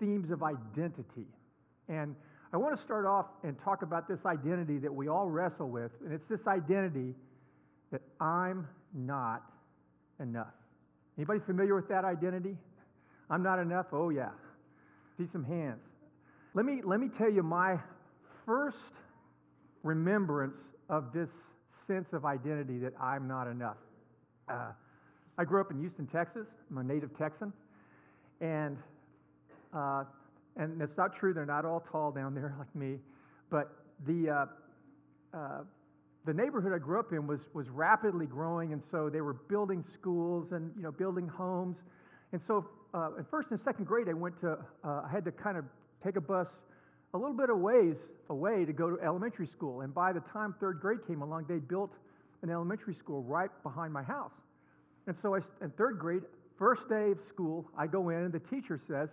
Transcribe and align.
themes 0.00 0.30
of 0.30 0.42
identity. 0.42 1.28
And 1.88 2.16
I 2.52 2.56
want 2.56 2.76
to 2.76 2.84
start 2.84 3.06
off 3.06 3.26
and 3.44 3.56
talk 3.62 3.82
about 3.82 4.08
this 4.08 4.18
identity 4.26 4.78
that 4.78 4.92
we 4.92 5.08
all 5.08 5.28
wrestle 5.28 5.68
with, 5.68 5.92
and 6.04 6.12
it's 6.12 6.28
this 6.28 6.40
identity 6.48 7.14
that 7.92 8.00
I'm 8.20 8.66
not 8.94 9.42
enough. 10.18 10.54
Anybody 11.16 11.40
familiar 11.46 11.74
with 11.74 11.88
that 11.88 12.04
identity? 12.04 12.56
I'm 13.28 13.42
not 13.42 13.58
enough? 13.58 13.86
Oh, 13.92 14.10
yeah. 14.10 14.30
See 15.18 15.26
some 15.32 15.44
hands. 15.44 15.80
Let 16.54 16.64
me, 16.64 16.80
let 16.84 16.98
me 16.98 17.08
tell 17.16 17.30
you 17.30 17.42
my 17.42 17.78
first 18.46 18.76
remembrance 19.84 20.56
of 20.88 21.12
this 21.12 21.28
sense 21.86 22.06
of 22.12 22.24
identity 22.24 22.78
that 22.78 22.92
I'm 23.00 23.28
not 23.28 23.46
enough. 23.46 23.76
Uh, 24.48 24.72
I 25.38 25.44
grew 25.44 25.60
up 25.60 25.70
in 25.70 25.78
Houston, 25.80 26.06
Texas. 26.06 26.46
I'm 26.70 26.78
a 26.78 26.82
native 26.84 27.16
Texan. 27.16 27.52
And, 28.40 28.76
uh, 29.74 30.04
and 30.56 30.80
it's 30.82 30.96
not 30.96 31.16
true, 31.16 31.32
they're 31.32 31.46
not 31.46 31.64
all 31.64 31.84
tall 31.90 32.10
down 32.10 32.34
there 32.34 32.54
like 32.58 32.74
me. 32.74 32.98
But 33.50 33.70
the, 34.06 34.48
uh, 35.34 35.36
uh, 35.36 35.60
the 36.26 36.34
neighborhood 36.34 36.72
I 36.74 36.78
grew 36.78 36.98
up 37.00 37.12
in 37.12 37.26
was, 37.26 37.40
was 37.54 37.68
rapidly 37.68 38.26
growing, 38.26 38.72
and 38.72 38.82
so 38.90 39.08
they 39.08 39.20
were 39.20 39.34
building 39.34 39.84
schools 39.98 40.48
and 40.52 40.72
you 40.76 40.82
know, 40.82 40.92
building 40.92 41.28
homes. 41.28 41.76
And 42.32 42.40
so 42.46 42.66
uh, 42.94 43.10
in 43.18 43.24
first 43.30 43.48
and 43.50 43.60
second 43.64 43.86
grade, 43.86 44.08
I 44.08 44.12
went 44.12 44.40
to, 44.42 44.52
uh, 44.84 45.02
I 45.04 45.08
had 45.10 45.24
to 45.24 45.32
kind 45.32 45.56
of 45.56 45.64
take 46.04 46.16
a 46.16 46.20
bus 46.20 46.46
a 47.14 47.18
little 47.18 47.36
bit 47.36 47.50
of 47.50 47.58
ways 47.58 47.96
away 48.28 48.64
to 48.64 48.72
go 48.72 48.90
to 48.90 49.02
elementary 49.02 49.48
school. 49.56 49.80
And 49.80 49.92
by 49.92 50.12
the 50.12 50.20
time 50.32 50.54
third 50.60 50.80
grade 50.80 51.00
came 51.06 51.22
along, 51.22 51.46
they 51.48 51.58
built 51.58 51.90
an 52.42 52.50
elementary 52.50 52.96
school 53.02 53.22
right 53.22 53.50
behind 53.62 53.92
my 53.92 54.02
house. 54.02 54.30
And 55.06 55.16
so 55.22 55.34
I, 55.34 55.40
in 55.62 55.70
third 55.70 55.98
grade, 55.98 56.22
first 56.58 56.82
day 56.88 57.10
of 57.10 57.18
school, 57.32 57.66
I 57.76 57.86
go 57.86 58.10
in 58.10 58.18
and 58.18 58.32
the 58.32 58.40
teacher 58.40 58.80
says, 58.88 59.08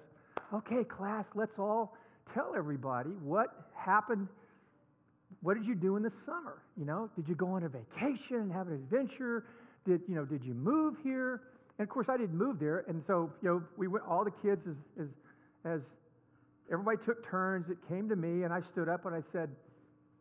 Okay, 0.54 0.84
class, 0.84 1.26
let's 1.36 1.58
all 1.60 1.94
tell 2.34 2.54
everybody 2.56 3.10
what 3.24 3.48
happened. 3.76 4.28
What 5.42 5.56
did 5.56 5.66
you 5.66 5.76
do 5.76 5.98
in 5.98 6.04
the 6.04 6.12
summer? 6.26 6.62
You 6.78 6.86
know, 6.86 7.10
did 7.16 7.28
you 7.28 7.36
go 7.36 7.48
on 7.48 7.64
a 7.64 7.70
vacation, 7.70 8.38
and 8.38 8.52
have 8.52 8.68
an 8.68 8.74
adventure? 8.74 9.46
Did 9.86 10.02
you 10.08 10.16
know? 10.16 10.26
Did 10.26 10.44
you 10.44 10.54
move 10.54 10.96
here? 11.04 11.42
And 11.78 11.88
of 11.88 11.94
course, 11.94 12.08
I 12.10 12.18
didn't 12.18 12.38
move 12.38 12.60
there. 12.60 12.86
And 12.88 13.04
so, 13.08 13.32
you 13.42 13.50
know, 13.50 13.64
we 13.78 13.88
went. 13.88 14.06
All 14.08 14.24
the 14.24 14.32
kids, 14.32 14.62
as 14.68 15.04
as, 15.04 15.08
as 15.66 15.82
everybody 16.72 16.98
took 17.06 17.30
turns, 17.30 17.70
it 17.70 17.78
came 17.88 18.10
to 18.10 18.16
me, 18.16 18.44
and 18.44 18.54
I 18.54 18.62
stood 18.72 18.90
up 18.90 19.06
and 19.06 19.16
I 19.16 19.22
said, 19.32 19.50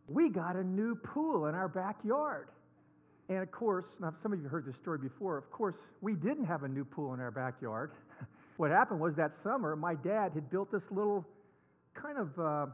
"We 0.09 0.29
got 0.29 0.57
a 0.57 0.65
new 0.65 0.97
pool 0.97 1.47
in 1.47 1.55
our 1.55 1.69
backyard." 1.69 2.49
And 3.29 3.39
of 3.39 3.51
course, 3.51 3.85
now 4.01 4.15
some 4.23 4.33
of 4.33 4.41
you 4.41 4.49
heard 4.49 4.67
this 4.67 4.77
story 4.83 4.99
before. 4.99 5.37
Of 5.37 5.51
course, 5.51 5.75
we 6.01 6.15
didn't 6.15 6.45
have 6.45 6.63
a 6.63 6.69
new 6.69 6.85
pool 6.85 7.15
in 7.15 7.21
our 7.21 7.31
backyard. 7.31 7.93
what 8.57 8.71
happened 8.71 9.01
was 9.01 9.15
that 9.17 9.33
summer, 9.43 9.77
my 9.77 9.95
dad 9.95 10.33
had 10.35 10.51
built 10.51 10.71
this 10.73 10.83
little 10.91 11.27
kind 11.95 12.19
of, 12.19 12.39
uh, 12.39 12.67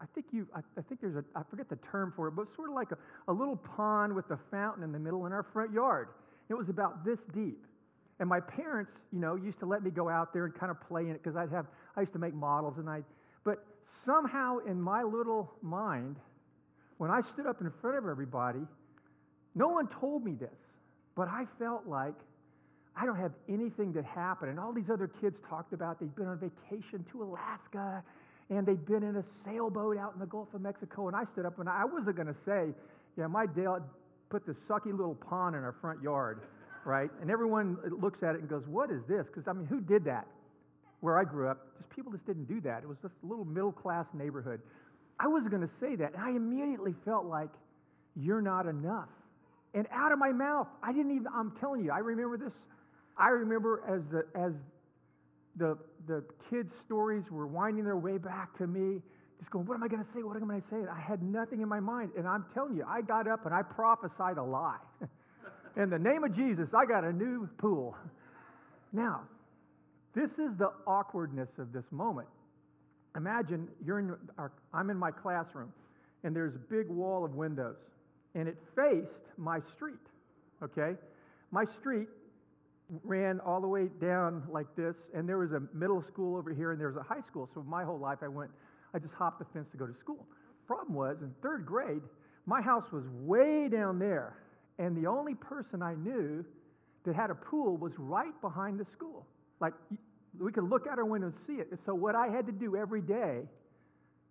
I 0.00 0.06
think 0.14 0.26
you, 0.32 0.46
I, 0.54 0.60
I, 0.78 0.82
think 0.82 1.00
there's 1.00 1.16
a, 1.16 1.24
I 1.34 1.42
forget 1.50 1.68
the 1.68 1.78
term 1.90 2.12
for 2.14 2.28
it, 2.28 2.32
but 2.32 2.46
sort 2.54 2.70
of 2.70 2.74
like 2.74 2.92
a, 2.92 2.98
a 3.30 3.32
little 3.32 3.56
pond 3.56 4.14
with 4.14 4.30
a 4.30 4.38
fountain 4.50 4.82
in 4.82 4.92
the 4.92 4.98
middle 4.98 5.26
in 5.26 5.32
our 5.32 5.46
front 5.52 5.72
yard. 5.72 6.08
It 6.48 6.54
was 6.54 6.68
about 6.68 7.04
this 7.04 7.18
deep. 7.34 7.66
And 8.18 8.28
my 8.28 8.40
parents, 8.40 8.92
you 9.12 9.20
know, 9.20 9.36
used 9.36 9.58
to 9.60 9.66
let 9.66 9.82
me 9.82 9.90
go 9.90 10.08
out 10.08 10.32
there 10.32 10.46
and 10.46 10.54
kind 10.54 10.70
of 10.70 10.80
play 10.88 11.02
in 11.02 11.10
it 11.10 11.22
because 11.22 11.36
I'd 11.36 11.50
have, 11.50 11.66
I 11.96 12.00
used 12.00 12.12
to 12.14 12.18
make 12.18 12.34
models 12.34 12.74
and 12.78 12.88
I, 12.88 13.02
but 13.44 13.64
somehow 14.06 14.58
in 14.66 14.80
my 14.80 15.02
little 15.02 15.52
mind, 15.60 16.16
when 16.98 17.10
I 17.10 17.20
stood 17.34 17.46
up 17.46 17.60
in 17.60 17.70
front 17.80 17.98
of 17.98 18.06
everybody, 18.06 18.60
no 19.54 19.68
one 19.68 19.88
told 20.00 20.24
me 20.24 20.32
this, 20.32 20.48
but 21.14 21.28
I 21.28 21.44
felt 21.58 21.86
like 21.86 22.14
I 22.98 23.04
don't 23.04 23.18
have 23.18 23.32
anything 23.48 23.92
that 23.92 24.04
happened. 24.04 24.50
And 24.50 24.58
all 24.58 24.72
these 24.72 24.90
other 24.92 25.10
kids 25.20 25.36
talked 25.48 25.72
about 25.72 26.00
they'd 26.00 26.14
been 26.14 26.26
on 26.26 26.38
vacation 26.38 27.04
to 27.12 27.22
Alaska 27.22 28.02
and 28.48 28.66
they'd 28.66 28.84
been 28.86 29.02
in 29.02 29.16
a 29.16 29.24
sailboat 29.44 29.98
out 29.98 30.14
in 30.14 30.20
the 30.20 30.26
Gulf 30.26 30.48
of 30.54 30.62
Mexico. 30.62 31.08
And 31.08 31.16
I 31.16 31.24
stood 31.32 31.44
up 31.44 31.58
and 31.58 31.68
I 31.68 31.84
wasn't 31.84 32.16
going 32.16 32.28
to 32.28 32.36
say, 32.46 32.72
yeah, 33.18 33.26
my 33.26 33.46
dad 33.46 33.80
put 34.30 34.46
this 34.46 34.56
sucky 34.68 34.96
little 34.96 35.14
pond 35.14 35.56
in 35.56 35.62
our 35.62 35.74
front 35.80 36.02
yard, 36.02 36.40
right? 36.84 37.10
And 37.20 37.30
everyone 37.30 37.76
looks 38.00 38.22
at 38.22 38.34
it 38.34 38.40
and 38.40 38.48
goes, 38.48 38.62
what 38.66 38.90
is 38.90 39.02
this? 39.08 39.26
Because, 39.26 39.44
I 39.48 39.52
mean, 39.52 39.66
who 39.66 39.80
did 39.80 40.04
that? 40.04 40.26
Where 41.00 41.18
I 41.18 41.24
grew 41.24 41.48
up, 41.48 41.58
just 41.76 41.90
people 41.90 42.12
just 42.12 42.26
didn't 42.26 42.46
do 42.46 42.60
that. 42.62 42.82
It 42.82 42.88
was 42.88 42.96
just 43.02 43.14
a 43.22 43.26
little 43.26 43.44
middle 43.44 43.72
class 43.72 44.06
neighborhood. 44.14 44.60
I 45.20 45.28
wasn't 45.28 45.50
going 45.50 45.62
to 45.62 45.74
say 45.80 45.96
that. 45.96 46.14
And 46.14 46.22
I 46.22 46.30
immediately 46.30 46.94
felt 47.04 47.26
like, 47.26 47.50
you're 48.18 48.40
not 48.40 48.64
enough 48.66 49.10
and 49.76 49.86
out 49.92 50.10
of 50.10 50.18
my 50.18 50.32
mouth. 50.32 50.66
I 50.82 50.92
didn't 50.92 51.14
even, 51.14 51.26
I'm 51.32 51.52
telling 51.60 51.84
you, 51.84 51.92
I 51.92 51.98
remember 51.98 52.38
this. 52.38 52.52
I 53.18 53.28
remember 53.28 53.82
as 53.88 54.02
the, 54.10 54.26
as 54.38 54.52
the, 55.56 55.78
the 56.06 56.24
kids' 56.50 56.72
stories 56.84 57.24
were 57.30 57.46
winding 57.46 57.84
their 57.84 57.96
way 57.96 58.18
back 58.18 58.56
to 58.58 58.66
me, 58.66 59.00
just 59.38 59.50
going, 59.50 59.66
what 59.66 59.74
am 59.74 59.82
I 59.82 59.88
going 59.88 60.02
to 60.02 60.08
say? 60.14 60.22
What 60.22 60.36
am 60.36 60.44
I 60.44 60.46
going 60.46 60.62
to 60.62 60.68
say? 60.70 60.90
I 60.90 61.00
had 61.00 61.22
nothing 61.22 61.60
in 61.60 61.68
my 61.68 61.80
mind. 61.80 62.10
And 62.16 62.26
I'm 62.26 62.44
telling 62.54 62.76
you, 62.76 62.84
I 62.88 63.02
got 63.02 63.28
up 63.28 63.44
and 63.44 63.54
I 63.54 63.62
prophesied 63.62 64.38
a 64.38 64.42
lie. 64.42 64.78
in 65.76 65.90
the 65.90 65.98
name 65.98 66.24
of 66.24 66.34
Jesus, 66.34 66.68
I 66.74 66.86
got 66.86 67.04
a 67.04 67.12
new 67.12 67.48
pool. 67.58 67.96
Now, 68.92 69.22
this 70.14 70.30
is 70.38 70.56
the 70.58 70.70
awkwardness 70.86 71.48
of 71.58 71.72
this 71.72 71.84
moment. 71.90 72.28
Imagine 73.16 73.68
you're 73.84 73.98
in 73.98 74.14
our, 74.38 74.52
I'm 74.72 74.90
in 74.90 74.96
my 74.96 75.10
classroom, 75.10 75.72
and 76.24 76.34
there's 76.34 76.54
a 76.54 76.72
big 76.72 76.88
wall 76.88 77.24
of 77.24 77.34
windows 77.34 77.76
and 78.36 78.46
it 78.48 78.56
faced 78.76 79.08
my 79.38 79.58
street. 79.74 79.94
Okay? 80.62 80.92
My 81.50 81.64
street 81.80 82.08
ran 83.02 83.40
all 83.40 83.60
the 83.60 83.66
way 83.66 83.88
down 84.00 84.42
like 84.50 84.66
this, 84.76 84.94
and 85.14 85.28
there 85.28 85.38
was 85.38 85.52
a 85.52 85.62
middle 85.76 86.04
school 86.12 86.36
over 86.36 86.52
here, 86.52 86.72
and 86.72 86.80
there 86.80 86.88
was 86.88 86.96
a 86.96 87.02
high 87.02 87.22
school. 87.28 87.48
So 87.54 87.62
my 87.62 87.84
whole 87.84 87.98
life, 87.98 88.18
I 88.22 88.28
went, 88.28 88.50
I 88.94 88.98
just 88.98 89.14
hopped 89.14 89.38
the 89.38 89.46
fence 89.52 89.66
to 89.72 89.76
go 89.76 89.86
to 89.86 89.94
school. 90.00 90.26
Problem 90.66 90.94
was, 90.94 91.16
in 91.20 91.32
third 91.42 91.66
grade, 91.66 92.02
my 92.46 92.60
house 92.60 92.84
was 92.92 93.04
way 93.22 93.68
down 93.68 93.98
there, 93.98 94.36
and 94.78 94.96
the 94.96 95.08
only 95.08 95.34
person 95.34 95.82
I 95.82 95.94
knew 95.94 96.44
that 97.04 97.14
had 97.14 97.30
a 97.30 97.34
pool 97.34 97.76
was 97.76 97.92
right 97.96 98.38
behind 98.40 98.78
the 98.78 98.86
school. 98.92 99.26
Like 99.60 99.72
we 100.38 100.52
could 100.52 100.68
look 100.68 100.86
out 100.90 100.98
our 100.98 101.04
window 101.04 101.28
and 101.28 101.36
see 101.46 101.54
it. 101.54 101.68
So 101.86 101.94
what 101.94 102.14
I 102.14 102.28
had 102.28 102.46
to 102.46 102.52
do 102.52 102.76
every 102.76 103.00
day 103.00 103.42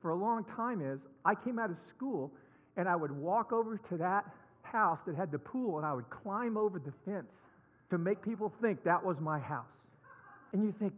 for 0.02 0.12
a 0.12 0.16
long 0.16 0.46
time 0.56 0.82
is 0.82 1.00
I 1.24 1.34
came 1.34 1.58
out 1.58 1.72
of 1.72 1.78
school 1.96 2.32
and 2.78 2.88
I 2.88 2.96
would 2.96 3.12
walk 3.12 3.54
over 3.54 3.80
to 3.90 3.98
that 3.98 4.26
house 4.62 5.00
that 5.08 5.16
had 5.16 5.32
the 5.32 5.40
pool 5.40 5.78
and 5.78 5.86
I 5.86 5.94
would 5.94 6.10
climb 6.10 6.58
over 6.58 6.80
the 6.80 6.94
fence 7.06 7.32
to 7.90 7.98
make 7.98 8.22
people 8.22 8.52
think 8.62 8.84
that 8.84 9.04
was 9.04 9.18
my 9.20 9.40
house. 9.40 9.66
And 10.54 10.64
you 10.64 10.74
think, 10.80 10.94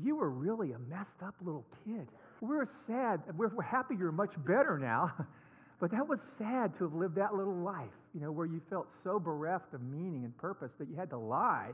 you 0.00 0.16
were 0.16 0.30
really 0.30 0.72
a 0.72 0.78
messed 0.78 1.22
up 1.24 1.34
little 1.44 1.66
kid. 1.84 2.08
We're 2.40 2.68
sad. 2.86 3.20
We're, 3.36 3.50
happy 3.62 3.94
you're 3.98 4.12
much 4.12 4.32
better 4.46 4.78
now. 4.78 5.12
but 5.80 5.90
that 5.90 6.06
was 6.08 6.18
sad 6.38 6.76
to 6.78 6.84
have 6.84 6.94
lived 6.94 7.16
that 7.16 7.34
little 7.34 7.56
life, 7.56 7.92
you 8.14 8.20
know, 8.20 8.32
where 8.32 8.46
you 8.46 8.60
felt 8.70 8.86
so 9.04 9.18
bereft 9.18 9.74
of 9.74 9.82
meaning 9.82 10.24
and 10.24 10.36
purpose 10.38 10.70
that 10.78 10.88
you 10.88 10.96
had 10.96 11.10
to 11.10 11.18
lie 11.18 11.70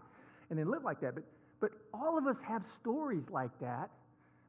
and 0.51 0.59
then 0.59 0.71
live 0.71 0.83
like 0.85 1.01
that. 1.01 1.15
But, 1.15 1.25
but 1.61 1.71
all 1.95 2.19
of 2.19 2.27
us 2.27 2.37
have 2.47 2.63
stories 2.81 3.25
like 3.31 3.51
that, 3.61 3.91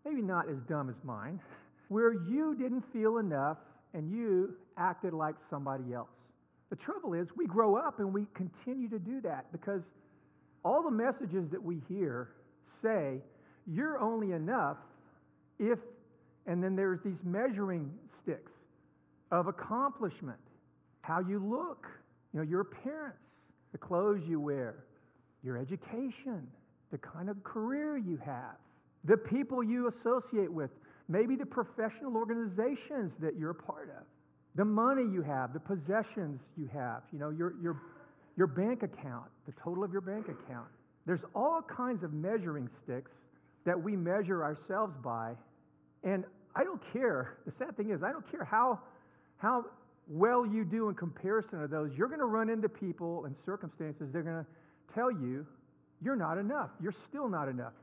maybe 0.05 0.21
not 0.21 0.49
as 0.49 0.57
dumb 0.67 0.89
as 0.89 0.95
mine, 1.03 1.39
where 1.89 2.13
you 2.13 2.55
didn't 2.55 2.83
feel 2.91 3.17
enough 3.17 3.57
and 3.93 4.11
you 4.11 4.55
acted 4.77 5.13
like 5.13 5.35
somebody 5.49 5.93
else. 5.93 6.09
The 6.69 6.75
trouble 6.75 7.13
is, 7.13 7.27
we 7.35 7.47
grow 7.47 7.75
up 7.75 7.99
and 7.99 8.13
we 8.13 8.25
continue 8.35 8.89
to 8.89 8.99
do 8.99 9.21
that 9.21 9.51
because 9.51 9.81
all 10.63 10.83
the 10.83 10.91
messages 10.91 11.49
that 11.51 11.63
we 11.63 11.81
hear 11.87 12.29
say, 12.83 13.19
you're 13.65 13.99
only 13.99 14.31
enough 14.31 14.77
if, 15.57 15.79
and 16.45 16.63
then 16.63 16.75
there's 16.75 16.99
these 17.03 17.17
measuring 17.23 17.91
sticks 18.21 18.51
of 19.31 19.47
accomplishment, 19.47 20.39
how 21.01 21.19
you 21.19 21.39
look, 21.39 21.87
you 22.33 22.39
know, 22.39 22.45
your 22.45 22.61
appearance, 22.61 23.17
the 23.71 23.77
clothes 23.77 24.21
you 24.27 24.39
wear, 24.39 24.85
your 25.43 25.57
education, 25.57 26.47
the 26.91 26.97
kind 26.97 27.29
of 27.29 27.43
career 27.43 27.97
you 27.97 28.19
have, 28.25 28.55
the 29.05 29.17
people 29.17 29.63
you 29.63 29.91
associate 29.99 30.51
with, 30.51 30.69
maybe 31.07 31.35
the 31.35 31.45
professional 31.45 32.15
organizations 32.15 33.11
that 33.19 33.37
you're 33.37 33.51
a 33.51 33.55
part 33.55 33.89
of, 33.97 34.05
the 34.55 34.65
money 34.65 35.03
you 35.03 35.21
have, 35.21 35.53
the 35.53 35.59
possessions 35.59 36.39
you 36.57 36.69
have, 36.73 37.03
you 37.13 37.19
know, 37.19 37.29
your, 37.29 37.53
your, 37.61 37.81
your 38.37 38.47
bank 38.47 38.83
account, 38.83 39.25
the 39.45 39.53
total 39.63 39.83
of 39.83 39.91
your 39.91 40.01
bank 40.01 40.25
account. 40.25 40.67
There's 41.05 41.21
all 41.35 41.61
kinds 41.61 42.03
of 42.03 42.13
measuring 42.13 42.69
sticks 42.83 43.11
that 43.65 43.81
we 43.81 43.95
measure 43.95 44.43
ourselves 44.43 44.93
by. 45.03 45.33
And 46.03 46.23
I 46.55 46.63
don't 46.63 46.81
care. 46.91 47.37
The 47.45 47.53
sad 47.59 47.77
thing 47.77 47.91
is, 47.91 48.01
I 48.03 48.11
don't 48.11 48.29
care 48.31 48.43
how, 48.43 48.79
how 49.37 49.65
well 50.07 50.45
you 50.45 50.65
do 50.65 50.89
in 50.89 50.95
comparison 50.95 51.61
to 51.61 51.67
those. 51.67 51.91
You're 51.95 52.07
going 52.07 52.19
to 52.19 52.25
run 52.25 52.49
into 52.49 52.67
people 52.67 53.25
and 53.25 53.35
circumstances, 53.45 54.09
they're 54.11 54.23
going 54.23 54.43
to 54.43 54.93
tell 54.95 55.11
you 55.11 55.45
you're 56.01 56.15
not 56.15 56.37
enough. 56.37 56.69
You're 56.81 56.95
still 57.09 57.27
not 57.27 57.49
enough. 57.49 57.73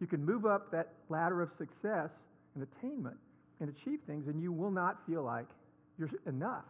You 0.00 0.06
can 0.06 0.24
move 0.24 0.46
up 0.46 0.70
that 0.70 0.92
ladder 1.08 1.42
of 1.42 1.50
success 1.58 2.10
and 2.54 2.66
attainment 2.66 3.16
and 3.60 3.68
achieve 3.68 3.98
things, 4.06 4.28
and 4.28 4.40
you 4.40 4.52
will 4.52 4.70
not 4.70 4.98
feel 5.08 5.24
like 5.24 5.46
you're 5.98 6.10
enough. 6.26 6.64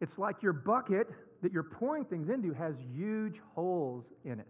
It's 0.00 0.18
like 0.18 0.42
your 0.42 0.52
bucket 0.52 1.08
that 1.42 1.52
you're 1.52 1.62
pouring 1.62 2.04
things 2.04 2.28
into 2.28 2.52
has 2.54 2.74
huge 2.94 3.34
holes 3.54 4.04
in 4.24 4.40
it. 4.40 4.46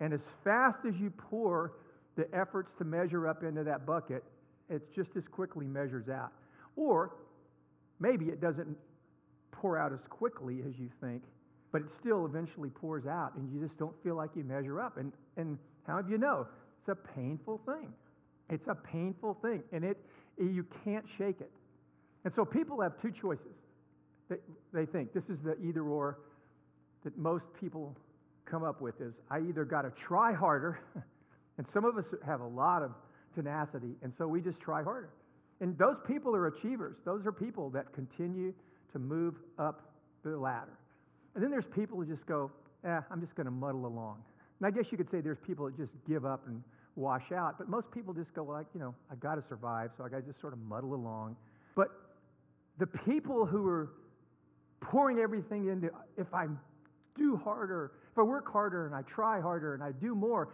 And 0.00 0.12
as 0.12 0.20
fast 0.44 0.78
as 0.86 0.94
you 0.96 1.10
pour 1.10 1.72
the 2.16 2.26
efforts 2.34 2.70
to 2.78 2.84
measure 2.84 3.28
up 3.28 3.42
into 3.42 3.62
that 3.64 3.86
bucket, 3.86 4.24
it 4.68 4.82
just 4.94 5.10
as 5.16 5.22
quickly 5.30 5.66
measures 5.66 6.08
out. 6.08 6.32
Or 6.76 7.12
maybe 7.98 8.26
it 8.26 8.40
doesn't 8.40 8.76
pour 9.52 9.78
out 9.78 9.92
as 9.92 10.00
quickly 10.08 10.60
as 10.66 10.78
you 10.78 10.88
think, 11.00 11.22
but 11.72 11.82
it 11.82 11.88
still 12.00 12.24
eventually 12.24 12.70
pours 12.70 13.06
out 13.06 13.34
and 13.36 13.52
you 13.52 13.66
just 13.66 13.78
don't 13.78 13.94
feel 14.02 14.16
like 14.16 14.30
you 14.34 14.44
measure 14.44 14.80
up. 14.80 14.96
And, 14.96 15.12
and 15.36 15.58
how 15.86 16.00
do 16.00 16.10
you 16.10 16.18
know? 16.18 16.46
It's 16.80 16.88
a 16.88 17.14
painful 17.14 17.60
thing. 17.66 17.92
It's 18.48 18.66
a 18.68 18.74
painful 18.74 19.38
thing, 19.42 19.62
and 19.72 19.84
it, 19.84 19.96
you 20.38 20.66
can't 20.84 21.04
shake 21.16 21.40
it. 21.40 21.50
And 22.24 22.32
so 22.36 22.44
people 22.44 22.80
have 22.80 22.92
two 23.00 23.12
choices. 23.20 23.56
They, 24.28 24.36
they 24.72 24.86
think 24.86 25.12
this 25.12 25.24
is 25.28 25.38
the 25.44 25.56
either 25.66 25.82
or 25.82 26.18
that 27.04 27.16
most 27.16 27.44
people 27.58 27.96
come 28.44 28.62
up 28.64 28.80
with 28.80 29.00
is 29.00 29.12
I 29.30 29.40
either 29.40 29.64
got 29.64 29.82
to 29.82 29.92
try 30.06 30.32
harder, 30.32 30.80
and 31.58 31.66
some 31.72 31.84
of 31.84 31.96
us 31.96 32.04
have 32.26 32.40
a 32.40 32.46
lot 32.46 32.82
of 32.82 32.92
tenacity, 33.34 33.94
and 34.02 34.12
so 34.18 34.26
we 34.26 34.40
just 34.40 34.60
try 34.60 34.82
harder. 34.82 35.10
And 35.60 35.76
those 35.78 35.96
people 36.06 36.34
are 36.34 36.46
achievers. 36.48 36.96
Those 37.04 37.26
are 37.26 37.32
people 37.32 37.70
that 37.70 37.92
continue 37.92 38.52
to 38.92 38.98
move 38.98 39.34
up 39.58 39.92
the 40.24 40.36
ladder. 40.36 40.78
And 41.34 41.44
then 41.44 41.50
there's 41.50 41.68
people 41.74 41.98
who 41.98 42.06
just 42.06 42.26
go, 42.26 42.50
eh, 42.84 43.00
I'm 43.10 43.20
just 43.20 43.34
going 43.34 43.44
to 43.44 43.52
muddle 43.52 43.86
along. 43.86 44.22
And 44.58 44.66
I 44.66 44.70
guess 44.70 44.90
you 44.90 44.98
could 44.98 45.10
say 45.10 45.20
there's 45.20 45.38
people 45.46 45.66
that 45.66 45.76
just 45.76 45.92
give 46.08 46.24
up 46.24 46.46
and 46.46 46.62
wash 46.96 47.30
out, 47.32 47.56
but 47.58 47.68
most 47.68 47.90
people 47.92 48.12
just 48.12 48.32
go 48.34 48.44
like, 48.44 48.66
you 48.74 48.80
know, 48.80 48.94
I 49.10 49.14
got 49.16 49.36
to 49.36 49.44
survive, 49.48 49.90
so 49.96 50.04
I 50.04 50.08
got 50.08 50.16
to 50.18 50.22
just 50.22 50.40
sort 50.40 50.52
of 50.52 50.58
muddle 50.60 50.94
along. 50.94 51.36
But 51.76 51.88
the 52.80 52.86
people 52.86 53.44
who 53.44 53.68
are 53.68 53.90
pouring 54.80 55.18
everything 55.18 55.68
into, 55.68 55.90
if 56.16 56.32
I 56.34 56.46
do 57.16 57.36
harder, 57.36 57.92
if 58.10 58.18
I 58.18 58.22
work 58.22 58.50
harder 58.50 58.86
and 58.86 58.94
I 58.94 59.02
try 59.02 59.40
harder 59.40 59.74
and 59.74 59.82
I 59.82 59.92
do 59.92 60.14
more, 60.14 60.48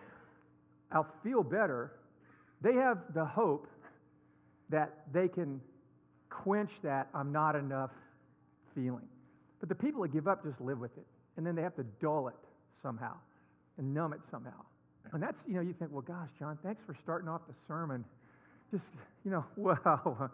I'll 0.91 1.07
feel 1.23 1.43
better. 1.43 1.93
They 2.61 2.75
have 2.75 2.99
the 3.15 3.25
hope 3.25 3.69
that 4.69 4.93
they 5.13 5.29
can 5.29 5.61
quench 6.29 6.71
that 6.83 7.09
I'm 7.15 7.33
not 7.33 7.55
enough 7.55 7.91
feeling. 8.75 9.07
But 9.61 9.69
the 9.69 9.75
people 9.75 10.03
that 10.03 10.13
give 10.13 10.27
up 10.27 10.45
just 10.45 10.61
live 10.61 10.81
with 10.81 10.97
it. 10.97 11.07
And 11.37 11.47
then 11.47 11.55
they 11.55 11.63
have 11.63 11.77
to 11.77 11.85
dull 12.03 12.29
it 12.29 12.35
somehow 12.83 13.15
and 13.79 13.95
numb 13.95 14.13
it 14.13 14.21
somehow. 14.31 14.65
And 15.13 15.23
that's, 15.23 15.37
you 15.47 15.55
know, 15.55 15.61
you 15.61 15.75
think, 15.79 15.93
well, 15.93 16.03
gosh, 16.03 16.31
John, 16.41 16.59
thanks 16.65 16.83
for 16.87 16.97
starting 17.05 17.29
off 17.29 17.43
the 17.47 17.55
sermon. 17.69 18.05
Just, 18.73 18.83
you 19.25 19.31
know, 19.31 19.45
wow. 19.57 20.31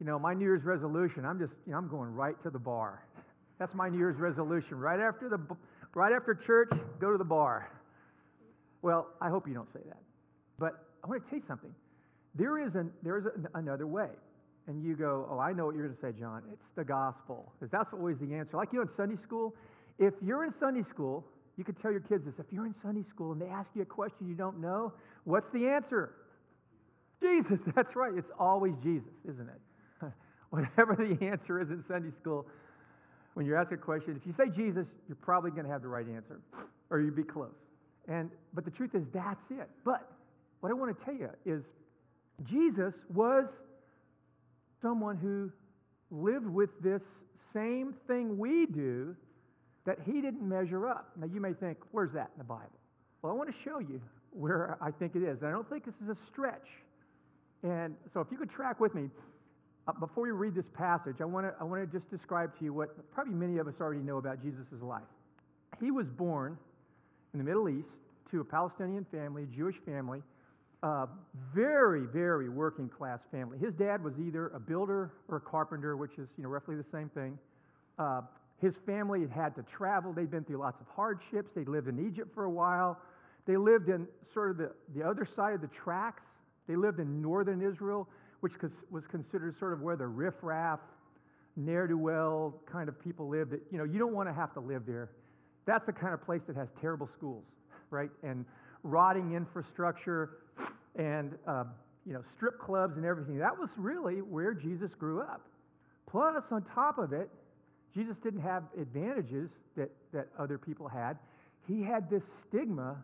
You 0.00 0.06
know, 0.06 0.18
my 0.18 0.34
New 0.34 0.44
Year's 0.44 0.64
resolution, 0.64 1.24
I'm 1.24 1.38
just, 1.38 1.52
you 1.66 1.72
know, 1.72 1.78
I'm 1.78 1.88
going 1.88 2.14
right 2.14 2.40
to 2.44 2.50
the 2.50 2.58
bar. 2.58 3.02
That's 3.58 3.74
my 3.74 3.88
New 3.88 3.98
Year's 3.98 4.16
resolution. 4.16 4.78
Right 4.78 5.00
after 5.00 5.28
the, 5.28 5.40
right 5.94 6.12
after 6.12 6.34
church, 6.34 6.70
go 7.00 7.10
to 7.10 7.18
the 7.18 7.24
bar. 7.24 7.70
Well, 8.82 9.08
I 9.20 9.28
hope 9.28 9.48
you 9.48 9.54
don't 9.54 9.72
say 9.72 9.80
that. 9.86 9.98
But 10.58 10.84
I 11.02 11.08
want 11.08 11.24
to 11.24 11.30
tell 11.30 11.38
you 11.38 11.44
something. 11.48 11.74
There 12.36 12.64
is, 12.64 12.74
an, 12.74 12.92
there 13.02 13.18
is 13.18 13.24
an, 13.26 13.48
another 13.54 13.86
way. 13.86 14.08
And 14.68 14.84
you 14.84 14.94
go, 14.94 15.26
oh, 15.30 15.38
I 15.38 15.52
know 15.52 15.66
what 15.66 15.74
you're 15.74 15.88
going 15.88 15.96
to 15.96 16.02
say, 16.02 16.20
John. 16.20 16.42
It's 16.52 16.62
the 16.76 16.84
gospel. 16.84 17.52
Because 17.58 17.72
that's 17.72 17.92
always 17.92 18.16
the 18.20 18.34
answer. 18.34 18.56
Like 18.56 18.68
you 18.72 18.78
know, 18.78 18.82
in 18.82 18.90
Sunday 18.96 19.20
school, 19.26 19.54
if 19.98 20.14
you're 20.22 20.44
in 20.44 20.52
Sunday 20.60 20.84
school, 20.92 21.24
you 21.56 21.64
could 21.64 21.80
tell 21.82 21.90
your 21.90 22.02
kids 22.02 22.24
this. 22.24 22.34
If 22.38 22.46
you're 22.52 22.66
in 22.66 22.74
Sunday 22.82 23.04
school 23.12 23.32
and 23.32 23.40
they 23.40 23.48
ask 23.48 23.68
you 23.74 23.82
a 23.82 23.86
question 23.86 24.28
you 24.28 24.34
don't 24.34 24.60
know, 24.60 24.92
what's 25.24 25.50
the 25.52 25.66
answer? 25.66 26.14
Jesus. 27.20 27.58
That's 27.74 27.96
right. 27.96 28.12
It's 28.14 28.30
always 28.38 28.74
Jesus, 28.84 29.10
isn't 29.24 29.48
it? 29.48 29.60
Whatever 30.50 30.96
the 30.96 31.24
answer 31.24 31.60
is 31.60 31.68
in 31.68 31.84
Sunday 31.88 32.10
school, 32.20 32.46
when 33.34 33.46
you're 33.46 33.56
asked 33.56 33.72
a 33.72 33.76
question, 33.76 34.16
if 34.20 34.26
you 34.26 34.34
say 34.36 34.50
Jesus, 34.50 34.86
you're 35.06 35.16
probably 35.16 35.50
going 35.50 35.64
to 35.64 35.70
have 35.70 35.82
the 35.82 35.88
right 35.88 36.06
answer, 36.08 36.40
or 36.90 37.00
you'd 37.00 37.16
be 37.16 37.22
close. 37.22 37.52
And 38.08 38.30
but 38.54 38.64
the 38.64 38.70
truth 38.70 38.94
is, 38.94 39.02
that's 39.12 39.40
it. 39.50 39.68
But 39.84 40.10
what 40.60 40.70
I 40.70 40.72
want 40.72 40.98
to 40.98 41.04
tell 41.04 41.14
you 41.14 41.28
is, 41.44 41.62
Jesus 42.50 42.94
was 43.12 43.44
someone 44.80 45.16
who 45.16 45.50
lived 46.10 46.46
with 46.46 46.70
this 46.82 47.02
same 47.52 47.94
thing 48.06 48.38
we 48.38 48.66
do 48.66 49.14
that 49.84 49.98
he 50.04 50.20
didn't 50.20 50.46
measure 50.46 50.88
up. 50.88 51.10
Now, 51.18 51.26
you 51.26 51.40
may 51.40 51.52
think, 51.52 51.78
where's 51.92 52.12
that 52.12 52.30
in 52.34 52.38
the 52.38 52.44
Bible? 52.44 52.78
Well, 53.22 53.32
I 53.32 53.36
want 53.36 53.50
to 53.50 53.56
show 53.64 53.78
you 53.78 54.00
where 54.30 54.78
I 54.80 54.90
think 54.90 55.16
it 55.16 55.22
is. 55.22 55.38
And 55.40 55.48
I 55.48 55.52
don't 55.52 55.68
think 55.68 55.84
this 55.84 55.94
is 56.02 56.08
a 56.10 56.16
stretch. 56.30 56.66
And 57.62 57.94
so, 58.14 58.20
if 58.20 58.28
you 58.30 58.38
could 58.38 58.50
track 58.50 58.80
with 58.80 58.94
me, 58.94 59.10
uh, 59.88 59.92
before 59.92 60.24
we 60.24 60.30
read 60.30 60.54
this 60.54 60.68
passage, 60.74 61.16
I 61.20 61.24
want 61.24 61.46
to 61.46 61.54
I 61.60 61.64
want 61.64 61.90
to 61.90 61.98
just 61.98 62.10
describe 62.10 62.56
to 62.58 62.64
you 62.64 62.72
what 62.72 62.90
probably 63.12 63.34
many 63.34 63.58
of 63.58 63.66
us 63.66 63.74
already 63.80 64.00
know 64.00 64.18
about 64.18 64.42
Jesus' 64.42 64.66
life. 64.82 65.02
He 65.80 65.90
was 65.90 66.06
born 66.06 66.58
in 67.32 67.38
the 67.38 67.44
Middle 67.44 67.68
East 67.68 67.88
to 68.30 68.40
a 68.40 68.44
Palestinian 68.44 69.06
family, 69.10 69.44
a 69.44 69.56
Jewish 69.56 69.76
family, 69.86 70.22
uh, 70.82 71.06
very, 71.54 72.02
very 72.06 72.48
working 72.48 72.88
class 72.88 73.20
family. 73.30 73.58
His 73.58 73.72
dad 73.74 74.04
was 74.04 74.12
either 74.20 74.48
a 74.48 74.60
builder 74.60 75.12
or 75.28 75.38
a 75.38 75.40
carpenter, 75.40 75.96
which 75.96 76.12
is 76.18 76.28
you 76.36 76.44
know 76.44 76.50
roughly 76.50 76.76
the 76.76 76.84
same 76.92 77.08
thing. 77.10 77.38
Uh, 77.98 78.22
his 78.60 78.74
family 78.84 79.20
had 79.20 79.30
had 79.30 79.54
to 79.56 79.64
travel. 79.74 80.12
They'd 80.12 80.30
been 80.30 80.44
through 80.44 80.58
lots 80.58 80.80
of 80.80 80.86
hardships. 80.94 81.50
They 81.54 81.64
lived 81.64 81.88
in 81.88 82.06
Egypt 82.06 82.34
for 82.34 82.44
a 82.44 82.50
while. 82.50 82.98
They 83.46 83.56
lived 83.56 83.88
in 83.88 84.06
sort 84.34 84.50
of 84.50 84.58
the, 84.58 84.72
the 84.94 85.02
other 85.02 85.26
side 85.34 85.54
of 85.54 85.62
the 85.62 85.70
tracks. 85.82 86.22
They 86.68 86.76
lived 86.76 87.00
in 87.00 87.22
northern 87.22 87.62
Israel, 87.62 88.06
which 88.40 88.52
was 88.90 89.04
considered 89.10 89.58
sort 89.58 89.72
of 89.72 89.80
where 89.80 89.96
the 89.96 90.06
riffraff, 90.06 90.80
ne'er 91.56 91.86
do 91.86 91.98
well 91.98 92.54
kind 92.70 92.88
of 92.88 93.02
people 93.02 93.28
lived. 93.28 93.50
That, 93.50 93.60
you 93.70 93.78
know, 93.78 93.84
you 93.84 93.98
don't 93.98 94.14
want 94.14 94.28
to 94.28 94.32
have 94.32 94.52
to 94.54 94.60
live 94.60 94.82
there. 94.86 95.10
That's 95.66 95.84
the 95.86 95.92
kind 95.92 96.14
of 96.14 96.24
place 96.24 96.40
that 96.46 96.56
has 96.56 96.68
terrible 96.80 97.08
schools, 97.16 97.44
right? 97.90 98.10
And 98.22 98.44
rotting 98.82 99.34
infrastructure, 99.34 100.38
and 100.96 101.36
uh, 101.46 101.64
you 102.06 102.12
know 102.12 102.22
strip 102.36 102.58
clubs 102.60 102.96
and 102.96 103.04
everything. 103.04 103.38
That 103.38 103.58
was 103.58 103.68
really 103.76 104.22
where 104.22 104.54
Jesus 104.54 104.90
grew 104.98 105.20
up. 105.20 105.42
Plus, 106.10 106.42
on 106.50 106.64
top 106.74 106.98
of 106.98 107.12
it, 107.12 107.28
Jesus 107.94 108.16
didn't 108.22 108.40
have 108.40 108.64
advantages 108.80 109.50
that, 109.76 109.90
that 110.12 110.28
other 110.38 110.56
people 110.56 110.88
had. 110.88 111.18
He 111.66 111.82
had 111.82 112.08
this 112.08 112.22
stigma 112.48 112.96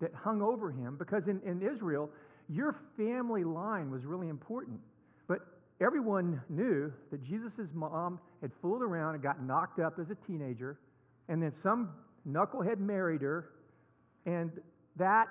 that 0.00 0.12
hung 0.14 0.42
over 0.42 0.70
him 0.70 0.96
because 0.98 1.22
in, 1.28 1.40
in 1.46 1.62
Israel, 1.62 2.10
your 2.48 2.76
family 2.96 3.44
line 3.44 3.90
was 3.90 4.04
really 4.04 4.28
important. 4.28 4.78
But 5.28 5.40
everyone 5.80 6.40
knew 6.48 6.92
that 7.10 7.24
Jesus' 7.24 7.68
mom 7.74 8.20
had 8.40 8.50
fooled 8.62 8.82
around 8.82 9.14
and 9.14 9.22
got 9.22 9.42
knocked 9.42 9.80
up 9.80 9.98
as 9.98 10.06
a 10.10 10.16
teenager, 10.26 10.78
and 11.28 11.42
then 11.42 11.52
some 11.62 11.90
knucklehead 12.28 12.78
married 12.78 13.22
her, 13.22 13.50
and 14.26 14.50
that 14.96 15.26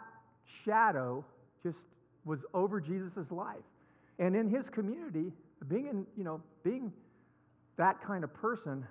shadow 0.64 1.24
just 1.64 1.78
was 2.26 2.40
over 2.54 2.80
Jesus' 2.82 3.32
life. 3.32 3.64
And 4.20 4.36
in 4.36 4.50
his 4.50 4.64
community, 4.74 5.32
being 5.70 5.88
in, 5.88 6.06
you 6.18 6.24
know, 6.24 6.42
being 6.64 6.92
that 7.78 8.02
kind 8.06 8.24
of 8.24 8.34
person 8.34 8.86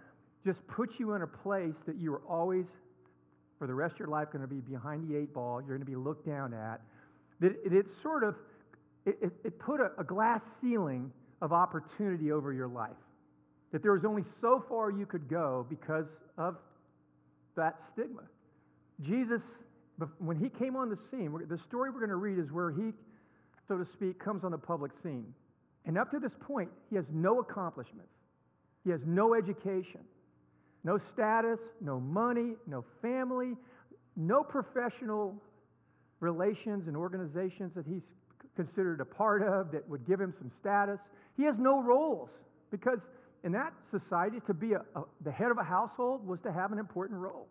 just 0.44 0.58
puts 0.68 0.92
you 0.98 1.14
in 1.14 1.22
a 1.22 1.26
place 1.26 1.74
that 1.86 1.96
you 1.96 2.12
are 2.12 2.22
always, 2.28 2.66
for 3.58 3.66
the 3.66 3.74
rest 3.74 3.94
of 3.94 4.00
your 4.00 4.08
life, 4.08 4.28
going 4.30 4.42
to 4.42 4.48
be 4.48 4.60
behind 4.60 5.08
the 5.08 5.16
eight 5.16 5.32
ball. 5.32 5.60
You're 5.60 5.76
going 5.76 5.80
to 5.80 5.90
be 5.90 5.96
looked 5.96 6.26
down 6.26 6.52
at. 6.52 6.80
That 7.40 7.52
it, 7.64 7.72
it, 7.72 7.86
sort 8.02 8.24
of 8.24 8.34
it, 9.06 9.32
it, 9.44 9.58
put 9.58 9.80
a, 9.80 9.90
a 9.98 10.04
glass 10.04 10.40
ceiling 10.60 11.10
of 11.42 11.52
opportunity 11.52 12.32
over 12.32 12.52
your 12.52 12.68
life. 12.68 12.90
That 13.72 13.82
there 13.82 13.92
was 13.92 14.04
only 14.04 14.24
so 14.40 14.64
far 14.68 14.90
you 14.90 15.04
could 15.04 15.28
go 15.28 15.66
because 15.68 16.06
of 16.38 16.56
that 17.56 17.76
stigma. 17.92 18.22
Jesus 19.02 19.40
when 20.18 20.38
he 20.38 20.48
came 20.48 20.76
on 20.76 20.90
the 20.90 20.98
scene, 21.10 21.32
the 21.48 21.58
story 21.68 21.90
we're 21.90 22.00
going 22.00 22.10
to 22.10 22.16
read 22.16 22.38
is 22.38 22.50
where 22.50 22.70
he, 22.70 22.92
so 23.68 23.78
to 23.78 23.86
speak, 23.94 24.18
comes 24.18 24.44
on 24.44 24.50
the 24.50 24.58
public 24.58 24.92
scene. 25.02 25.32
And 25.86 25.98
up 25.98 26.10
to 26.10 26.18
this 26.18 26.32
point, 26.40 26.68
he 26.90 26.96
has 26.96 27.04
no 27.12 27.40
accomplishments. 27.40 28.10
He 28.84 28.90
has 28.90 29.00
no 29.06 29.34
education, 29.34 30.00
no 30.82 30.98
status, 31.12 31.58
no 31.80 32.00
money, 32.00 32.54
no 32.66 32.84
family, 33.00 33.52
no 34.16 34.42
professional 34.42 35.34
relations 36.24 36.88
and 36.88 36.96
organizations 36.96 37.72
that 37.76 37.86
he's 37.86 38.02
considered 38.56 39.00
a 39.00 39.04
part 39.04 39.42
of 39.42 39.70
that 39.72 39.88
would 39.88 40.06
give 40.06 40.20
him 40.20 40.32
some 40.38 40.50
status. 40.58 40.98
He 41.36 41.44
has 41.44 41.54
no 41.58 41.82
roles 41.82 42.30
because 42.70 42.98
in 43.44 43.52
that 43.52 43.74
society, 43.90 44.38
to 44.46 44.54
be 44.54 44.72
a, 44.72 44.80
a, 44.98 45.04
the 45.22 45.30
head 45.30 45.50
of 45.50 45.58
a 45.58 45.62
household 45.62 46.26
was 46.26 46.40
to 46.44 46.52
have 46.52 46.72
an 46.72 46.78
important 46.78 47.20
role. 47.20 47.46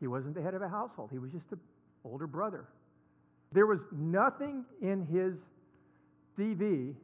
He 0.00 0.08
wasn't 0.08 0.34
the 0.34 0.42
head 0.42 0.54
of 0.54 0.62
a 0.62 0.68
household, 0.68 1.10
he 1.12 1.18
was 1.18 1.30
just 1.30 1.46
an 1.52 1.60
older 2.04 2.26
brother. 2.26 2.66
There 3.52 3.66
was 3.66 3.78
nothing 3.92 4.64
in 4.82 5.06
his 5.06 5.34
CV, 6.36 6.94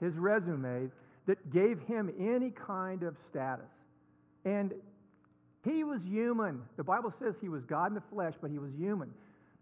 his 0.00 0.14
resume, 0.14 0.88
that 1.26 1.52
gave 1.52 1.80
him 1.80 2.12
any 2.18 2.50
kind 2.50 3.02
of 3.02 3.16
status. 3.28 3.66
And 4.44 4.72
he 5.64 5.82
was 5.82 6.00
human. 6.06 6.62
The 6.76 6.84
Bible 6.84 7.12
says 7.18 7.34
he 7.40 7.48
was 7.48 7.64
God 7.64 7.86
in 7.86 7.94
the 7.94 8.02
flesh, 8.12 8.34
but 8.40 8.50
he 8.50 8.58
was 8.58 8.70
human. 8.78 9.10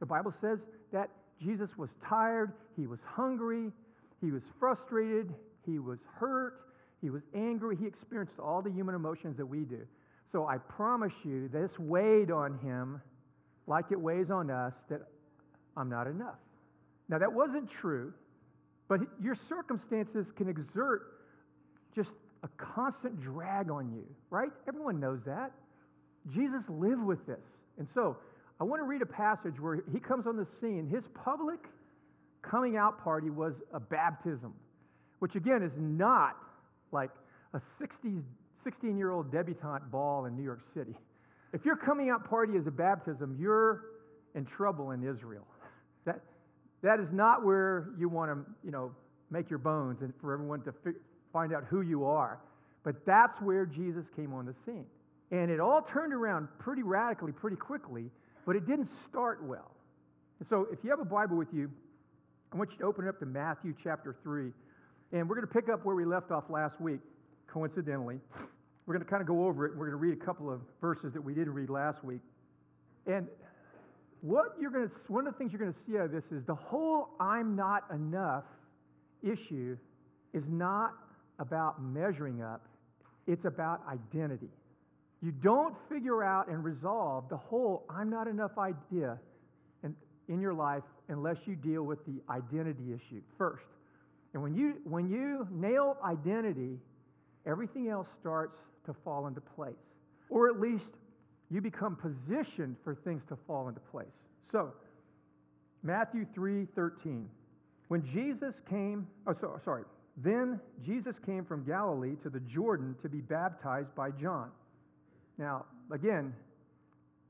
The 0.01 0.07
Bible 0.07 0.35
says 0.41 0.59
that 0.93 1.11
Jesus 1.43 1.69
was 1.77 1.89
tired, 2.09 2.53
he 2.77 2.87
was 2.87 2.99
hungry, 3.05 3.71
he 4.21 4.31
was 4.31 4.43
frustrated, 4.61 5.35
he 5.67 5.79
was 5.79 5.99
hurt, 6.15 6.63
he 7.03 7.11
was 7.11 7.23
angry. 7.35 7.77
He 7.77 7.87
experienced 7.87 8.39
all 8.39 8.63
the 8.63 8.71
human 8.71 8.95
emotions 8.95 9.37
that 9.37 9.47
we 9.47 9.61
do. 9.65 9.81
So 10.31 10.47
I 10.47 10.57
promise 10.57 11.13
you, 11.25 11.49
this 11.49 11.71
weighed 11.79 12.31
on 12.31 12.59
him 12.61 13.03
like 13.67 13.87
it 13.91 14.01
weighs 14.01 14.31
on 14.31 14.51
us 14.51 14.73
that 14.89 15.01
I'm 15.77 15.91
not 15.91 16.07
enough. 16.07 16.39
Now, 17.09 17.19
that 17.19 17.33
wasn't 17.33 17.69
true, 17.81 18.13
but 18.89 19.01
your 19.23 19.37
circumstances 19.49 20.27
can 20.37 20.49
exert 20.49 21.03
just 21.95 22.09
a 22.45 22.49
constant 22.75 23.21
drag 23.21 23.71
on 23.71 23.93
you, 23.93 24.07
right? 24.31 24.51
Everyone 24.69 24.99
knows 25.01 25.21
that. 25.27 25.53
Jesus 26.33 26.63
lived 26.69 27.03
with 27.03 27.25
this. 27.27 27.43
And 27.79 27.89
so, 27.95 28.17
I 28.63 28.65
want 28.65 28.79
to 28.79 28.85
read 28.85 29.03
a 29.03 29.07
passage 29.07 29.59
where 29.59 29.83
he 29.93 29.99
comes 29.99 30.25
on 30.25 30.37
the 30.37 30.47
scene. 30.61 30.87
His 30.87 31.03
public 31.25 31.59
coming 32.49 32.77
out 32.77 33.03
party 33.03 33.29
was 33.29 33.55
a 33.75 33.81
baptism, 33.81 34.55
which 35.19 35.35
again 35.35 35.65
is 35.65 35.73
not 35.77 36.37
like 36.93 37.11
a 37.55 37.61
60, 37.81 38.19
16 38.63 38.97
year 38.97 39.11
old 39.11 39.33
debutante 39.33 39.91
ball 39.91 40.27
in 40.27 40.37
New 40.37 40.45
York 40.45 40.61
City. 40.77 40.95
If 41.53 41.65
your 41.65 41.75
coming 41.75 42.09
out 42.11 42.31
party 42.31 42.53
is 42.53 42.65
a 42.69 42.71
baptism, 42.71 43.37
you're 43.37 43.83
in 44.37 44.47
trouble 44.47 44.93
in 44.93 45.03
Israel. 45.03 45.45
That, 46.05 46.21
that 46.83 47.01
is 47.01 47.09
not 47.11 47.45
where 47.45 47.89
you 47.99 48.09
want 48.09 48.31
to, 48.31 48.45
you 48.65 48.71
know, 48.71 48.93
make 49.33 49.51
your 49.51 49.59
bones 49.59 50.03
and 50.03 50.13
for 50.21 50.33
everyone 50.33 50.63
to 50.63 50.73
fi- 50.85 51.01
find 51.33 51.53
out 51.53 51.65
who 51.69 51.81
you 51.81 52.05
are. 52.05 52.39
But 52.85 53.05
that's 53.07 53.41
where 53.41 53.67
Jesus 53.67 54.05
came 54.15 54.33
on 54.33 54.47
the 54.47 54.55
scene. 54.65 54.87
And 55.33 55.51
it 55.51 55.59
all 55.59 55.85
turned 55.93 56.13
around 56.13 56.47
pretty 56.61 56.85
radically, 56.85 57.33
pretty 57.33 57.57
quickly, 57.57 58.09
but 58.47 58.57
it 58.57 58.67
didn't 58.67 58.89
start 59.09 59.43
well. 59.45 59.71
And 60.41 60.49
so 60.49 60.67
if 60.73 60.79
you 60.83 60.91
have 60.91 61.01
a 61.01 61.05
Bible 61.05 61.37
with 61.37 61.53
you, 61.53 61.71
I 62.53 62.57
want 62.57 62.71
you 62.73 62.79
to 62.79 62.85
open 62.85 63.07
it 63.07 63.09
up 63.09 63.19
to 63.21 63.27
Matthew 63.27 63.75
chapter 63.83 64.17
3. 64.23 64.53
And 65.13 65.29
we're 65.29 65.37
going 65.37 65.47
to 65.47 65.53
pick 65.53 65.69
up 65.69 65.85
where 65.85 65.95
we 65.95 66.05
left 66.05 66.31
off 66.31 66.45
last 66.49 66.81
week, 66.81 67.01
coincidentally. 67.47 68.19
We're 68.87 68.95
going 68.95 69.05
to 69.05 69.11
kind 69.11 69.21
of 69.23 69.29
go 69.29 69.47
over 69.47 69.67
it. 69.67 69.73
We're 69.77 69.91
going 69.91 69.91
to 69.91 69.97
read 69.97 70.21
a 70.21 70.25
couple 70.25 70.53
of 70.53 70.61
verses 70.81 71.13
that 71.13 71.23
we 71.23 71.35
didn't 71.35 71.55
read 71.55 71.71
last 71.71 72.03
week. 72.03 72.21
And 73.07 73.29
what 74.21 74.57
you're 74.61 74.71
going 74.71 74.89
to, 74.89 74.95
one 75.09 75.27
of 75.27 75.35
the 75.35 75.39
things 75.39 75.53
you're 75.53 75.61
going 75.61 75.73
to 75.73 75.79
see 75.87 75.99
out 75.99 76.07
of 76.07 76.13
this 76.13 76.25
is 76.31 76.45
the 76.47 76.55
whole 76.55 77.11
I'm 77.21 77.57
not 77.57 77.85
enough 77.93 78.45
issue 79.23 79.77
is 80.33 80.43
not 80.49 80.93
about 81.39 81.83
measuring 81.83 82.43
up, 82.43 82.67
it's 83.27 83.45
about 83.45 83.81
identity. 83.89 84.49
You 85.23 85.31
don't 85.31 85.75
figure 85.89 86.25
out 86.25 86.49
and 86.49 86.65
resolve 86.65 87.29
the 87.31 87.37
whole 87.37 87.85
I'm 87.89 88.11
not 88.11 88.27
enough 88.27 88.59
idea 88.59 89.19
in, 90.29 90.41
your 90.41 90.55
life 90.55 90.83
unless 91.09 91.37
you 91.45 91.55
deal 91.55 91.83
with 91.83 91.99
the 92.07 92.21
identity 92.31 92.95
issue 92.95 93.21
first. 93.37 93.65
And 94.33 94.43
when 94.43 94.55
you, 94.55 94.77
when 94.85 95.11
you 95.11 95.47
nail 95.51 95.99
identity, 96.03 96.79
everything 97.47 97.89
else 97.89 98.07
starts 98.21 98.57
to 98.87 98.95
fall 99.05 99.27
into 99.27 99.43
place. 99.43 99.75
Or 100.31 100.49
at 100.49 100.59
least 100.59 100.87
you 101.51 101.61
become 101.61 101.97
positioned 101.97 102.77
for 102.83 102.95
things 103.05 103.23
to 103.29 103.37
fall 103.47 103.69
into 103.69 103.81
place. 103.81 104.07
So, 104.51 104.73
Matthew 105.83 106.25
3:13. 106.35 107.27
When 107.89 108.03
Jesus 108.13 108.55
came, 108.71 109.07
oh 109.27 109.35
so, 109.39 109.61
sorry. 109.65 109.85
Then 110.17 110.61
Jesus 110.85 111.15
came 111.27 111.45
from 111.45 111.65
Galilee 111.65 112.17
to 112.23 112.31
the 112.31 112.41
Jordan 112.41 112.97
to 113.03 113.09
be 113.09 113.19
baptized 113.19 113.95
by 113.95 114.11
John. 114.13 114.51
Now, 115.43 115.65
again, 115.91 116.33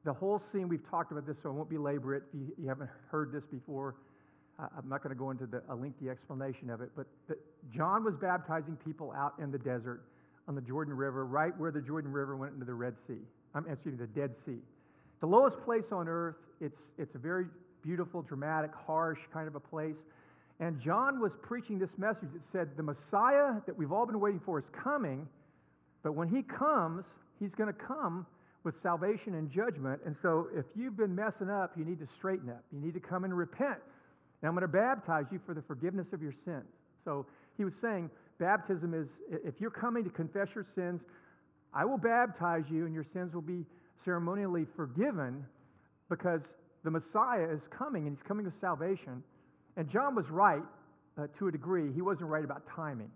the 0.05 0.13
whole 0.13 0.43
scene, 0.53 0.69
we've 0.69 0.87
talked 0.91 1.13
about 1.13 1.27
this, 1.27 1.37
so 1.43 1.49
I 1.49 1.53
won't 1.53 1.71
belabor 1.71 2.15
it. 2.15 2.25
If 2.29 2.41
you, 2.41 2.53
you 2.65 2.69
haven't 2.69 2.91
heard 3.11 3.33
this 3.33 3.43
before, 3.51 3.95
uh, 4.59 4.67
I'm 4.77 4.87
not 4.87 5.03
going 5.03 5.17
to 5.17 5.19
go 5.19 5.31
into 5.31 5.47
the, 5.47 5.63
a 5.71 5.75
lengthy 5.75 6.11
explanation 6.11 6.69
of 6.69 6.83
it. 6.83 6.91
But 6.95 7.07
the, 7.27 7.37
John 7.75 8.05
was 8.05 8.13
baptizing 8.21 8.77
people 8.85 9.15
out 9.17 9.33
in 9.41 9.51
the 9.51 9.57
desert 9.57 10.03
on 10.47 10.55
the 10.55 10.61
Jordan 10.61 10.95
River, 10.95 11.25
right 11.25 11.59
where 11.59 11.71
the 11.71 11.81
Jordan 11.81 12.13
River 12.13 12.37
went 12.37 12.53
into 12.53 12.67
the 12.67 12.75
Red 12.75 12.97
Sea. 13.09 13.17
I'm 13.55 13.67
excuse 13.67 13.99
me, 13.99 14.05
the 14.05 14.21
Dead 14.21 14.35
Sea. 14.45 14.59
The 15.21 15.27
lowest 15.27 15.57
place 15.65 15.85
on 15.91 16.07
earth. 16.07 16.37
It's, 16.61 16.77
it's 16.99 17.15
a 17.15 17.19
very 17.19 17.47
beautiful, 17.83 18.21
dramatic, 18.21 18.73
harsh 18.87 19.21
kind 19.33 19.49
of 19.49 19.55
a 19.55 19.61
place. 19.61 19.97
And 20.61 20.79
John 20.83 21.19
was 21.19 21.33
preaching 21.41 21.79
this 21.79 21.97
message 21.97 22.29
that 22.35 22.43
said, 22.53 22.69
The 22.77 22.83
Messiah 22.83 23.55
that 23.65 23.75
we've 23.75 23.91
all 23.91 24.05
been 24.05 24.21
waiting 24.21 24.41
for 24.45 24.59
is 24.59 24.67
coming, 24.85 25.27
but 26.03 26.13
when 26.13 26.29
he 26.29 26.43
comes, 26.43 27.05
he's 27.43 27.55
going 27.55 27.73
to 27.73 27.79
come 27.79 28.25
with 28.65 28.75
salvation 28.83 29.35
and 29.35 29.51
judgment. 29.51 30.01
And 30.07 30.17
so 30.23 30.47
if 30.55 30.65
you've 30.77 30.97
been 30.97 31.15
messing 31.15 31.51
up, 31.51 31.73
you 31.77 31.85
need 31.85 31.99
to 31.99 32.07
straighten 32.17 32.49
up. 32.49 32.63
You 32.73 32.81
need 32.81 32.95
to 32.95 33.01
come 33.01 33.25
and 33.25 33.37
repent. 33.37 33.79
And 34.41 34.49
I'm 34.49 34.55
going 34.55 34.63
to 34.63 34.69
baptize 34.69 35.25
you 35.33 35.41
for 35.45 35.55
the 35.55 35.63
forgiveness 35.63 36.07
of 36.13 36.23
your 36.23 36.35
sins. 36.45 36.65
So 37.05 37.27
he 37.57 37.65
was 37.65 37.75
saying, 37.83 38.11
baptism 38.39 38.95
is 38.95 39.09
if 39.45 39.55
you're 39.59 39.71
coming 39.71 40.05
to 40.05 40.11
confess 40.11 40.49
your 40.55 40.67
sins, 40.77 41.01
I 41.75 41.85
will 41.85 41.99
baptize 41.99 42.65
you 42.71 42.87
and 42.87 42.95
your 42.95 43.07
sins 43.13 43.35
will 43.35 43.43
be 43.43 43.65
ceremonially 44.05 44.67
forgiven 44.77 45.45
because 46.09 46.41
the 46.85 46.91
Messiah 46.91 47.49
is 47.51 47.61
coming 47.77 48.07
and 48.07 48.17
he's 48.17 48.27
coming 48.27 48.45
with 48.45 48.55
salvation. 48.61 49.23
And 49.77 49.91
John 49.91 50.15
was 50.15 50.27
right 50.31 50.63
uh, 51.19 51.27
to 51.39 51.49
a 51.49 51.53
degree. 51.53 51.93
He 51.93 52.03
wasn't 52.03 52.29
right 52.29 52.45
about 52.45 52.63
timing. 52.75 53.11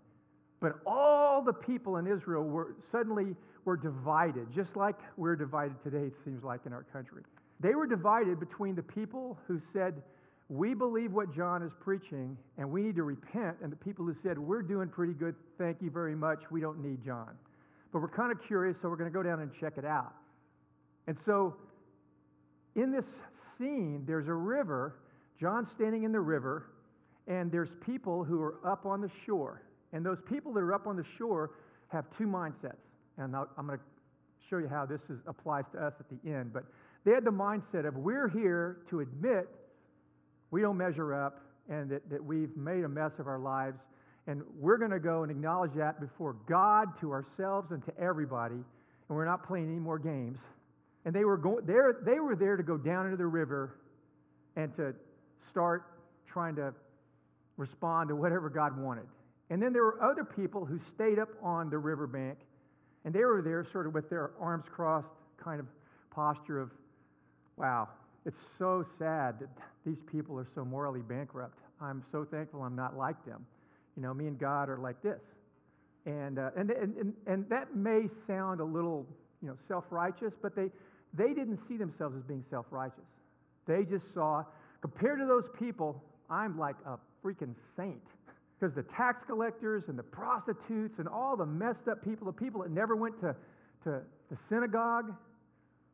But 0.59 0.79
all 0.85 1.41
the 1.41 1.53
people 1.53 1.97
in 1.97 2.07
Israel 2.07 2.43
were 2.43 2.75
suddenly 2.91 3.35
were 3.65 3.77
divided, 3.77 4.47
just 4.55 4.75
like 4.75 4.95
we're 5.17 5.35
divided 5.35 5.75
today, 5.83 6.07
it 6.07 6.13
seems 6.23 6.43
like, 6.43 6.61
in 6.65 6.73
our 6.73 6.83
country. 6.83 7.21
They 7.59 7.75
were 7.75 7.85
divided 7.85 8.39
between 8.39 8.75
the 8.75 8.81
people 8.81 9.37
who 9.47 9.61
said, 9.73 10.01
We 10.49 10.73
believe 10.73 11.11
what 11.11 11.35
John 11.35 11.61
is 11.61 11.71
preaching 11.81 12.37
and 12.57 12.71
we 12.71 12.81
need 12.81 12.95
to 12.95 13.03
repent, 13.03 13.57
and 13.61 13.71
the 13.71 13.75
people 13.75 14.05
who 14.05 14.15
said, 14.23 14.39
We're 14.39 14.61
doing 14.61 14.87
pretty 14.87 15.13
good, 15.13 15.35
thank 15.57 15.81
you 15.81 15.91
very 15.91 16.15
much, 16.15 16.39
we 16.49 16.61
don't 16.61 16.83
need 16.83 17.03
John. 17.05 17.31
But 17.91 18.01
we're 18.01 18.09
kind 18.09 18.31
of 18.31 18.39
curious, 18.47 18.77
so 18.81 18.89
we're 18.89 18.95
going 18.95 19.11
to 19.11 19.13
go 19.13 19.23
down 19.23 19.41
and 19.41 19.51
check 19.59 19.73
it 19.77 19.85
out. 19.85 20.13
And 21.07 21.17
so, 21.25 21.55
in 22.75 22.91
this 22.91 23.05
scene, 23.57 24.03
there's 24.05 24.27
a 24.27 24.33
river. 24.33 24.95
John's 25.39 25.67
standing 25.75 26.03
in 26.03 26.11
the 26.11 26.19
river, 26.19 26.67
and 27.27 27.51
there's 27.51 27.69
people 27.85 28.23
who 28.23 28.41
are 28.41 28.55
up 28.65 28.85
on 28.85 29.01
the 29.01 29.09
shore. 29.25 29.61
And 29.93 30.05
those 30.05 30.17
people 30.29 30.53
that 30.53 30.59
are 30.59 30.73
up 30.73 30.87
on 30.87 30.97
the 30.97 31.05
shore 31.17 31.51
have 31.89 32.05
two 32.17 32.25
mindsets. 32.25 32.75
And 33.17 33.35
i 33.35 33.43
am 33.57 33.67
going 33.67 33.79
to 33.79 33.85
show 34.49 34.57
you 34.57 34.67
how 34.67 34.85
this 34.85 35.01
is, 35.09 35.17
applies 35.27 35.63
to 35.73 35.85
us 35.85 35.93
at 35.99 36.05
the 36.09 36.29
end. 36.29 36.53
But 36.53 36.63
they 37.05 37.11
had 37.11 37.23
the 37.23 37.31
mindset 37.31 37.87
of 37.87 37.95
we're 37.95 38.29
here 38.29 38.79
to 38.89 38.99
admit 38.99 39.47
we 40.51 40.61
don't 40.61 40.77
measure 40.77 41.13
up 41.13 41.41
and 41.69 41.89
that, 41.89 42.09
that 42.09 42.23
we've 42.23 42.55
made 42.55 42.83
a 42.83 42.89
mess 42.89 43.11
of 43.19 43.27
our 43.27 43.39
lives. 43.39 43.77
And 44.27 44.41
we're 44.59 44.77
going 44.77 44.91
to 44.91 44.99
go 44.99 45.23
and 45.23 45.31
acknowledge 45.31 45.71
that 45.77 45.99
before 46.01 46.35
God, 46.49 46.87
to 47.01 47.11
ourselves, 47.11 47.71
and 47.71 47.83
to 47.85 47.97
everybody. 47.97 48.55
And 48.55 49.17
we're 49.17 49.25
not 49.25 49.47
playing 49.47 49.69
any 49.69 49.79
more 49.79 49.99
games. 49.99 50.37
And 51.05 51.13
they 51.15 51.23
were, 51.23 51.37
go- 51.37 51.61
they 51.61 52.19
were 52.19 52.35
there 52.35 52.57
to 52.57 52.63
go 52.63 52.77
down 52.77 53.05
into 53.05 53.17
the 53.17 53.25
river 53.25 53.75
and 54.57 54.75
to 54.75 54.93
start 55.49 55.83
trying 56.31 56.55
to 56.55 56.73
respond 57.55 58.09
to 58.09 58.15
whatever 58.15 58.49
God 58.49 58.77
wanted. 58.77 59.05
And 59.49 59.61
then 59.61 59.71
there 59.71 59.83
were 59.83 60.01
other 60.01 60.23
people 60.23 60.65
who 60.65 60.79
stayed 60.93 61.19
up 61.19 61.29
on 61.41 61.69
the 61.69 61.77
riverbank, 61.77 62.37
and 63.05 63.13
they 63.13 63.23
were 63.23 63.41
there 63.41 63.65
sort 63.71 63.87
of 63.87 63.93
with 63.93 64.09
their 64.09 64.31
arms 64.39 64.65
crossed 64.69 65.07
kind 65.41 65.59
of 65.59 65.67
posture 66.11 66.59
of, 66.59 66.71
wow, 67.55 67.87
it's 68.25 68.35
so 68.59 68.85
sad 68.99 69.39
that 69.39 69.49
these 69.85 69.97
people 70.11 70.37
are 70.37 70.47
so 70.53 70.65
morally 70.65 71.01
bankrupt. 71.01 71.59
I'm 71.79 72.03
so 72.11 72.25
thankful 72.29 72.61
I'm 72.63 72.75
not 72.75 72.97
like 72.97 73.23
them. 73.25 73.45
You 73.95 74.03
know, 74.03 74.13
me 74.13 74.27
and 74.27 74.37
God 74.37 74.69
are 74.69 74.77
like 74.77 75.01
this. 75.01 75.21
And, 76.05 76.39
uh, 76.39 76.49
and, 76.57 76.71
and, 76.71 77.13
and 77.25 77.49
that 77.49 77.75
may 77.75 78.07
sound 78.27 78.59
a 78.59 78.65
little, 78.65 79.05
you 79.41 79.47
know, 79.47 79.57
self-righteous, 79.67 80.33
but 80.41 80.55
they, 80.55 80.69
they 81.13 81.33
didn't 81.33 81.59
see 81.67 81.77
themselves 81.77 82.15
as 82.17 82.23
being 82.23 82.43
self-righteous. 82.49 82.99
They 83.65 83.83
just 83.83 84.05
saw, 84.13 84.43
compared 84.81 85.19
to 85.19 85.25
those 85.25 85.45
people, 85.57 86.01
I'm 86.29 86.57
like 86.57 86.75
a 86.85 86.97
freaking 87.23 87.55
saint. 87.77 88.01
Because 88.59 88.73
the 88.75 88.85
tax 88.95 89.19
collectors 89.27 89.83
and 89.87 89.97
the 89.97 90.03
prostitutes 90.03 90.95
and 90.97 91.07
all 91.07 91.37
the 91.37 91.45
messed 91.45 91.87
up 91.89 92.03
people, 92.03 92.25
the 92.25 92.33
people 92.33 92.61
that 92.63 92.71
never 92.71 92.95
went 92.95 93.19
to, 93.21 93.35
to 93.83 94.01
the 94.31 94.37
synagogue, 94.49 95.13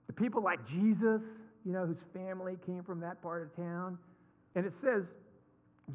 the 0.07 0.13
people 0.13 0.41
like 0.41 0.59
Jesus, 0.69 1.21
you 1.65 1.73
know, 1.73 1.85
whose 1.85 1.97
family 2.13 2.57
came 2.65 2.83
from 2.83 2.99
that 3.01 3.21
part 3.21 3.43
of 3.43 3.55
town. 3.55 3.97
And 4.55 4.65
it 4.65 4.73
says, 4.83 5.03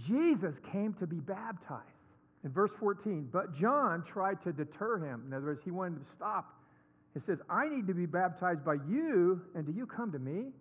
Jesus 0.06 0.52
came 0.72 0.94
to 1.00 1.06
be 1.06 1.16
baptized. 1.16 1.84
In 2.44 2.52
verse 2.52 2.70
14, 2.78 3.30
but 3.32 3.58
John 3.58 4.04
tried 4.12 4.42
to 4.44 4.52
deter 4.52 4.98
him. 4.98 5.24
In 5.26 5.34
other 5.34 5.46
words, 5.46 5.60
he 5.64 5.70
wanted 5.70 5.96
to 5.96 6.06
stop. 6.16 6.54
It 7.16 7.22
says, 7.26 7.38
I 7.50 7.68
need 7.68 7.86
to 7.88 7.94
be 7.94 8.06
baptized 8.06 8.64
by 8.64 8.74
you, 8.88 9.40
and 9.54 9.66
do 9.66 9.72
you 9.72 9.86
come 9.86 10.12
to 10.12 10.18
me? 10.18 10.52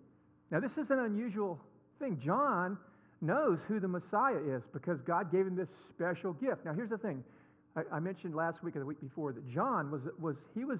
Now, 0.49 0.59
this 0.59 0.71
is 0.71 0.89
an 0.89 0.99
unusual 0.99 1.59
thing. 1.99 2.19
John 2.25 2.77
knows 3.21 3.59
who 3.67 3.79
the 3.79 3.87
Messiah 3.87 4.37
is 4.37 4.61
because 4.73 4.99
God 5.01 5.31
gave 5.31 5.47
him 5.47 5.55
this 5.55 5.69
special 5.89 6.33
gift. 6.33 6.65
Now, 6.65 6.73
here's 6.73 6.89
the 6.89 6.97
thing. 6.97 7.23
I, 7.75 7.81
I 7.93 7.99
mentioned 7.99 8.35
last 8.35 8.63
week 8.63 8.75
or 8.75 8.79
the 8.79 8.85
week 8.85 9.01
before 9.01 9.33
that 9.33 9.47
John 9.51 9.91
was, 9.91 10.01
was, 10.19 10.35
he 10.55 10.65
was 10.65 10.79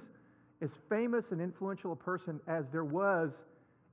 as 0.62 0.70
famous 0.90 1.24
and 1.32 1.42
influential 1.42 1.92
a 1.92 1.96
person 1.96 2.40
as 2.48 2.66
there 2.72 2.84
was 2.84 3.32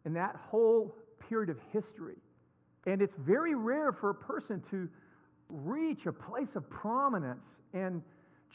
in 0.05 0.15
that 0.15 0.37
whole 0.51 0.95
period 1.29 1.51
of 1.51 1.59
history. 1.73 2.17
And 2.87 3.01
it's 3.01 3.15
very 3.19 3.55
rare 3.55 3.93
for 3.93 4.11
a 4.11 4.15
person 4.15 4.63
to 4.71 4.89
reach 5.49 6.07
a 6.07 6.13
place 6.13 6.49
of 6.55 6.69
prominence 6.69 7.45
and 7.73 8.03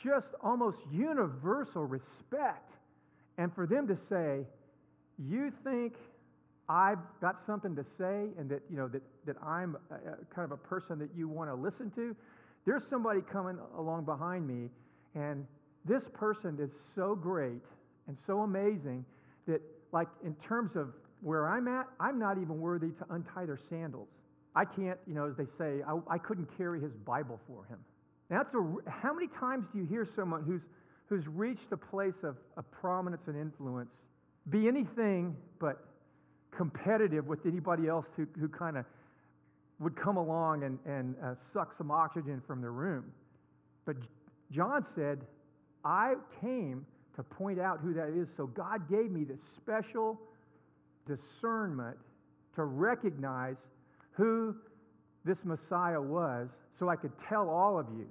just 0.04 0.28
almost 0.44 0.78
universal 0.92 1.86
respect. 1.86 2.72
And 3.38 3.54
for 3.54 3.66
them 3.66 3.88
to 3.88 3.98
say, 4.10 4.46
You 5.18 5.52
think 5.64 5.94
I've 6.70 7.00
got 7.20 7.38
something 7.48 7.76
to 7.76 7.84
say 7.98 8.28
and 8.38 8.48
that, 8.50 8.62
you 8.70 8.78
know, 8.78 8.88
that, 8.90 9.02
that 9.26 9.36
I'm 9.44 9.76
a, 9.90 9.96
a 9.96 10.36
kind 10.36 10.46
of 10.46 10.52
a 10.52 10.58
person 10.58 11.00
that 11.00 11.10
you 11.18 11.28
want 11.28 11.50
to 11.50 11.56
listen 11.56 11.92
to, 11.96 12.16
there's 12.66 12.84
somebody 12.92 13.22
coming 13.32 13.58
along 13.76 14.06
behind 14.06 14.48
me, 14.48 14.70
and 15.16 15.48
this 15.86 16.04
person 16.14 16.60
is 16.62 16.70
so 16.96 17.16
great 17.16 17.64
and 18.08 18.16
so 18.28 18.42
amazing 18.42 19.04
that, 19.48 19.62
like, 19.92 20.08
in 20.24 20.36
terms 20.48 20.72
of 20.76 20.90
where 21.22 21.50
I'm 21.50 21.68
at, 21.68 21.88
I'm 22.00 22.20
not 22.20 22.38
even 22.38 22.60
worthy 22.62 22.90
to 22.90 23.06
untie 23.10 23.46
their 23.46 23.60
sandals. 23.70 24.08
I 24.56 24.66
can't, 24.66 25.00
you 25.08 25.16
know, 25.16 25.28
as 25.28 25.36
they 25.38 25.48
say, 25.58 25.82
I, 25.88 25.98
I 26.08 26.18
couldn't 26.20 26.56
carry 26.56 26.80
his 26.80 26.92
Bible 27.06 27.40
for 27.48 27.66
him. 27.66 27.80
Now, 28.30 28.44
that's 28.44 28.54
a, 28.54 28.92
how 28.92 29.14
many 29.14 29.28
times 29.40 29.66
do 29.74 29.80
you 29.80 29.86
hear 29.86 30.08
someone 30.16 30.44
who's, 30.44 30.62
who's 31.08 31.26
reached 31.28 31.72
a 31.72 31.78
place 31.78 32.14
of, 32.24 32.36
of 32.58 32.70
prominence 32.72 33.24
and 33.26 33.36
influence 33.36 33.90
be 34.50 34.68
anything 34.68 35.36
but 35.60 35.84
competitive 36.56 37.26
with 37.28 37.40
anybody 37.46 37.88
else 37.88 38.06
who, 38.16 38.28
who 38.40 38.48
kind 38.48 38.78
of 38.78 38.86
would 39.80 39.96
come 39.96 40.18
along 40.18 40.64
and, 40.64 40.78
and 40.86 41.16
uh, 41.24 41.36
suck 41.54 41.74
some 41.78 41.92
oxygen 41.92 42.42
from 42.46 42.62
the 42.62 42.70
room? 42.70 43.06
But 43.86 43.96
John 44.52 44.86
said, 44.96 45.20
I 45.86 46.16
came 46.42 46.86
to 47.16 47.24
point 47.24 47.60
out 47.60 47.80
who 47.82 47.94
that 47.94 48.10
is, 48.10 48.28
so 48.38 48.48
God 48.48 48.90
gave 48.90 49.12
me 49.12 49.24
this 49.24 49.40
special 49.62 50.20
discernment 51.08 51.98
to 52.56 52.64
recognize 52.64 53.56
who 54.12 54.56
this 55.26 55.38
Messiah 55.44 56.02
was 56.02 56.48
so 56.80 56.90
I 56.90 56.96
could 56.96 57.12
tell 57.28 57.50
all 57.50 57.80
of 57.80 57.88
you. 57.98 58.08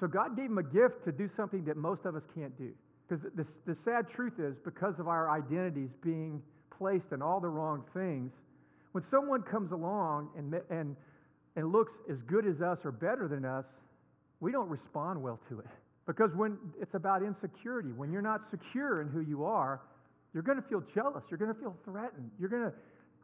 So 0.00 0.06
God 0.06 0.36
gave 0.36 0.46
him 0.46 0.58
a 0.58 0.62
gift 0.62 1.04
to 1.04 1.12
do 1.12 1.30
something 1.36 1.64
that 1.64 1.76
most 1.76 2.04
of 2.04 2.16
us 2.16 2.22
can't 2.34 2.56
do. 2.58 2.70
Because 3.08 3.24
the, 3.36 3.44
the, 3.44 3.74
the 3.74 3.76
sad 3.84 4.06
truth 4.14 4.34
is, 4.38 4.54
because 4.64 4.94
of 4.98 5.08
our 5.08 5.30
identities 5.30 5.90
being 6.02 6.42
placed 6.82 7.12
in 7.12 7.22
all 7.22 7.38
the 7.38 7.48
wrong 7.48 7.84
things, 7.94 8.32
when 8.90 9.04
someone 9.08 9.42
comes 9.42 9.70
along 9.70 10.30
and, 10.36 10.52
and, 10.68 10.96
and 11.54 11.72
looks 11.72 11.92
as 12.10 12.16
good 12.26 12.44
as 12.44 12.60
us 12.60 12.78
or 12.84 12.90
better 12.90 13.28
than 13.28 13.44
us, 13.44 13.64
we 14.40 14.50
don't 14.50 14.68
respond 14.68 15.22
well 15.22 15.38
to 15.48 15.60
it. 15.60 15.66
Because 16.08 16.30
when 16.34 16.58
it's 16.80 16.94
about 16.94 17.22
insecurity, 17.22 17.90
when 17.92 18.10
you're 18.10 18.20
not 18.20 18.40
secure 18.50 19.00
in 19.00 19.08
who 19.08 19.20
you 19.20 19.44
are, 19.44 19.80
you're 20.34 20.42
going 20.42 20.60
to 20.60 20.68
feel 20.68 20.82
jealous. 20.92 21.22
You're 21.30 21.38
going 21.38 21.54
to 21.54 21.60
feel 21.60 21.76
threatened. 21.84 22.30
You're 22.40 22.48
going 22.48 22.64
to, 22.64 22.72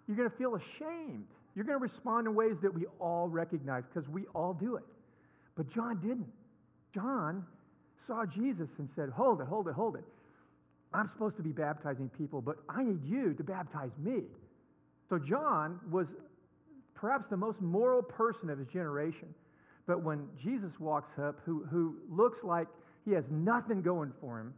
you're 0.07 0.17
going 0.17 0.31
to 0.31 0.37
feel 0.37 0.55
ashamed. 0.55 1.27
You're 1.57 1.65
going 1.65 1.81
to 1.81 1.83
respond 1.83 2.29
in 2.29 2.37
ways 2.37 2.55
that 2.63 2.73
we 2.73 2.87
all 3.01 3.27
recognize 3.27 3.83
because 3.93 4.09
we 4.09 4.27
all 4.37 4.55
do 4.55 4.77
it. 4.77 4.85
But 5.57 5.75
John 5.75 5.99
didn't. 6.01 6.31
John 6.95 7.45
saw 8.07 8.25
Jesus 8.25 8.69
and 8.79 8.89
said, 8.95 9.09
Hold 9.11 9.41
it, 9.41 9.49
hold 9.49 9.67
it, 9.67 9.75
hold 9.75 9.97
it. 9.97 10.05
I'm 10.93 11.11
supposed 11.15 11.37
to 11.37 11.43
be 11.43 11.51
baptizing 11.51 12.11
people, 12.17 12.41
but 12.41 12.57
I 12.69 12.83
need 12.83 13.05
you 13.05 13.35
to 13.35 13.45
baptize 13.45 13.91
me. 13.99 14.23
So 15.11 15.19
John 15.19 15.81
was 15.91 16.07
perhaps 16.95 17.25
the 17.31 17.37
most 17.37 17.61
moral 17.61 18.03
person 18.03 18.51
of 18.51 18.59
his 18.59 18.69
generation. 18.69 19.35
But 19.87 20.03
when 20.03 20.29
Jesus 20.43 20.71
walks 20.79 21.19
up, 21.19 21.41
who, 21.45 21.65
who 21.71 21.97
looks 22.11 22.39
like 22.43 22.69
he 23.05 23.13
has 23.13 23.25
nothing 23.31 23.83
going 23.83 24.13
for 24.21 24.41
him, 24.41 24.55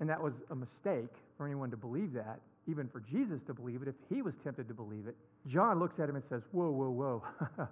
and 0.00 0.08
that 0.08 0.20
was 0.20 0.32
a 0.50 0.54
mistake 0.54 1.10
for 1.36 1.46
anyone 1.46 1.70
to 1.70 1.76
believe 1.76 2.12
that, 2.14 2.40
even 2.66 2.88
for 2.88 3.00
Jesus 3.00 3.40
to 3.46 3.54
believe 3.54 3.82
it, 3.82 3.88
if 3.88 3.94
he 4.12 4.22
was 4.22 4.34
tempted 4.42 4.66
to 4.68 4.74
believe 4.74 5.06
it, 5.06 5.16
John 5.46 5.78
looks 5.78 6.00
at 6.00 6.08
him 6.08 6.16
and 6.16 6.24
says, 6.28 6.42
Whoa, 6.52 6.70
whoa, 6.70 6.90
whoa. 6.90 7.22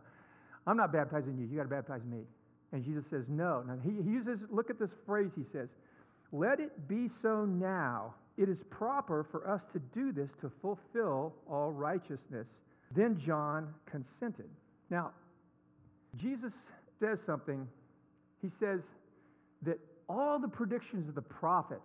I'm 0.67 0.77
not 0.77 0.93
baptizing 0.93 1.37
you. 1.39 1.47
You 1.47 1.57
got 1.57 1.65
to 1.65 1.69
baptize 1.69 2.03
me. 2.09 2.21
And 2.73 2.85
Jesus 2.85 3.05
says, 3.11 3.25
No. 3.29 3.65
Now, 3.67 3.79
he, 3.83 3.91
he 4.03 4.11
uses, 4.11 4.39
look 4.51 4.71
at 4.71 4.79
this 4.79 4.91
phrase 5.07 5.31
he 5.35 5.45
says, 5.53 5.69
Let 6.33 6.61
it 6.61 6.89
be 6.89 7.11
so 7.23 7.45
now. 7.45 8.15
It 8.39 8.49
is 8.49 8.57
proper 8.71 9.27
for 9.31 9.49
us 9.49 9.61
to 9.75 9.79
do 9.95 10.13
this 10.13 10.31
to 10.41 10.51
fulfill 10.63 11.35
all 11.49 11.71
righteousness. 11.71 12.47
Then 12.97 13.21
John 13.25 13.69
consented. 13.91 14.49
Now, 14.91 15.11
Jesus 16.21 16.53
says 17.01 17.19
something. 17.27 17.67
He 18.41 18.51
says 18.59 18.81
that 19.63 19.79
all 20.09 20.39
the 20.39 20.49
predictions 20.49 21.09
of 21.09 21.15
the 21.15 21.23
prophets 21.23 21.81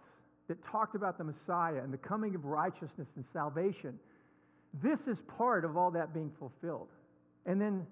that 0.47 0.57
talked 0.71 0.95
about 0.95 1.17
the 1.17 1.23
Messiah 1.23 1.81
and 1.83 1.93
the 1.93 1.97
coming 1.97 2.33
of 2.35 2.45
righteousness 2.45 3.07
and 3.15 3.25
salvation, 3.33 3.99
this 4.81 4.99
is 5.07 5.17
part 5.37 5.65
of 5.65 5.77
all 5.77 5.91
that 5.91 6.13
being 6.13 6.31
fulfilled. 6.39 6.87
And 7.45 7.59
then 7.59 7.85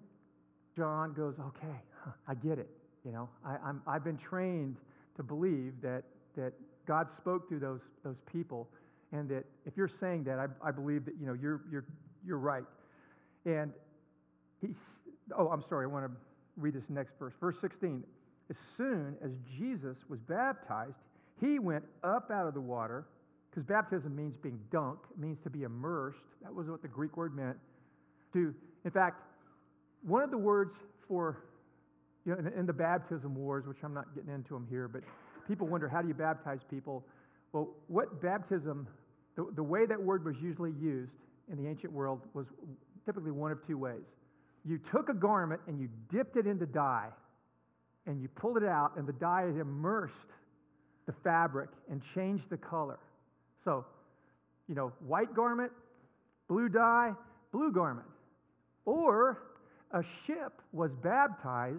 John 0.78 1.14
goes, 1.14 1.36
Okay, 1.40 1.76
I 2.28 2.36
get 2.36 2.60
it. 2.60 2.70
You 3.06 3.12
know, 3.12 3.30
I, 3.46 3.58
I'm, 3.64 3.82
I've 3.88 4.04
been 4.04 4.18
trained 4.18 4.78
to 5.18 5.24
believe 5.24 5.74
that, 5.82 6.04
that 6.36 6.54
God 6.88 7.08
spoke 7.18 7.48
through 7.50 7.60
those, 7.60 7.82
those 8.04 8.18
people, 8.32 8.68
and 9.12 9.30
that 9.30 9.44
if 9.66 9.74
you're 9.76 9.92
saying 10.00 10.24
that, 10.26 10.40
I, 10.40 10.46
I 10.68 10.72
believe 10.72 11.06
that, 11.06 11.16
you 11.20 11.26
know, 11.26 11.34
you're, 11.34 11.62
you're, 11.72 11.86
you're 12.26 12.38
right. 12.38 12.64
And 13.46 13.72
he, 14.62 14.70
oh, 15.38 15.48
I'm 15.48 15.64
sorry, 15.70 15.86
I 15.86 15.88
want 15.88 16.06
to 16.06 16.12
read 16.58 16.74
this 16.74 16.84
next 16.90 17.14
verse. 17.20 17.34
Verse 17.40 17.56
16. 17.62 18.04
As 18.50 18.56
soon 18.78 19.16
as 19.24 19.32
Jesus 19.58 19.98
was 20.10 20.20
baptized, 20.28 20.96
he 21.42 21.60
went 21.60 21.84
up 22.04 22.30
out 22.32 22.48
of 22.48 22.54
the 22.54 22.62
water, 22.62 23.06
because 23.50 23.64
baptism 23.64 24.16
means 24.16 24.36
being 24.42 24.60
dunked, 24.72 25.06
it 25.12 25.20
means 25.20 25.38
to 25.44 25.50
be 25.50 25.64
immersed. 25.64 26.20
That 26.44 26.54
was 26.54 26.68
what 26.68 26.82
the 26.82 26.88
Greek 26.88 27.18
word 27.18 27.36
meant. 27.36 27.58
To, 28.34 28.54
in 28.84 28.92
fact, 28.92 29.22
one 30.04 30.24
of 30.24 30.30
the 30.30 30.38
words 30.38 30.74
for 31.08 31.38
you 32.26 32.34
know, 32.34 32.40
in, 32.40 32.48
in 32.60 32.66
the 32.66 32.74
baptism 32.74 33.36
wars, 33.36 33.66
which 33.66 33.78
I'm 33.84 33.94
not 33.94 34.14
getting 34.14 34.34
into 34.34 34.54
them 34.54 34.68
here, 34.70 34.88
but 34.88 35.02
people 35.48 35.68
wonder 35.68 35.88
how 35.88 36.02
do 36.02 36.08
you 36.08 36.14
baptize 36.14 36.60
people? 36.70 37.06
Well, 37.54 37.70
what 37.88 38.22
baptism, 38.22 38.88
the, 39.36 39.48
the 39.56 39.64
way 39.64 39.86
that 39.86 40.02
word 40.02 40.26
was 40.26 40.36
usually 40.42 40.74
used 40.80 41.12
in 41.52 41.62
the 41.62 41.70
ancient 41.70 41.94
world 41.94 42.22
was 42.34 42.46
typically 43.06 43.32
one 43.32 43.52
of 43.52 43.66
two 43.68 43.78
ways. 43.78 44.04
You 44.66 44.80
took 44.92 45.10
a 45.10 45.14
garment 45.14 45.62
and 45.68 45.80
you 45.80 45.90
dipped 46.12 46.38
it 46.38 46.48
into 46.48 46.66
dye, 46.66 47.10
and 48.08 48.22
you 48.22 48.28
pulled 48.28 48.58
it 48.58 48.64
out, 48.64 48.92
and 48.98 49.08
the 49.08 49.14
dye 49.14 49.46
had 49.46 49.56
immersed 49.56 50.14
the 51.06 51.14
fabric 51.24 51.70
and 51.90 52.02
changed 52.16 52.46
the 52.50 52.58
color. 52.58 53.00
So, 53.64 53.86
you 54.68 54.76
know, 54.76 54.92
white 55.06 55.36
garment, 55.36 55.72
blue 56.48 56.70
dye, 56.70 57.12
blue 57.52 57.72
garment. 57.72 58.08
Or 58.86 59.44
a 59.92 60.02
ship 60.26 60.62
was 60.72 60.92
baptized 61.04 61.78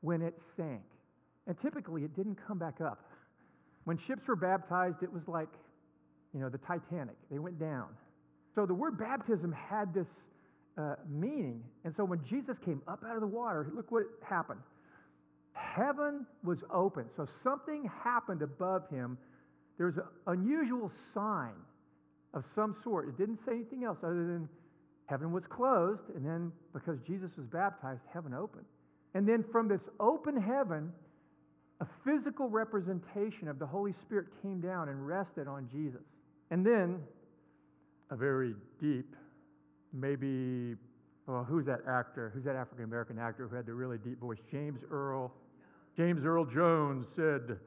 when 0.00 0.22
it 0.22 0.34
sank. 0.56 0.82
And 1.46 1.56
typically 1.60 2.02
it 2.04 2.16
didn't 2.16 2.38
come 2.46 2.58
back 2.58 2.80
up. 2.80 3.04
When 3.84 3.98
ships 4.06 4.22
were 4.26 4.36
baptized, 4.36 5.02
it 5.02 5.12
was 5.12 5.22
like, 5.26 5.48
you 6.32 6.40
know, 6.40 6.48
the 6.48 6.58
Titanic. 6.58 7.16
They 7.30 7.38
went 7.38 7.58
down. 7.60 7.88
So 8.54 8.66
the 8.66 8.74
word 8.74 8.98
baptism 8.98 9.52
had 9.52 9.92
this 9.92 10.06
uh, 10.78 10.94
meaning. 11.08 11.62
And 11.84 11.94
so 11.96 12.04
when 12.04 12.20
Jesus 12.28 12.56
came 12.64 12.82
up 12.88 13.02
out 13.06 13.14
of 13.14 13.20
the 13.20 13.26
water, 13.26 13.70
look 13.74 13.90
what 13.92 14.04
happened. 14.28 14.60
Heaven 15.52 16.26
was 16.42 16.58
open. 16.72 17.04
So 17.16 17.26
something 17.42 17.88
happened 18.02 18.42
above 18.42 18.88
him. 18.90 19.18
There 19.76 19.86
was 19.86 19.96
an 19.96 20.04
unusual 20.26 20.90
sign 21.14 21.54
of 22.32 22.44
some 22.54 22.76
sort. 22.82 23.08
It 23.08 23.18
didn't 23.18 23.38
say 23.46 23.54
anything 23.54 23.84
else 23.84 23.98
other 24.02 24.26
than 24.26 24.48
heaven 25.06 25.32
was 25.32 25.44
closed, 25.50 26.02
and 26.16 26.24
then 26.24 26.50
because 26.72 26.98
Jesus 27.06 27.30
was 27.36 27.46
baptized, 27.52 28.00
heaven 28.12 28.34
opened. 28.34 28.64
And 29.14 29.28
then 29.28 29.44
from 29.52 29.68
this 29.68 29.80
open 30.00 30.40
heaven, 30.40 30.92
a 31.80 31.86
physical 32.04 32.48
representation 32.48 33.48
of 33.48 33.58
the 33.58 33.66
Holy 33.66 33.94
Spirit 34.04 34.26
came 34.42 34.60
down 34.60 34.88
and 34.88 35.06
rested 35.06 35.48
on 35.48 35.68
Jesus. 35.72 36.02
And 36.50 36.64
then 36.64 37.00
a 38.10 38.16
very 38.16 38.54
deep, 38.80 39.16
maybe, 39.92 40.76
well, 41.26 41.44
who's 41.44 41.66
that 41.66 41.80
actor? 41.88 42.30
Who's 42.34 42.44
that 42.44 42.56
African 42.56 42.84
American 42.84 43.18
actor 43.18 43.48
who 43.48 43.56
had 43.56 43.66
the 43.66 43.74
really 43.74 43.98
deep 43.98 44.20
voice? 44.20 44.38
James 44.50 44.80
Earl. 44.90 45.32
James 45.96 46.24
Earl 46.24 46.44
Jones 46.44 47.06
said, 47.16 47.58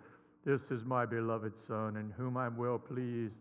This 0.45 0.61
is 0.71 0.85
my 0.85 1.05
beloved 1.05 1.53
Son, 1.67 1.97
in 1.97 2.11
whom 2.17 2.37
I'm 2.37 2.55
well 2.55 2.77
pleased, 2.77 3.33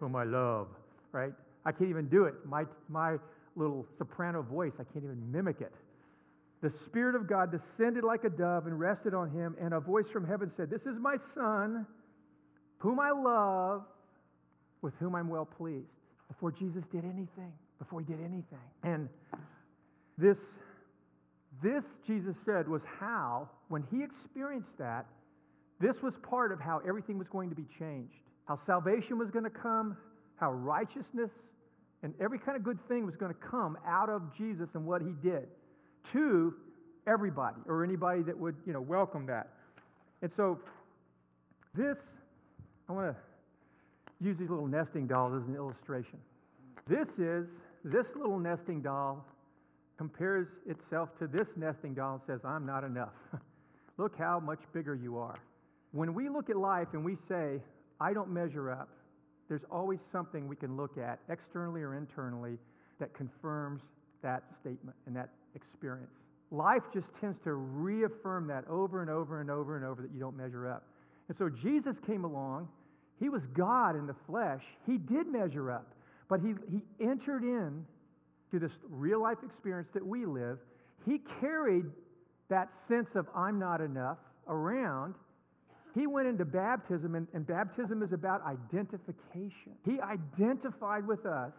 whom 0.00 0.16
I 0.16 0.24
love. 0.24 0.68
Right? 1.12 1.32
I 1.66 1.72
can't 1.72 1.90
even 1.90 2.08
do 2.08 2.24
it. 2.24 2.34
My, 2.46 2.64
my 2.88 3.16
little 3.56 3.86
soprano 3.98 4.42
voice, 4.42 4.72
I 4.78 4.84
can't 4.84 5.04
even 5.04 5.20
mimic 5.30 5.60
it 5.60 5.72
the 6.64 6.72
Spirit 6.86 7.14
of 7.14 7.28
God 7.28 7.52
descended 7.52 8.04
like 8.04 8.24
a 8.24 8.30
dove 8.30 8.66
and 8.66 8.80
rested 8.80 9.12
on 9.12 9.28
him, 9.30 9.54
and 9.60 9.74
a 9.74 9.80
voice 9.80 10.06
from 10.10 10.26
heaven 10.26 10.50
said, 10.56 10.70
This 10.70 10.80
is 10.86 10.98
my 10.98 11.16
Son, 11.34 11.86
whom 12.78 12.98
I 12.98 13.10
love, 13.10 13.82
with 14.80 14.94
whom 14.98 15.14
I'm 15.14 15.28
well 15.28 15.44
pleased. 15.44 15.84
Before 16.26 16.50
Jesus 16.50 16.82
did 16.90 17.04
anything, 17.04 17.52
before 17.78 18.00
he 18.00 18.06
did 18.06 18.18
anything. 18.20 18.64
And 18.82 19.10
this, 20.16 20.38
this, 21.62 21.82
Jesus 22.06 22.34
said, 22.46 22.66
was 22.66 22.80
how, 22.98 23.50
when 23.68 23.84
he 23.90 24.02
experienced 24.02 24.72
that, 24.78 25.04
this 25.80 25.96
was 26.02 26.14
part 26.22 26.50
of 26.50 26.60
how 26.60 26.80
everything 26.88 27.18
was 27.18 27.26
going 27.28 27.50
to 27.50 27.56
be 27.56 27.66
changed. 27.78 28.14
How 28.46 28.58
salvation 28.64 29.18
was 29.18 29.28
going 29.30 29.44
to 29.44 29.50
come, 29.50 29.98
how 30.36 30.52
righteousness 30.52 31.30
and 32.02 32.14
every 32.22 32.38
kind 32.38 32.56
of 32.56 32.64
good 32.64 32.78
thing 32.88 33.04
was 33.04 33.16
going 33.16 33.34
to 33.34 33.40
come 33.50 33.76
out 33.86 34.08
of 34.08 34.22
Jesus 34.36 34.68
and 34.72 34.86
what 34.86 35.02
he 35.02 35.12
did 35.22 35.46
to 36.12 36.54
everybody 37.06 37.56
or 37.66 37.84
anybody 37.84 38.22
that 38.22 38.38
would, 38.38 38.56
you 38.66 38.72
know, 38.72 38.80
welcome 38.80 39.26
that. 39.26 39.48
And 40.22 40.30
so 40.36 40.58
this, 41.74 41.96
I 42.88 42.92
want 42.92 43.14
to 43.14 44.24
use 44.24 44.36
these 44.38 44.48
little 44.48 44.66
nesting 44.66 45.06
dolls 45.06 45.42
as 45.42 45.48
an 45.48 45.56
illustration. 45.56 46.18
This 46.88 47.08
is 47.18 47.46
this 47.84 48.06
little 48.16 48.38
nesting 48.38 48.80
doll 48.80 49.24
compares 49.98 50.48
itself 50.66 51.10
to 51.18 51.26
this 51.26 51.46
nesting 51.56 51.94
doll 51.94 52.14
and 52.14 52.22
says, 52.26 52.40
I'm 52.44 52.66
not 52.66 52.84
enough. 52.84 53.12
look 53.98 54.16
how 54.18 54.40
much 54.40 54.60
bigger 54.72 54.94
you 54.94 55.18
are. 55.18 55.38
When 55.92 56.14
we 56.14 56.28
look 56.28 56.50
at 56.50 56.56
life 56.56 56.88
and 56.92 57.04
we 57.04 57.16
say, 57.28 57.60
I 58.00 58.12
don't 58.12 58.30
measure 58.30 58.70
up, 58.70 58.88
there's 59.48 59.62
always 59.70 60.00
something 60.10 60.48
we 60.48 60.56
can 60.56 60.76
look 60.76 60.98
at, 60.98 61.20
externally 61.28 61.82
or 61.82 61.94
internally, 61.94 62.58
that 62.98 63.14
confirms 63.14 63.82
that 64.22 64.42
statement 64.60 64.96
and 65.06 65.14
that 65.14 65.28
experience. 65.54 66.10
Life 66.50 66.82
just 66.92 67.06
tends 67.20 67.38
to 67.44 67.54
reaffirm 67.54 68.46
that 68.48 68.66
over 68.68 69.00
and 69.00 69.10
over 69.10 69.40
and 69.40 69.50
over 69.50 69.76
and 69.76 69.84
over 69.84 70.02
that 70.02 70.12
you 70.12 70.20
don't 70.20 70.36
measure 70.36 70.68
up. 70.68 70.84
And 71.28 71.36
so 71.38 71.48
Jesus 71.48 71.96
came 72.06 72.24
along. 72.24 72.68
He 73.18 73.28
was 73.28 73.42
God 73.56 73.96
in 73.96 74.06
the 74.06 74.14
flesh. 74.26 74.62
He 74.86 74.98
did 74.98 75.26
measure 75.26 75.70
up, 75.70 75.94
but 76.28 76.40
he, 76.40 76.54
he 76.70 76.82
entered 77.00 77.42
in 77.42 77.84
to 78.50 78.58
this 78.58 78.72
real 78.88 79.22
life 79.22 79.38
experience 79.44 79.88
that 79.94 80.06
we 80.06 80.26
live. 80.26 80.58
He 81.06 81.20
carried 81.40 81.86
that 82.48 82.68
sense 82.88 83.08
of 83.14 83.26
I'm 83.34 83.58
not 83.58 83.80
enough 83.80 84.18
around. 84.48 85.14
He 85.94 86.06
went 86.06 86.28
into 86.28 86.44
baptism, 86.44 87.14
and, 87.14 87.26
and 87.34 87.46
baptism 87.46 88.02
is 88.02 88.12
about 88.12 88.42
identification. 88.44 89.72
He 89.84 89.98
identified 90.00 91.06
with 91.06 91.24
us. 91.24 91.52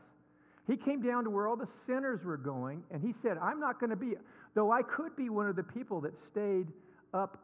He 0.68 0.78
came 0.78 1.02
down 1.02 1.24
to 1.26 1.30
where 1.30 1.48
all 1.48 1.56
the 1.56 1.68
sinners 1.86 2.24
were 2.24 2.38
going, 2.38 2.84
and 2.92 3.02
he 3.02 3.14
said, 3.22 3.38
I'm 3.38 3.60
not 3.60 3.80
going 3.80 3.92
to 3.92 3.96
be, 3.96 4.14
though 4.56 4.72
I 4.72 4.82
could 4.82 5.16
be 5.16 5.30
one 5.30 5.48
of 5.48 5.56
the 5.56 5.64
people 5.64 6.02
that 6.02 6.14
stayed 6.32 6.68
up 7.14 7.38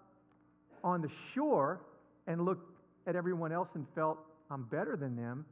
on 0.83 1.01
the 1.01 1.09
shore 1.35 1.81
and 2.27 2.45
looked 2.45 2.67
at 3.07 3.15
everyone 3.15 3.51
else 3.51 3.69
and 3.75 3.85
felt 3.95 4.17
I'm 4.49 4.63
better 4.63 4.97
than 4.97 5.15
them. 5.15 5.45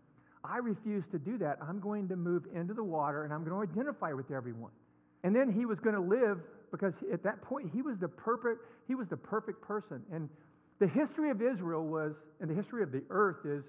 I 0.44 0.58
refuse 0.58 1.04
to 1.12 1.20
do 1.20 1.38
that. 1.40 1.58
I'm 1.62 1.80
going 1.80 2.08
to 2.10 2.16
move 2.16 2.44
into 2.56 2.74
the 2.74 2.84
water 2.84 3.24
and 3.24 3.34
I'm 3.34 3.44
going 3.44 3.68
to 3.68 3.72
identify 3.72 4.14
with 4.14 4.32
everyone. 4.32 4.72
And 5.24 5.36
then 5.36 5.52
he 5.52 5.66
was 5.66 5.80
going 5.80 5.96
to 5.96 6.02
live 6.02 6.40
because 6.72 6.94
at 7.12 7.24
that 7.24 7.42
point 7.42 7.70
he 7.74 7.82
was 7.82 7.98
the 8.00 8.08
perfect 8.08 8.62
he 8.88 8.96
was 8.96 9.08
the 9.10 9.18
perfect 9.18 9.62
person. 9.62 10.02
And 10.12 10.30
the 10.80 10.88
history 10.88 11.30
of 11.30 11.42
Israel 11.42 11.84
was 11.84 12.14
and 12.40 12.50
the 12.50 12.56
history 12.56 12.84
of 12.84 12.92
the 12.92 13.04
earth 13.10 13.46
is 13.46 13.64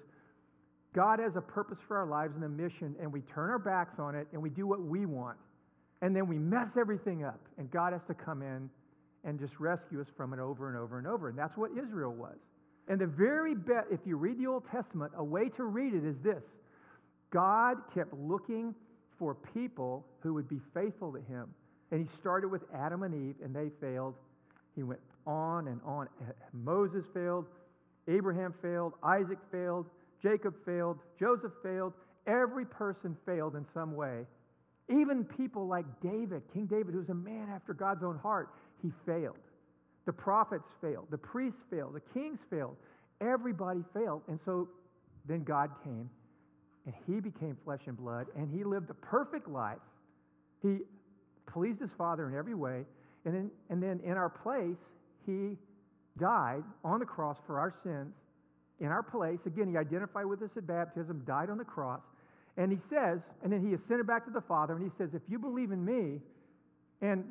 God 0.93 1.19
has 1.19 1.35
a 1.35 1.41
purpose 1.41 1.77
for 1.87 1.97
our 1.97 2.05
lives 2.05 2.33
and 2.35 2.43
a 2.43 2.49
mission 2.49 2.95
and 3.01 3.11
we 3.11 3.21
turn 3.21 3.49
our 3.49 3.59
backs 3.59 3.99
on 3.99 4.15
it 4.15 4.27
and 4.33 4.41
we 4.41 4.49
do 4.49 4.67
what 4.67 4.81
we 4.81 5.05
want. 5.05 5.37
And 6.01 6.15
then 6.15 6.27
we 6.27 6.37
mess 6.37 6.67
everything 6.79 7.23
up 7.23 7.39
and 7.57 7.71
God 7.71 7.93
has 7.93 8.01
to 8.07 8.13
come 8.13 8.41
in 8.41 8.69
and 9.23 9.39
just 9.39 9.53
rescue 9.59 10.01
us 10.01 10.07
from 10.17 10.33
it 10.33 10.39
over 10.39 10.67
and 10.67 10.77
over 10.77 10.97
and 10.97 11.07
over. 11.07 11.29
And 11.29 11.37
that's 11.37 11.55
what 11.55 11.71
Israel 11.71 12.11
was. 12.11 12.37
And 12.87 12.99
the 12.99 13.07
very 13.07 13.55
best, 13.55 13.87
if 13.91 13.99
you 14.05 14.17
read 14.17 14.39
the 14.39 14.47
Old 14.47 14.63
Testament, 14.71 15.11
a 15.15 15.23
way 15.23 15.49
to 15.55 15.63
read 15.63 15.93
it 15.93 16.03
is 16.03 16.15
this 16.23 16.43
God 17.31 17.77
kept 17.93 18.13
looking 18.13 18.75
for 19.17 19.35
people 19.53 20.05
who 20.19 20.33
would 20.33 20.49
be 20.49 20.59
faithful 20.73 21.13
to 21.13 21.19
him. 21.19 21.47
And 21.91 22.01
he 22.01 22.07
started 22.19 22.49
with 22.49 22.63
Adam 22.73 23.03
and 23.03 23.13
Eve, 23.13 23.35
and 23.43 23.55
they 23.55 23.69
failed. 23.79 24.15
He 24.75 24.83
went 24.83 24.99
on 25.27 25.67
and 25.67 25.79
on. 25.85 26.07
Moses 26.53 27.03
failed, 27.13 27.45
Abraham 28.07 28.53
failed, 28.61 28.93
Isaac 29.03 29.37
failed, 29.51 29.85
Jacob 30.21 30.53
failed, 30.65 30.97
Joseph 31.19 31.53
failed. 31.63 31.93
Every 32.27 32.65
person 32.65 33.17
failed 33.25 33.55
in 33.55 33.65
some 33.73 33.95
way. 33.95 34.25
Even 34.89 35.23
people 35.23 35.67
like 35.67 35.85
David, 36.01 36.43
King 36.53 36.65
David, 36.65 36.93
who's 36.93 37.09
a 37.09 37.13
man 37.13 37.49
after 37.53 37.73
God's 37.73 38.03
own 38.03 38.17
heart, 38.17 38.49
he 38.81 38.91
failed. 39.05 39.37
The 40.05 40.13
prophets 40.13 40.65
failed. 40.81 41.07
The 41.09 41.17
priests 41.17 41.59
failed. 41.69 41.95
The 41.95 42.19
kings 42.19 42.39
failed. 42.49 42.75
Everybody 43.21 43.81
failed. 43.93 44.21
And 44.27 44.39
so 44.45 44.67
then 45.25 45.43
God 45.43 45.69
came 45.83 46.09
and 46.85 46.95
he 47.07 47.19
became 47.19 47.57
flesh 47.63 47.81
and 47.85 47.95
blood 47.95 48.27
and 48.35 48.49
he 48.51 48.63
lived 48.63 48.89
a 48.89 48.95
perfect 48.95 49.47
life. 49.47 49.77
He 50.61 50.79
pleased 51.51 51.79
his 51.79 51.91
Father 51.97 52.27
in 52.27 52.35
every 52.35 52.55
way. 52.55 52.85
And 53.25 53.35
then, 53.35 53.51
and 53.69 53.81
then 53.81 53.99
in 54.03 54.13
our 54.13 54.29
place, 54.29 54.77
he 55.25 55.57
died 56.19 56.63
on 56.83 56.99
the 56.99 57.05
cross 57.05 57.37
for 57.45 57.59
our 57.59 57.73
sins 57.83 58.13
in 58.81 58.87
our 58.87 59.03
place. 59.03 59.39
Again, 59.45 59.69
he 59.69 59.77
identified 59.77 60.25
with 60.25 60.41
us 60.41 60.49
at 60.57 60.67
baptism, 60.67 61.23
died 61.25 61.49
on 61.49 61.57
the 61.57 61.63
cross. 61.63 62.01
And 62.57 62.71
he 62.71 62.79
says, 62.89 63.19
and 63.43 63.53
then 63.53 63.65
he 63.65 63.73
ascended 63.73 64.07
back 64.07 64.25
to 64.25 64.31
the 64.31 64.41
Father, 64.41 64.75
and 64.75 64.83
he 64.83 64.91
says, 64.97 65.09
If 65.13 65.21
you 65.29 65.39
believe 65.39 65.71
in 65.71 65.85
me, 65.85 66.19
and 67.01 67.23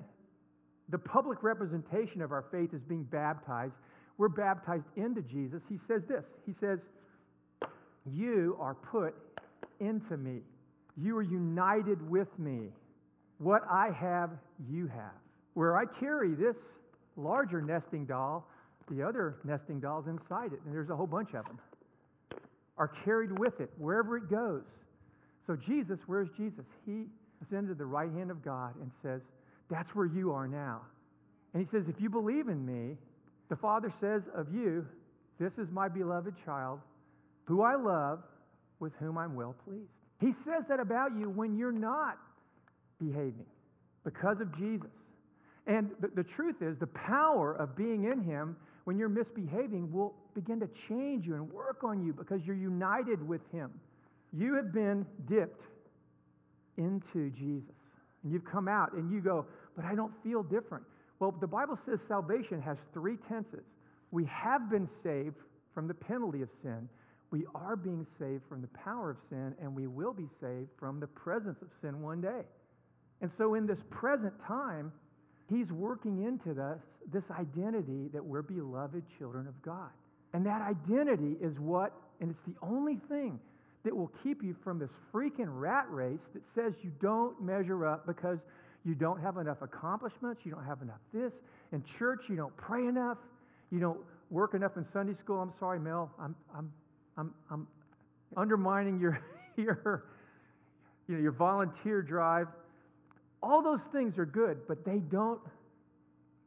the 0.89 0.99
public 0.99 1.43
representation 1.43 2.23
of 2.23 2.33
our 2.33 2.45
faith 2.51 2.73
is 2.73 2.81
being 2.89 3.03
baptized, 3.05 3.75
we're 4.17 4.29
baptized 4.29 4.85
into 4.97 5.23
Jesus. 5.23 5.61
He 5.69 5.79
says 5.87 6.03
this 6.09 6.25
He 6.47 6.55
says, 6.61 6.79
You 8.07 8.57
are 8.59 8.75
put 8.75 9.15
into 9.81 10.17
me. 10.17 10.41
You 10.97 11.17
are 11.17 11.23
united 11.23 12.09
with 12.09 12.29
me. 12.39 12.69
What 13.39 13.63
I 13.71 13.91
have, 13.99 14.31
you 14.71 14.87
have. 14.87 15.15
Where 15.55 15.77
I 15.77 15.85
carry 15.99 16.35
this 16.35 16.57
larger 17.17 17.61
nesting 17.61 18.07
doll, 18.07 18.47
the 18.91 19.03
other 19.03 19.37
nesting 19.45 19.81
dolls 19.81 20.07
inside 20.07 20.53
it, 20.53 20.61
and 20.65 20.75
there's 20.75 20.91
a 20.91 20.97
whole 20.97 21.07
bunch 21.07 21.29
of 21.35 21.45
them, 21.47 21.59
are 22.77 22.91
carried 23.05 23.39
with 23.39 23.61
it 23.61 23.71
wherever 23.79 24.17
it 24.17 24.29
goes. 24.29 24.63
So, 25.47 25.57
Jesus, 25.57 25.99
where's 26.07 26.29
Jesus? 26.37 26.65
He 26.87 27.05
ascended 27.45 27.69
to 27.69 27.75
the 27.75 27.87
right 27.87 28.11
hand 28.13 28.31
of 28.31 28.45
God 28.45 28.75
and 28.81 28.91
says, 29.03 29.21
That's 29.71 29.89
where 29.95 30.07
you 30.07 30.33
are 30.33 30.49
now. 30.49 30.83
And 31.55 31.63
he 31.65 31.69
says, 31.77 31.85
If 31.89 32.01
you 32.01 32.11
believe 32.11 32.49
in 32.49 32.65
me, 32.65 32.97
the 33.49 33.57
Father 33.57 33.93
says 34.01 34.23
of 34.35 34.53
you, 34.53 34.87
This 35.39 35.53
is 35.59 35.69
my 35.73 35.89
beloved 35.89 36.35
child, 36.45 36.81
who 37.45 37.63
I 37.63 37.77
love, 37.77 38.21
with 38.79 38.93
whom 38.99 39.19
I'm 39.19 39.35
well 39.35 39.55
pleased. 39.65 39.91
He 40.21 40.33
says 40.45 40.65
that 40.69 40.81
about 40.81 41.17
you 41.19 41.31
when 41.31 41.57
you're 41.57 41.73
not 41.73 42.19
behaving 43.01 43.47
because 44.05 44.41
of 44.41 44.57
Jesus. 44.59 44.91
And 45.67 45.91
the, 46.01 46.09
the, 46.09 46.25
truth 46.25 46.57
is, 46.61 46.77
the 46.79 46.89
power 46.89 47.55
of 47.55 47.77
being 47.77 48.05
in 48.05 48.23
Him 48.23 48.57
when 48.85 48.99
you're 48.99 49.09
misbehaving 49.09 49.93
will 49.93 50.15
begin 50.35 50.61
to 50.61 50.69
change 50.89 51.27
you 51.27 51.35
and 51.35 51.51
work 51.51 51.85
on 51.85 52.05
you 52.05 52.13
because 52.13 52.41
you're 52.45 52.57
united 52.57 53.27
with 53.27 53.41
Him. 53.53 53.71
You 54.33 54.55
have 54.55 54.73
been 54.73 55.07
dipped 55.29 55.63
into 56.77 57.31
Jesus. 57.31 57.75
And 58.23 58.33
you've 58.33 58.45
come 58.45 58.69
out 58.69 58.93
and 58.93 59.13
you 59.13 59.21
go, 59.21 59.47
but 59.77 59.85
I 59.85 59.95
don't 59.95 60.13
feel 60.23 60.43
different. 60.43 60.85
Well, 61.19 61.35
the 61.41 61.47
Bible 61.47 61.79
says 61.87 61.99
salvation 62.09 62.61
has 62.63 62.77
three 62.93 63.17
tenses. 63.29 63.65
We 64.11 64.25
have 64.27 64.71
been 64.71 64.89
saved 65.03 65.37
from 65.75 65.89
the 65.89 65.95
penalty 65.95 66.43
of 66.43 66.49
sin 66.63 66.89
we 67.31 67.47
are 67.55 67.77
being 67.77 68.07
saved 68.19 68.43
from 68.49 68.61
the 68.61 68.69
power 68.69 69.11
of 69.11 69.17
sin, 69.29 69.55
and 69.61 69.75
we 69.75 69.87
will 69.87 70.13
be 70.13 70.29
saved 70.41 70.69
from 70.79 70.99
the 70.99 71.07
presence 71.07 71.59
of 71.63 71.69
sin 71.81 72.03
one 72.03 72.21
day. 72.21 72.43
And 73.21 73.31
so, 73.39 73.55
in 73.55 73.67
this 73.67 73.79
present 73.91 74.33
time, 74.47 74.93
He's 75.49 75.71
working 75.71 76.25
into 76.25 76.61
us 76.61 76.79
this 77.13 77.25
identity 77.39 78.09
that 78.13 78.25
we're 78.25 78.43
beloved 78.43 79.03
children 79.19 79.47
of 79.47 79.61
God. 79.63 79.91
And 80.33 80.47
that 80.47 80.63
identity 80.63 81.37
is 81.41 81.59
what, 81.59 81.93
and 82.21 82.31
it's 82.31 82.47
the 82.47 82.67
only 82.67 82.99
thing 83.09 83.39
that 83.85 83.97
will 83.97 84.11
keep 84.23 84.43
you 84.43 84.55
from 84.63 84.79
this 84.79 84.91
freaking 85.13 85.49
rat 85.49 85.87
race 85.91 86.21
that 86.35 86.43
says 86.55 86.73
you 86.83 86.93
don't 87.01 87.41
measure 87.43 87.87
up 87.87 88.07
because 88.07 88.39
you 88.85 88.95
don't 88.95 89.21
have 89.21 89.39
enough 89.39 89.63
accomplishments, 89.63 90.43
you 90.45 90.53
don't 90.53 90.65
have 90.65 90.83
enough 90.83 91.01
this. 91.13 91.33
In 91.73 91.83
church, 91.99 92.21
you 92.29 92.37
don't 92.37 92.57
pray 92.57 92.87
enough, 92.87 93.19
you 93.71 93.81
don't 93.81 93.99
work 94.31 94.55
enough 94.55 94.77
in 94.77 94.85
Sunday 94.93 95.15
school. 95.25 95.41
I'm 95.41 95.53
sorry, 95.59 95.81
Mel, 95.81 96.11
I'm, 96.19 96.35
I'm 96.57 96.71
I'm, 97.21 97.35
I'm 97.51 97.67
undermining 98.37 98.99
your, 98.99 99.21
your, 99.57 100.05
you 101.09 101.17
know, 101.17 101.21
your 101.21 101.33
volunteer 101.33 102.03
drive. 102.03 102.47
All 103.43 103.63
those 103.63 103.81
things 103.93 104.19
are 104.19 104.27
good, 104.27 104.59
but 104.69 104.85
they 104.85 104.99
don't 104.99 105.41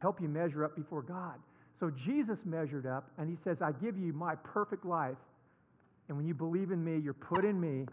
help 0.00 0.20
you 0.20 0.28
measure 0.28 0.64
up 0.64 0.76
before 0.76 1.02
God. 1.02 1.34
So 1.80 1.90
Jesus 2.06 2.38
measured 2.44 2.86
up, 2.86 3.10
and 3.18 3.28
he 3.28 3.36
says, 3.44 3.58
I 3.60 3.72
give 3.72 3.98
you 3.98 4.12
my 4.12 4.34
perfect 4.36 4.84
life. 4.84 5.16
And 6.08 6.16
when 6.16 6.26
you 6.26 6.34
believe 6.34 6.70
in 6.70 6.84
me, 6.84 7.00
you're 7.02 7.14
put 7.14 7.44
in 7.44 7.60
me. 7.60 7.86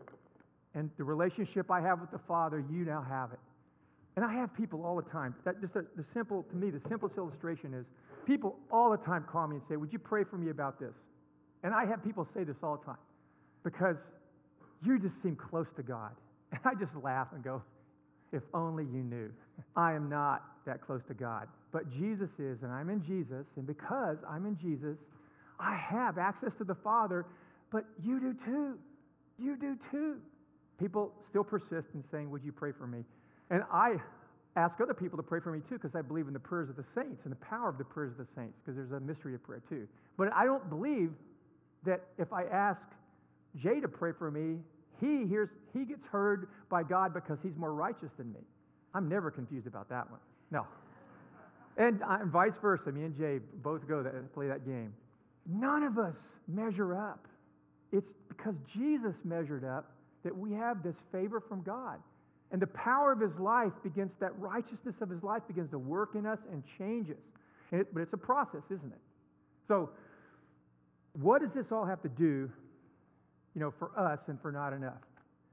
And 0.75 0.89
the 0.97 1.03
relationship 1.03 1.71
I 1.71 1.81
have 1.81 1.99
with 1.99 2.11
the 2.11 2.19
Father, 2.27 2.63
you 2.71 2.85
now 2.85 3.05
have 3.07 3.31
it. 3.31 3.39
And 4.15 4.25
I 4.25 4.33
have 4.33 4.53
people 4.55 4.85
all 4.85 4.95
the 4.95 5.09
time. 5.09 5.35
That 5.45 5.59
just 5.61 5.73
the 5.73 5.85
simple, 6.13 6.43
to 6.51 6.55
me, 6.55 6.69
the 6.69 6.81
simplest 6.89 7.17
illustration 7.17 7.73
is 7.73 7.85
people 8.25 8.57
all 8.71 8.91
the 8.91 8.97
time 8.97 9.25
call 9.31 9.47
me 9.47 9.55
and 9.55 9.63
say, 9.69 9.77
Would 9.77 9.93
you 9.93 9.99
pray 9.99 10.23
for 10.29 10.37
me 10.37 10.49
about 10.49 10.79
this? 10.79 10.93
And 11.63 11.73
I 11.73 11.85
have 11.85 12.03
people 12.03 12.27
say 12.33 12.43
this 12.43 12.55
all 12.61 12.77
the 12.77 12.85
time 12.85 13.03
because 13.63 13.95
you 14.85 14.99
just 14.99 15.13
seem 15.23 15.35
close 15.35 15.67
to 15.77 15.83
God. 15.83 16.11
And 16.51 16.59
I 16.65 16.73
just 16.73 16.91
laugh 17.01 17.27
and 17.33 17.43
go, 17.43 17.61
if 18.33 18.43
only 18.53 18.83
you 18.85 19.03
knew. 19.03 19.29
I 19.75 19.93
am 19.93 20.09
not 20.09 20.43
that 20.65 20.81
close 20.81 21.01
to 21.07 21.13
God, 21.13 21.47
but 21.71 21.89
Jesus 21.91 22.29
is, 22.37 22.57
and 22.63 22.71
I'm 22.71 22.89
in 22.89 23.03
Jesus. 23.05 23.45
And 23.55 23.65
because 23.65 24.17
I'm 24.29 24.45
in 24.45 24.57
Jesus, 24.61 24.97
I 25.59 25.75
have 25.75 26.17
access 26.17 26.51
to 26.57 26.63
the 26.63 26.75
Father, 26.75 27.25
but 27.71 27.85
you 28.03 28.19
do 28.19 28.35
too. 28.45 28.77
You 29.39 29.55
do 29.55 29.77
too. 29.91 30.17
People 30.79 31.11
still 31.29 31.43
persist 31.43 31.87
in 31.93 32.03
saying, 32.11 32.29
Would 32.31 32.43
you 32.43 32.51
pray 32.51 32.71
for 32.71 32.87
me? 32.87 33.03
And 33.49 33.63
I 33.71 33.95
ask 34.55 34.79
other 34.81 34.93
people 34.93 35.17
to 35.17 35.23
pray 35.23 35.39
for 35.39 35.51
me 35.51 35.59
too 35.69 35.75
because 35.75 35.95
I 35.95 36.01
believe 36.01 36.27
in 36.27 36.33
the 36.33 36.39
prayers 36.39 36.69
of 36.69 36.75
the 36.75 36.85
saints 36.95 37.21
and 37.23 37.31
the 37.31 37.45
power 37.45 37.69
of 37.69 37.77
the 37.77 37.85
prayers 37.85 38.11
of 38.19 38.25
the 38.27 38.27
saints 38.35 38.53
because 38.59 38.75
there's 38.75 38.91
a 38.91 38.99
mystery 38.99 39.35
of 39.35 39.43
prayer 39.43 39.61
too. 39.69 39.87
But 40.17 40.33
I 40.33 40.45
don't 40.45 40.67
believe 40.69 41.11
that 41.85 42.01
if 42.17 42.33
I 42.33 42.43
ask 42.43 42.81
Jay 43.61 43.79
to 43.79 43.87
pray 43.87 44.11
for 44.17 44.29
me, 44.29 44.59
he 44.99 45.25
hears 45.27 45.49
he 45.73 45.85
gets 45.85 46.03
heard 46.11 46.47
by 46.69 46.83
God 46.83 47.13
because 47.13 47.37
he's 47.41 47.55
more 47.57 47.73
righteous 47.73 48.11
than 48.17 48.31
me. 48.33 48.39
I'm 48.93 49.07
never 49.07 49.31
confused 49.31 49.67
about 49.67 49.89
that 49.89 50.09
one. 50.09 50.19
No. 50.51 50.65
And, 51.77 52.01
uh, 52.03 52.19
vice 52.25 52.53
versa. 52.61 52.91
Me 52.91 53.03
and 53.03 53.17
Jay 53.17 53.39
both 53.63 53.87
go 53.87 54.03
play 54.33 54.47
that 54.47 54.65
game. 54.65 54.93
None 55.47 55.83
of 55.83 55.97
us 55.97 56.15
measure 56.47 56.95
up. 56.95 57.27
It's 57.91 58.11
because 58.29 58.55
Jesus 58.73 59.15
measured 59.23 59.63
up 59.63 59.91
that 60.23 60.35
we 60.35 60.53
have 60.53 60.83
this 60.83 60.95
favor 61.11 61.39
from 61.39 61.61
God. 61.61 61.99
And 62.51 62.61
the 62.61 62.67
power 62.67 63.11
of 63.11 63.19
his 63.19 63.31
life 63.39 63.71
begins, 63.83 64.11
that 64.19 64.37
righteousness 64.37 64.95
of 65.01 65.09
his 65.09 65.23
life 65.23 65.41
begins 65.47 65.71
to 65.71 65.79
work 65.79 66.15
in 66.15 66.25
us 66.25 66.39
and 66.51 66.63
change 66.77 67.09
us. 67.09 67.15
And 67.71 67.81
it, 67.81 67.93
but 67.93 68.01
it's 68.01 68.13
a 68.13 68.17
process, 68.17 68.61
isn't 68.69 68.91
it? 68.91 68.99
So, 69.67 69.89
what 71.21 71.41
does 71.41 71.51
this 71.55 71.65
all 71.71 71.85
have 71.85 72.01
to 72.03 72.09
do, 72.09 72.49
you 73.55 73.61
know, 73.61 73.73
for 73.79 73.97
us 73.97 74.19
and 74.27 74.41
for 74.41 74.51
not 74.51 74.73
enough? 74.73 75.01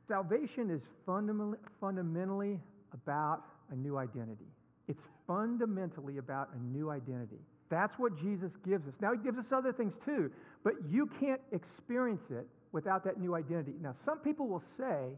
Salvation 0.08 0.70
is 0.70 0.80
fundamentally 1.06 2.60
about 2.92 3.42
a 3.70 3.76
new 3.76 3.96
identity. 3.96 4.46
It's 4.88 5.00
fundamentally 5.26 6.18
about 6.18 6.48
a 6.54 6.58
new 6.58 6.90
identity. 6.90 7.38
That's 7.70 7.92
what 7.98 8.18
Jesus 8.18 8.50
gives 8.66 8.86
us. 8.88 8.94
Now, 9.00 9.12
He 9.12 9.18
gives 9.18 9.38
us 9.38 9.44
other 9.52 9.72
things 9.72 9.92
too, 10.04 10.30
but 10.64 10.72
you 10.90 11.08
can't 11.20 11.40
experience 11.52 12.22
it 12.30 12.46
without 12.72 13.04
that 13.04 13.20
new 13.20 13.34
identity. 13.34 13.74
Now, 13.80 13.94
some 14.04 14.18
people 14.18 14.48
will 14.48 14.62
say 14.78 15.10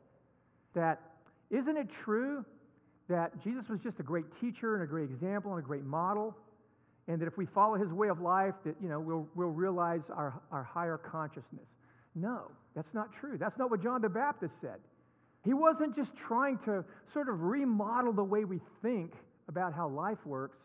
that, 0.75 1.01
isn't 1.51 1.77
it 1.77 1.87
true 2.05 2.45
that 3.09 3.33
Jesus 3.43 3.65
was 3.69 3.81
just 3.83 3.99
a 3.99 4.03
great 4.03 4.27
teacher 4.41 4.75
and 4.75 4.85
a 4.85 4.87
great 4.87 5.11
example 5.11 5.53
and 5.53 5.61
a 5.61 5.67
great 5.67 5.85
model? 5.85 6.37
And 7.09 7.21
that 7.21 7.27
if 7.27 7.37
we 7.37 7.47
follow 7.47 7.77
his 7.77 7.91
way 7.91 8.09
of 8.09 8.21
life, 8.21 8.55
that, 8.65 8.77
you 8.81 8.89
know, 8.89 9.01
we'll, 9.01 9.27
we'll 9.35 9.49
realize 9.49 10.01
our, 10.15 10.41
our 10.53 10.63
higher 10.63 10.97
consciousness. 10.97 11.67
No, 12.15 12.51
that's 12.77 12.93
not 12.95 13.09
true. 13.21 13.37
That's 13.39 13.59
not 13.59 13.71
what 13.71 13.83
John 13.83 14.01
the 14.01 14.09
Baptist 14.09 14.53
said. 14.61 14.79
He 15.45 15.55
wasn't 15.55 15.97
just 15.97 16.11
trying 16.29 16.59
to 16.67 16.85
sort 17.13 17.29
of 17.29 17.41
remodel 17.41 18.13
the 18.13 18.23
way 18.23 18.45
we 18.45 18.61
think 18.83 19.13
about 19.51 19.75
how 19.75 19.87
life 19.89 20.25
works 20.25 20.57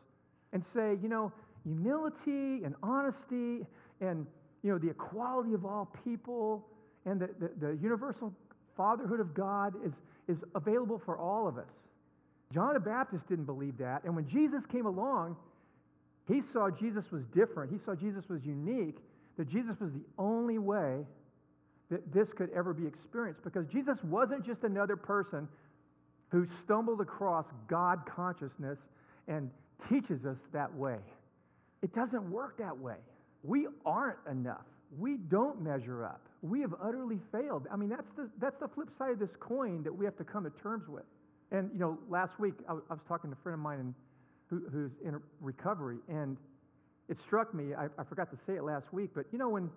and 0.54 0.64
say, 0.74 0.98
you 1.04 1.10
know, 1.10 1.34
humility 1.66 2.64
and 2.64 2.74
honesty 2.82 3.66
and, 4.00 4.26
you 4.64 4.72
know, 4.72 4.78
the 4.78 4.90
equality 4.90 5.54
of 5.54 5.66
all 5.66 5.92
people 6.06 6.66
and 7.06 7.20
the, 7.20 7.30
the, 7.40 7.52
the 7.60 7.78
universal 7.82 8.32
fatherhood 8.78 9.20
of 9.20 9.34
God 9.34 9.74
is, 9.86 9.92
is 10.30 10.38
available 10.56 11.02
for 11.04 11.18
all 11.18 11.48
of 11.48 11.58
us. 11.58 11.74
John 12.54 12.74
the 12.74 12.80
Baptist 12.80 13.28
didn't 13.28 13.46
believe 13.46 13.78
that. 13.80 14.04
And 14.06 14.16
when 14.16 14.28
Jesus 14.30 14.62
came 14.72 14.86
along, 14.86 15.36
he 16.28 16.42
saw 16.54 16.70
Jesus 16.70 17.04
was 17.12 17.24
different. 17.36 17.72
He 17.72 17.80
saw 17.86 17.96
Jesus 17.96 18.24
was 18.30 18.40
unique, 18.46 18.98
that 19.38 19.50
Jesus 19.50 19.76
was 19.82 19.92
the 19.92 20.06
only 20.18 20.58
way 20.58 21.00
that 21.92 22.14
this 22.14 22.28
could 22.36 22.50
ever 22.56 22.74
be 22.74 22.88
experienced 22.88 23.44
because 23.44 23.66
Jesus 23.68 23.98
wasn't 24.04 24.46
just 24.46 24.64
another 24.64 24.96
person 24.96 25.48
who 26.30 26.48
stumbled 26.64 27.02
across 27.02 27.46
God 27.68 28.02
consciousness 28.14 28.78
and 29.28 29.50
teaches 29.90 30.26
us 30.26 30.38
that 30.54 30.74
way. 30.74 30.98
It 31.82 31.94
doesn't 31.94 32.30
work 32.32 32.58
that 32.58 32.78
way. 32.78 32.96
We 33.44 33.68
aren't 33.86 34.18
enough. 34.30 34.66
We 34.98 35.18
don't 35.30 35.62
measure 35.62 36.06
up. 36.06 36.22
We 36.42 36.62
have 36.62 36.74
utterly 36.82 37.20
failed. 37.32 37.68
I 37.72 37.76
mean, 37.76 37.90
that's 37.90 38.08
the, 38.16 38.30
that's 38.40 38.60
the 38.60 38.68
flip 38.68 38.90
side 38.98 39.12
of 39.12 39.20
this 39.20 39.30
coin 39.40 39.84
that 39.84 39.96
we 39.96 40.06
have 40.06 40.18
to 40.18 40.24
come 40.24 40.44
to 40.44 40.52
terms 40.62 40.88
with. 40.88 41.04
And, 41.52 41.70
you 41.74 41.80
know, 41.80 41.98
last 42.10 42.40
week 42.40 42.54
I, 42.68 42.74
was 42.74 43.00
talking 43.08 43.30
to 43.30 43.38
a 43.40 43.44
friend 43.44 43.56
of 43.56 43.60
mine 43.60 43.94
who, 44.50 44.64
who's 44.72 44.92
in 45.04 45.20
recovery, 45.42 45.98
and 46.08 46.38
it 47.10 47.18
struck 47.26 47.54
me, 47.54 47.74
I, 47.76 47.86
I 48.00 48.04
forgot 48.04 48.32
to 48.32 48.38
say 48.48 48.54
it 48.54 48.64
last 48.64 48.92
week, 48.92 49.12
but, 49.14 49.26
you 49.32 49.38
know, 49.38 49.50
when 49.50 49.70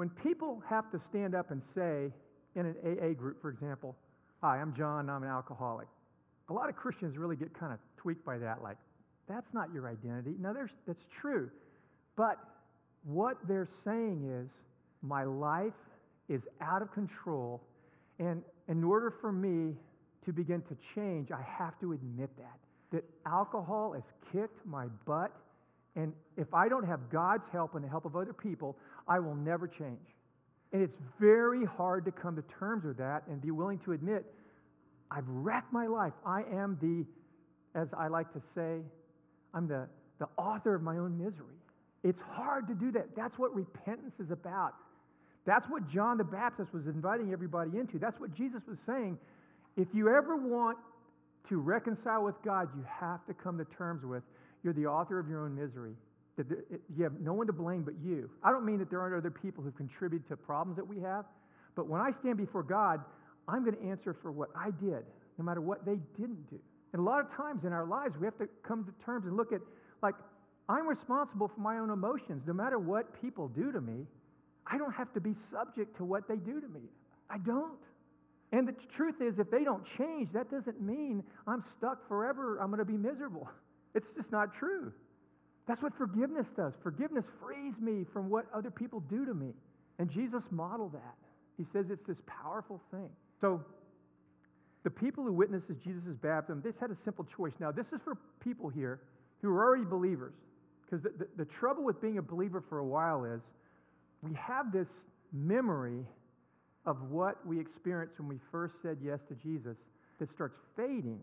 when 0.00 0.08
people 0.08 0.62
have 0.66 0.90
to 0.92 1.00
stand 1.10 1.34
up 1.34 1.50
and 1.50 1.60
say, 1.74 2.10
in 2.56 2.64
an 2.64 2.74
AA 2.82 3.12
group, 3.12 3.36
for 3.42 3.50
example, 3.50 3.94
Hi, 4.42 4.56
I'm 4.58 4.74
John, 4.74 5.10
I'm 5.10 5.22
an 5.22 5.28
alcoholic, 5.28 5.86
a 6.48 6.52
lot 6.54 6.70
of 6.70 6.76
Christians 6.76 7.18
really 7.18 7.36
get 7.36 7.52
kind 7.52 7.74
of 7.74 7.78
tweaked 7.98 8.24
by 8.24 8.38
that, 8.38 8.62
like, 8.62 8.78
that's 9.28 9.52
not 9.52 9.68
your 9.72 9.86
identity. 9.86 10.34
Now, 10.40 10.54
there's, 10.54 10.70
that's 10.86 11.04
true. 11.20 11.50
But 12.16 12.38
what 13.04 13.36
they're 13.46 13.68
saying 13.84 14.24
is, 14.42 14.48
my 15.02 15.24
life 15.24 15.74
is 16.30 16.40
out 16.62 16.80
of 16.80 16.90
control, 16.94 17.60
and 18.18 18.42
in 18.68 18.82
order 18.82 19.12
for 19.20 19.30
me 19.30 19.74
to 20.24 20.32
begin 20.32 20.62
to 20.62 20.76
change, 20.94 21.30
I 21.30 21.42
have 21.42 21.78
to 21.80 21.92
admit 21.92 22.30
that. 22.38 22.58
That 22.92 23.04
alcohol 23.26 23.92
has 23.92 24.02
kicked 24.32 24.64
my 24.64 24.86
butt, 25.06 25.32
and 25.96 26.14
if 26.38 26.52
I 26.54 26.70
don't 26.70 26.86
have 26.86 27.10
God's 27.10 27.44
help 27.52 27.74
and 27.74 27.84
the 27.84 27.88
help 27.88 28.06
of 28.06 28.16
other 28.16 28.32
people, 28.32 28.78
I 29.06 29.18
will 29.18 29.34
never 29.34 29.68
change. 29.68 29.98
And 30.72 30.82
it's 30.82 30.96
very 31.18 31.64
hard 31.64 32.04
to 32.04 32.12
come 32.12 32.36
to 32.36 32.42
terms 32.58 32.84
with 32.84 32.96
that 32.98 33.24
and 33.28 33.40
be 33.40 33.50
willing 33.50 33.78
to 33.80 33.92
admit, 33.92 34.24
I've 35.10 35.26
wrecked 35.26 35.72
my 35.72 35.86
life. 35.86 36.12
I 36.24 36.42
am 36.52 36.78
the, 36.80 37.04
as 37.78 37.88
I 37.96 38.06
like 38.06 38.32
to 38.34 38.42
say, 38.54 38.78
I'm 39.52 39.66
the, 39.66 39.88
the 40.20 40.28
author 40.36 40.74
of 40.74 40.82
my 40.82 40.98
own 40.98 41.18
misery. 41.18 41.56
It's 42.04 42.20
hard 42.32 42.68
to 42.68 42.74
do 42.74 42.92
that. 42.92 43.16
That's 43.16 43.36
what 43.36 43.54
repentance 43.54 44.14
is 44.20 44.30
about. 44.30 44.74
That's 45.44 45.68
what 45.68 45.88
John 45.90 46.18
the 46.18 46.24
Baptist 46.24 46.72
was 46.72 46.86
inviting 46.86 47.32
everybody 47.32 47.78
into. 47.78 47.98
That's 47.98 48.18
what 48.20 48.34
Jesus 48.34 48.60
was 48.68 48.78
saying. 48.86 49.18
If 49.76 49.88
you 49.92 50.08
ever 50.08 50.36
want 50.36 50.78
to 51.48 51.58
reconcile 51.58 52.22
with 52.22 52.36
God, 52.44 52.68
you 52.76 52.84
have 52.88 53.26
to 53.26 53.34
come 53.34 53.58
to 53.58 53.64
terms 53.76 54.04
with 54.04 54.22
you're 54.62 54.74
the 54.74 54.86
author 54.86 55.18
of 55.18 55.28
your 55.28 55.44
own 55.44 55.56
misery 55.56 55.94
that 56.48 56.80
you 56.96 57.04
have 57.04 57.20
no 57.20 57.32
one 57.32 57.46
to 57.46 57.52
blame 57.52 57.82
but 57.82 57.94
you. 58.02 58.30
I 58.42 58.50
don't 58.50 58.64
mean 58.64 58.78
that 58.78 58.90
there 58.90 59.00
aren't 59.00 59.16
other 59.16 59.30
people 59.30 59.62
who 59.62 59.70
contribute 59.72 60.26
to 60.28 60.36
problems 60.36 60.76
that 60.76 60.86
we 60.86 61.00
have, 61.00 61.24
but 61.74 61.88
when 61.88 62.00
I 62.00 62.10
stand 62.20 62.36
before 62.36 62.62
God, 62.62 63.00
I'm 63.48 63.64
going 63.64 63.76
to 63.76 63.84
answer 63.84 64.16
for 64.22 64.32
what 64.32 64.50
I 64.56 64.70
did, 64.82 65.04
no 65.38 65.44
matter 65.44 65.60
what 65.60 65.84
they 65.84 65.98
didn't 66.18 66.48
do. 66.50 66.58
And 66.92 67.00
a 67.00 67.04
lot 67.04 67.20
of 67.20 67.30
times 67.36 67.64
in 67.64 67.72
our 67.72 67.86
lives, 67.86 68.14
we 68.18 68.26
have 68.26 68.38
to 68.38 68.48
come 68.66 68.84
to 68.84 69.04
terms 69.04 69.26
and 69.26 69.36
look 69.36 69.52
at, 69.52 69.60
like, 70.02 70.14
I'm 70.68 70.86
responsible 70.86 71.48
for 71.48 71.60
my 71.60 71.78
own 71.78 71.90
emotions. 71.90 72.42
No 72.46 72.52
matter 72.52 72.78
what 72.78 73.20
people 73.20 73.48
do 73.48 73.72
to 73.72 73.80
me, 73.80 74.06
I 74.66 74.78
don't 74.78 74.92
have 74.92 75.12
to 75.14 75.20
be 75.20 75.34
subject 75.52 75.96
to 75.96 76.04
what 76.04 76.28
they 76.28 76.36
do 76.36 76.60
to 76.60 76.68
me. 76.68 76.80
I 77.28 77.38
don't. 77.38 77.78
And 78.52 78.66
the 78.66 78.74
truth 78.96 79.16
is, 79.20 79.38
if 79.38 79.50
they 79.50 79.64
don't 79.64 79.84
change, 79.98 80.28
that 80.32 80.50
doesn't 80.50 80.80
mean 80.80 81.22
I'm 81.46 81.64
stuck 81.78 82.06
forever. 82.08 82.58
I'm 82.58 82.68
going 82.68 82.78
to 82.78 82.84
be 82.84 82.98
miserable. 82.98 83.48
It's 83.92 84.06
just 84.16 84.30
not 84.30 84.54
true. 84.54 84.92
That's 85.66 85.82
what 85.82 85.92
forgiveness 85.96 86.46
does. 86.56 86.72
Forgiveness 86.82 87.24
frees 87.42 87.74
me 87.80 88.04
from 88.12 88.28
what 88.28 88.46
other 88.54 88.70
people 88.70 89.00
do 89.10 89.24
to 89.24 89.34
me. 89.34 89.52
And 89.98 90.10
Jesus 90.10 90.42
modeled 90.50 90.92
that. 90.92 91.16
He 91.56 91.66
says 91.72 91.86
it's 91.90 92.06
this 92.06 92.16
powerful 92.26 92.80
thing. 92.90 93.08
So, 93.40 93.62
the 94.82 94.90
people 94.90 95.24
who 95.24 95.32
witnessed 95.32 95.66
Jesus' 95.84 96.16
baptism, 96.22 96.62
they 96.64 96.70
had 96.80 96.90
a 96.90 96.96
simple 97.04 97.26
choice. 97.36 97.52
Now, 97.60 97.70
this 97.70 97.84
is 97.92 98.00
for 98.02 98.16
people 98.42 98.70
here 98.70 99.00
who 99.42 99.50
are 99.50 99.62
already 99.62 99.84
believers. 99.84 100.32
Because 100.84 101.02
the, 101.02 101.10
the, 101.18 101.44
the 101.44 101.50
trouble 101.60 101.84
with 101.84 102.00
being 102.00 102.16
a 102.16 102.22
believer 102.22 102.64
for 102.68 102.78
a 102.78 102.84
while 102.84 103.24
is 103.24 103.40
we 104.22 104.34
have 104.34 104.72
this 104.72 104.88
memory 105.32 106.04
of 106.86 106.96
what 107.10 107.46
we 107.46 107.60
experienced 107.60 108.18
when 108.18 108.28
we 108.28 108.38
first 108.50 108.74
said 108.82 108.96
yes 109.02 109.18
to 109.28 109.34
Jesus 109.34 109.76
that 110.18 110.32
starts 110.34 110.56
fading. 110.76 111.20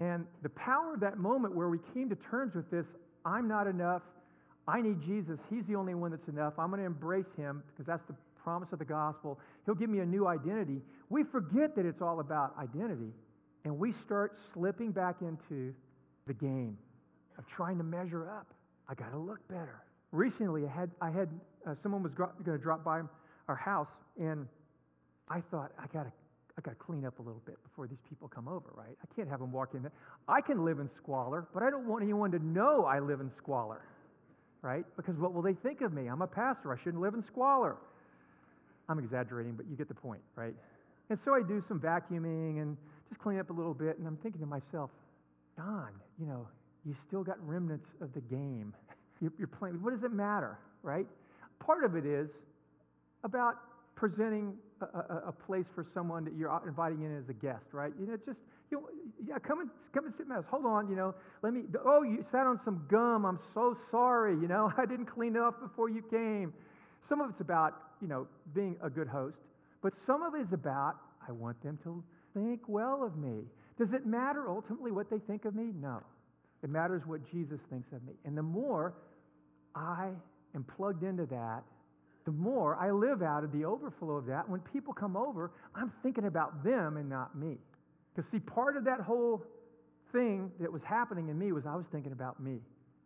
And 0.00 0.26
the 0.42 0.50
power 0.50 0.94
of 0.94 1.00
that 1.00 1.18
moment 1.18 1.56
where 1.56 1.68
we 1.68 1.78
came 1.94 2.08
to 2.10 2.16
terms 2.30 2.54
with 2.54 2.70
this, 2.70 2.84
I'm 3.28 3.46
not 3.46 3.66
enough. 3.66 4.02
I 4.66 4.80
need 4.80 5.02
Jesus. 5.02 5.38
He's 5.50 5.64
the 5.66 5.76
only 5.76 5.94
one 5.94 6.10
that's 6.10 6.28
enough. 6.28 6.54
I'm 6.58 6.70
going 6.70 6.80
to 6.80 6.86
embrace 6.86 7.30
him 7.36 7.62
because 7.70 7.86
that's 7.86 8.06
the 8.08 8.14
promise 8.42 8.68
of 8.72 8.78
the 8.78 8.84
gospel. 8.84 9.38
He'll 9.66 9.74
give 9.74 9.90
me 9.90 9.98
a 10.00 10.06
new 10.06 10.26
identity. 10.26 10.80
We 11.10 11.24
forget 11.24 11.76
that 11.76 11.84
it's 11.86 12.00
all 12.00 12.20
about 12.20 12.54
identity, 12.58 13.12
and 13.64 13.78
we 13.78 13.92
start 14.06 14.38
slipping 14.54 14.92
back 14.92 15.16
into 15.20 15.74
the 16.26 16.34
game 16.34 16.76
of 17.36 17.44
trying 17.54 17.78
to 17.78 17.84
measure 17.84 18.28
up. 18.28 18.46
I 18.88 18.94
got 18.94 19.10
to 19.10 19.18
look 19.18 19.46
better. 19.48 19.82
Recently, 20.12 20.64
I 20.66 20.80
had, 20.80 20.90
I 21.02 21.10
had 21.10 21.28
uh, 21.66 21.74
someone 21.82 22.02
was 22.02 22.12
going 22.14 22.30
to 22.44 22.58
drop 22.58 22.84
by 22.84 23.02
our 23.48 23.56
house, 23.56 23.88
and 24.18 24.46
I 25.28 25.42
thought, 25.50 25.72
I 25.78 25.86
got 25.92 26.04
to 26.04 26.12
I 26.58 26.60
got 26.60 26.72
to 26.72 26.84
clean 26.84 27.06
up 27.06 27.20
a 27.20 27.22
little 27.22 27.40
bit 27.46 27.56
before 27.62 27.86
these 27.86 28.02
people 28.08 28.26
come 28.26 28.48
over, 28.48 28.70
right? 28.74 28.98
I 29.00 29.14
can't 29.14 29.28
have 29.28 29.38
them 29.38 29.52
walk 29.52 29.74
in 29.74 29.82
there. 29.82 29.92
I 30.26 30.40
can 30.40 30.64
live 30.64 30.80
in 30.80 30.90
squalor, 31.00 31.46
but 31.54 31.62
I 31.62 31.70
don't 31.70 31.86
want 31.86 32.02
anyone 32.02 32.32
to 32.32 32.44
know 32.44 32.84
I 32.84 32.98
live 32.98 33.20
in 33.20 33.30
squalor, 33.38 33.82
right? 34.60 34.84
Because 34.96 35.14
what 35.18 35.32
will 35.32 35.42
they 35.42 35.54
think 35.54 35.82
of 35.82 35.92
me? 35.92 36.08
I'm 36.08 36.20
a 36.20 36.26
pastor. 36.26 36.74
I 36.74 36.82
shouldn't 36.82 37.00
live 37.00 37.14
in 37.14 37.22
squalor. 37.30 37.76
I'm 38.88 38.98
exaggerating, 38.98 39.54
but 39.54 39.66
you 39.70 39.76
get 39.76 39.86
the 39.86 39.94
point, 39.94 40.20
right? 40.34 40.54
And 41.10 41.18
so 41.24 41.32
I 41.32 41.42
do 41.46 41.62
some 41.68 41.78
vacuuming 41.78 42.60
and 42.60 42.76
just 43.08 43.20
clean 43.20 43.38
up 43.38 43.50
a 43.50 43.52
little 43.52 43.74
bit, 43.74 43.98
and 43.98 44.06
I'm 44.08 44.16
thinking 44.16 44.40
to 44.40 44.46
myself, 44.46 44.90
Don, 45.56 45.90
you 46.18 46.26
know, 46.26 46.48
you 46.84 46.96
still 47.06 47.22
got 47.22 47.36
remnants 47.46 47.86
of 48.00 48.12
the 48.14 48.20
game. 48.20 48.74
You're, 49.20 49.32
you're 49.36 49.48
playing. 49.48 49.82
What 49.82 49.92
does 49.92 50.04
it 50.04 50.12
matter, 50.12 50.60
right? 50.84 51.04
Part 51.58 51.82
of 51.82 51.96
it 51.96 52.06
is 52.06 52.28
about 53.24 53.56
presenting 53.96 54.54
a, 54.82 55.28
a, 55.28 55.32
place 55.32 55.64
for 55.74 55.86
someone 55.94 56.24
that 56.24 56.34
you're 56.36 56.52
inviting 56.66 57.02
in 57.02 57.16
as 57.16 57.28
a 57.28 57.32
guest, 57.32 57.64
right? 57.72 57.92
You 57.98 58.06
know, 58.06 58.16
just 58.24 58.38
you 58.70 58.78
know, 58.78 58.88
yeah, 59.26 59.38
come 59.38 59.60
and 59.60 59.70
come 59.94 60.04
and 60.04 60.14
sit 60.16 60.28
my 60.28 60.36
house. 60.36 60.44
Hold 60.50 60.66
on, 60.66 60.88
you 60.88 60.96
know, 60.96 61.14
let 61.42 61.52
me. 61.52 61.62
Oh, 61.84 62.02
you 62.02 62.24
sat 62.30 62.46
on 62.46 62.60
some 62.64 62.86
gum. 62.90 63.24
I'm 63.24 63.38
so 63.54 63.76
sorry. 63.90 64.34
You 64.34 64.48
know, 64.48 64.72
I 64.78 64.86
didn't 64.86 65.06
clean 65.06 65.36
it 65.36 65.42
up 65.42 65.60
before 65.60 65.88
you 65.88 66.02
came. 66.10 66.52
Some 67.08 67.20
of 67.20 67.30
it's 67.30 67.40
about 67.40 67.74
you 68.00 68.08
know 68.08 68.26
being 68.54 68.76
a 68.82 68.90
good 68.90 69.08
host, 69.08 69.36
but 69.82 69.92
some 70.06 70.22
of 70.22 70.34
it 70.34 70.42
is 70.42 70.52
about 70.52 70.96
I 71.26 71.32
want 71.32 71.62
them 71.62 71.78
to 71.84 72.02
think 72.34 72.62
well 72.68 73.02
of 73.04 73.16
me. 73.16 73.44
Does 73.78 73.88
it 73.92 74.06
matter 74.06 74.48
ultimately 74.48 74.90
what 74.90 75.08
they 75.10 75.18
think 75.18 75.44
of 75.44 75.54
me? 75.54 75.72
No. 75.80 76.02
It 76.62 76.70
matters 76.70 77.02
what 77.06 77.20
Jesus 77.30 77.60
thinks 77.70 77.92
of 77.92 78.02
me. 78.04 78.14
And 78.24 78.36
the 78.36 78.42
more 78.42 78.94
I 79.74 80.08
am 80.54 80.64
plugged 80.76 81.04
into 81.04 81.26
that, 81.26 81.62
the 82.28 82.32
more 82.32 82.76
I 82.76 82.90
live 82.90 83.22
out 83.22 83.42
of 83.42 83.52
the 83.52 83.64
overflow 83.64 84.16
of 84.16 84.26
that. 84.26 84.46
When 84.46 84.60
people 84.60 84.92
come 84.92 85.16
over, 85.16 85.50
I'm 85.74 85.90
thinking 86.02 86.26
about 86.26 86.62
them 86.62 86.98
and 86.98 87.08
not 87.08 87.34
me. 87.34 87.56
Because, 88.14 88.30
see, 88.30 88.38
part 88.38 88.76
of 88.76 88.84
that 88.84 89.00
whole 89.00 89.42
thing 90.12 90.52
that 90.60 90.70
was 90.70 90.82
happening 90.86 91.30
in 91.30 91.38
me 91.38 91.52
was 91.52 91.64
I 91.66 91.74
was 91.74 91.86
thinking 91.90 92.12
about 92.12 92.38
me. 92.38 92.58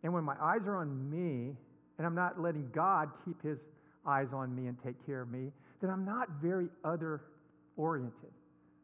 And 0.03 0.13
when 0.13 0.25
my 0.25 0.35
eyes 0.41 0.59
are 0.67 0.75
on 0.75 1.09
me, 1.09 1.55
and 1.97 2.05
I'm 2.05 2.15
not 2.15 2.41
letting 2.41 2.67
God 2.75 3.11
keep 3.23 3.41
his 3.41 3.57
eyes 4.05 4.27
on 4.33 4.53
me 4.53 4.67
and 4.67 4.75
take 4.83 4.95
care 5.05 5.21
of 5.21 5.31
me, 5.31 5.53
then 5.79 5.89
I'm 5.89 6.03
not 6.03 6.27
very 6.41 6.67
other 6.83 7.21
oriented. 7.77 8.33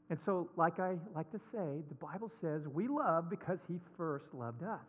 And 0.09 0.17
so, 0.25 0.49
like 0.55 0.79
I 0.79 0.95
like 1.13 1.29
to 1.33 1.41
say, 1.51 1.83
the 1.89 1.95
Bible 1.99 2.31
says 2.41 2.61
we 2.73 2.87
love 2.87 3.29
because 3.29 3.57
he 3.67 3.75
first 3.97 4.23
loved 4.33 4.63
us. 4.63 4.79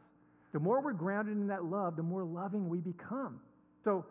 The 0.52 0.60
more 0.60 0.80
we're 0.80 0.92
grounded 0.92 1.38
in 1.38 1.48
that 1.48 1.64
love, 1.64 1.96
the 1.96 2.04
more 2.04 2.22
loving 2.22 2.68
we 2.68 2.78
become. 2.78 3.40
So, 3.82 4.04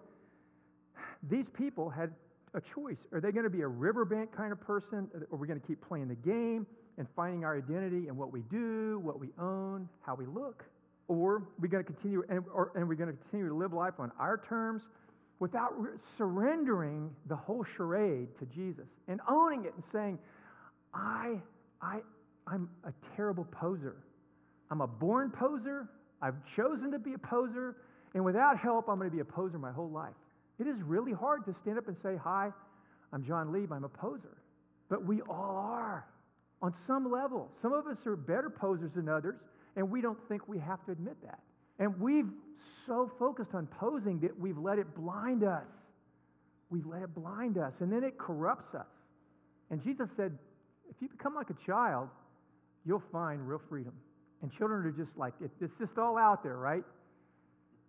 these 1.23 1.45
people 1.58 1.89
had 1.89 2.12
a 2.53 2.62
choice. 2.73 2.97
Are 3.12 3.21
they 3.21 3.32
going 3.32 3.43
to 3.43 3.49
be 3.49 3.62
a 3.62 3.67
riverbank 3.67 4.36
kind 4.36 4.51
of 4.51 4.60
person, 4.60 5.08
or 5.13 5.27
are 5.32 5.38
we 5.38 5.47
going 5.47 5.60
to 5.60 5.67
keep 5.67 5.86
playing 5.88 6.08
the 6.08 6.15
game 6.15 6.65
and 6.97 7.08
finding 7.15 7.43
our 7.43 7.58
identity 7.58 8.08
in 8.08 8.17
what 8.17 8.32
we 8.32 8.41
do, 8.51 8.99
what 9.03 9.19
we 9.19 9.29
own, 9.39 9.88
how 10.01 10.15
we 10.15 10.25
look? 10.25 10.63
Or 11.08 11.36
are 11.36 11.43
we 11.60 11.67
going 11.67 11.84
to 11.84 11.91
continue, 11.91 12.23
and, 12.29 12.43
or, 12.53 12.71
and 12.75 12.88
we're 12.88 12.95
going 12.95 13.12
to 13.12 13.17
continue 13.23 13.47
to 13.49 13.55
live 13.55 13.73
life 13.73 13.95
on 13.99 14.12
our 14.19 14.41
terms 14.49 14.84
without 15.39 15.79
re- 15.79 15.91
surrendering 16.17 17.10
the 17.27 17.36
whole 17.36 17.65
charade 17.77 18.27
to 18.39 18.45
Jesus 18.45 18.86
and 19.08 19.19
owning 19.29 19.65
it 19.65 19.73
and 19.73 19.84
saying, 19.91 20.19
I, 20.93 21.36
I, 21.82 21.99
I'm 22.47 22.69
a 22.84 22.93
terrible 23.15 23.45
poser. 23.51 23.95
I'm 24.71 24.82
a 24.82 24.88
born 24.88 25.32
poser. 25.32 25.89
I've 26.21 26.36
chosen 26.55 26.91
to 26.91 26.99
be 26.99 27.13
a 27.13 27.17
poser. 27.17 27.77
And 28.13 28.25
without 28.25 28.58
help, 28.58 28.89
I'm 28.89 28.97
going 28.97 29.10
to 29.10 29.15
be 29.15 29.21
a 29.21 29.25
poser 29.25 29.58
my 29.58 29.71
whole 29.71 29.89
life. 29.89 30.13
It 30.60 30.67
is 30.67 30.76
really 30.84 31.13
hard 31.13 31.45
to 31.45 31.56
stand 31.62 31.78
up 31.78 31.88
and 31.88 31.95
say, 32.04 32.15
Hi, 32.24 32.52
I'm 33.13 33.26
John 33.26 33.52
Lieb, 33.52 33.72
I'm 33.72 33.84
a 33.84 33.89
poser. 33.89 34.38
But 34.89 35.06
we 35.06 35.22
all 35.22 35.56
are 35.58 36.06
on 36.62 36.74
some 36.88 37.12
level. 37.12 37.50
Some 37.62 37.74
of 37.74 37.88
us 37.88 37.98
are 38.06 38.15
better 38.15 38.50
posers 38.50 38.91
than 38.95 39.08
others, 39.08 39.36
and 39.76 39.89
we 39.89 40.02
don't 40.02 40.17
think 40.28 40.48
we 40.48 40.60
have 40.60 40.84
to 40.86 40.91
admit 40.91 41.15
that. 41.24 41.39
And 41.78 42.00
we've 42.00 42.30
so 42.86 43.12
focused 43.17 43.52
on 43.54 43.67
posing 43.80 44.19
that 44.19 44.38
we've 44.38 44.58
let 44.58 44.80
it 44.80 44.93
blind 44.95 45.43
us. 45.43 45.63
We've 46.69 46.86
let 46.86 47.02
it 47.02 47.15
blind 47.15 47.58
us, 47.58 47.72
and 47.80 47.91
then 47.91 48.04
it 48.04 48.17
corrupts 48.17 48.76
us. 48.76 48.86
And 49.72 49.82
Jesus 49.84 50.08
said, 50.17 50.38
if 50.89 50.95
you 51.00 51.08
become 51.08 51.36
like 51.36 51.50
a 51.50 51.65
child, 51.65 52.10
you'll 52.86 53.04
find 53.12 53.48
real 53.48 53.62
freedom. 53.69 53.93
And 54.41 54.52
children 54.58 54.86
are 54.86 54.91
just 54.91 55.15
like, 55.17 55.34
it's 55.41 55.54
just 55.80 55.98
all 55.98 56.17
out 56.17 56.43
there, 56.43 56.58
right? 56.58 56.84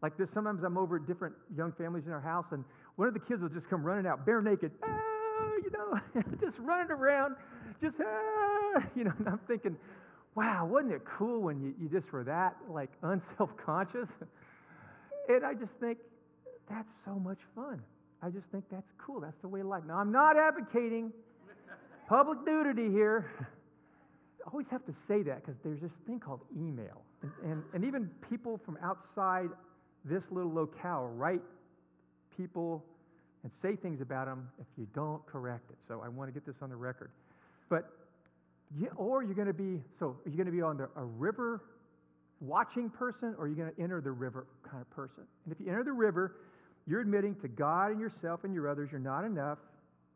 Like 0.02 0.16
this, 0.16 0.28
sometimes 0.32 0.62
I'm 0.64 0.78
over 0.78 0.96
at 0.96 1.06
different 1.06 1.34
young 1.54 1.72
families 1.72 2.04
in 2.06 2.12
our 2.12 2.20
house, 2.20 2.46
and 2.52 2.64
one 2.96 3.08
of 3.08 3.14
the 3.14 3.20
kids 3.20 3.42
will 3.42 3.50
just 3.50 3.68
come 3.68 3.82
running 3.82 4.06
out 4.06 4.24
bare 4.24 4.40
naked, 4.40 4.72
ah, 4.82 4.88
you 5.62 5.70
know, 5.70 6.22
just 6.40 6.58
running 6.58 6.90
around, 6.90 7.36
just, 7.82 7.96
ah, 8.00 8.82
you 8.96 9.04
know, 9.04 9.12
and 9.18 9.28
I'm 9.28 9.40
thinking, 9.46 9.76
wow, 10.34 10.66
wasn't 10.66 10.92
it 10.92 11.02
cool 11.18 11.42
when 11.42 11.60
you, 11.60 11.74
you 11.80 11.88
just 11.88 12.10
were 12.12 12.24
that, 12.24 12.56
like, 12.68 12.90
unself 13.02 13.50
conscious? 13.64 14.08
and 15.28 15.44
I 15.44 15.54
just 15.54 15.72
think, 15.80 15.98
that's 16.68 16.88
so 17.04 17.14
much 17.14 17.38
fun. 17.54 17.82
I 18.22 18.30
just 18.30 18.44
think 18.52 18.64
that's 18.70 18.86
cool. 19.04 19.20
That's 19.20 19.40
the 19.42 19.48
way 19.48 19.60
of 19.60 19.66
life. 19.66 19.82
Now, 19.86 19.96
I'm 19.96 20.12
not 20.12 20.36
advocating 20.36 21.12
public 22.08 22.38
nudity 22.46 22.90
here. 22.90 23.30
I 24.46 24.50
always 24.50 24.66
have 24.70 24.84
to 24.86 24.94
say 25.08 25.22
that 25.22 25.44
because 25.44 25.56
there's 25.64 25.80
this 25.80 25.90
thing 26.06 26.20
called 26.20 26.40
email. 26.56 27.02
And, 27.22 27.32
and, 27.44 27.62
and, 27.74 27.84
even 27.84 28.10
people 28.28 28.60
from 28.64 28.78
outside 28.82 29.48
this 30.04 30.22
little 30.30 30.52
locale 30.52 31.08
write 31.14 31.42
people 32.36 32.84
and 33.42 33.52
say 33.62 33.76
things 33.76 34.00
about 34.00 34.26
them 34.26 34.48
if 34.60 34.66
you 34.76 34.86
don't 34.94 35.24
correct 35.26 35.70
it. 35.70 35.76
So 35.88 36.02
I 36.04 36.08
want 36.08 36.28
to 36.28 36.32
get 36.32 36.46
this 36.46 36.56
on 36.62 36.70
the 36.70 36.76
record. 36.76 37.10
But, 37.68 37.90
or 38.96 39.22
you're 39.22 39.34
going 39.34 39.46
to 39.46 39.54
be, 39.54 39.80
so 39.98 40.16
are 40.24 40.28
you 40.28 40.36
going 40.36 40.46
to 40.46 40.52
be 40.52 40.62
on 40.62 40.76
the, 40.76 40.88
a 40.96 41.04
river 41.04 41.62
watching 42.40 42.90
person 42.90 43.34
or 43.38 43.46
you're 43.46 43.56
you 43.56 43.62
going 43.62 43.74
to 43.74 43.82
enter 43.82 44.00
the 44.00 44.10
river 44.10 44.46
kind 44.68 44.80
of 44.80 44.90
person? 44.90 45.24
And 45.44 45.54
if 45.54 45.60
you 45.60 45.68
enter 45.68 45.84
the 45.84 45.92
river, 45.92 46.36
you're 46.86 47.00
admitting 47.00 47.36
to 47.36 47.48
God 47.48 47.92
and 47.92 48.00
yourself 48.00 48.44
and 48.44 48.52
your 48.52 48.68
others 48.68 48.88
you're 48.90 49.00
not 49.00 49.24
enough 49.24 49.58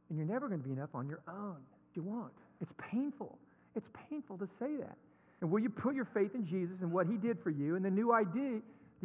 and 0.08 0.18
you're 0.18 0.26
never 0.26 0.48
going 0.48 0.60
to 0.60 0.66
be 0.66 0.72
enough 0.72 0.90
on 0.94 1.08
your 1.08 1.20
own. 1.28 1.56
You 1.94 2.02
won't. 2.02 2.32
It's 2.60 2.72
painful. 2.90 3.38
It's 3.74 3.86
painful 4.10 4.38
to 4.38 4.48
say 4.58 4.76
that. 4.80 4.96
And 5.40 5.50
will 5.50 5.60
you 5.60 5.70
put 5.70 5.94
your 5.94 6.08
faith 6.14 6.34
in 6.34 6.46
Jesus 6.46 6.76
and 6.80 6.92
what 6.92 7.06
he 7.06 7.16
did 7.16 7.38
for 7.42 7.50
you 7.50 7.76
and 7.76 7.84
the 7.84 7.90
new 7.90 8.12
idea, 8.12 8.60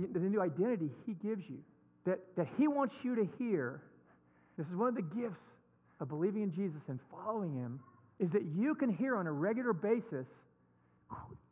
the, 0.08 0.20
new 0.20 0.42
identity 0.42 0.90
he 1.06 1.14
gives 1.14 1.44
you? 1.50 1.60
That, 2.06 2.20
that 2.38 2.48
he 2.58 2.68
wants 2.68 2.96
you 3.04 3.16
to 3.16 3.28
hear. 3.38 3.82
This 4.58 4.66
is 4.68 4.76
one 4.76 4.90
of 4.90 4.96
the 4.96 5.02
gifts 5.02 5.36
of 6.00 6.10
believing 6.10 6.44
in 6.44 6.52
Jesus 6.52 6.82
and 6.88 7.00
following 7.12 7.54
him 7.54 7.80
is 8.20 8.30
that 8.32 8.44
you 8.58 8.76
can 8.76 8.94
hear 8.94 9.16
on 9.16 9.28
a 9.28 9.32
regular 9.32 9.74
basis 9.74 10.26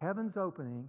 heaven's 0.01 0.37
opening, 0.37 0.87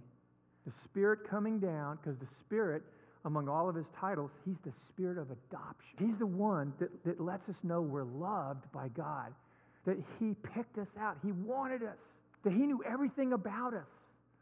the 0.65 0.71
Spirit 0.85 1.19
coming 1.29 1.59
down, 1.59 1.97
because 1.97 2.19
the 2.19 2.27
Spirit, 2.45 2.83
among 3.25 3.47
all 3.47 3.69
of 3.69 3.75
his 3.75 3.85
titles, 3.99 4.29
he's 4.45 4.57
the 4.65 4.73
Spirit 4.93 5.17
of 5.17 5.27
adoption. 5.31 5.95
He's 5.97 6.19
the 6.19 6.27
one 6.27 6.73
that, 6.79 6.89
that 7.05 7.19
lets 7.19 7.47
us 7.49 7.55
know 7.63 7.81
we're 7.81 8.03
loved 8.03 8.71
by 8.71 8.89
God, 8.89 9.33
that 9.85 9.97
he 10.19 10.35
picked 10.53 10.77
us 10.77 10.87
out, 10.99 11.17
he 11.23 11.31
wanted 11.31 11.83
us, 11.83 11.97
that 12.43 12.53
he 12.53 12.59
knew 12.59 12.83
everything 12.85 13.33
about 13.33 13.73
us. 13.73 13.87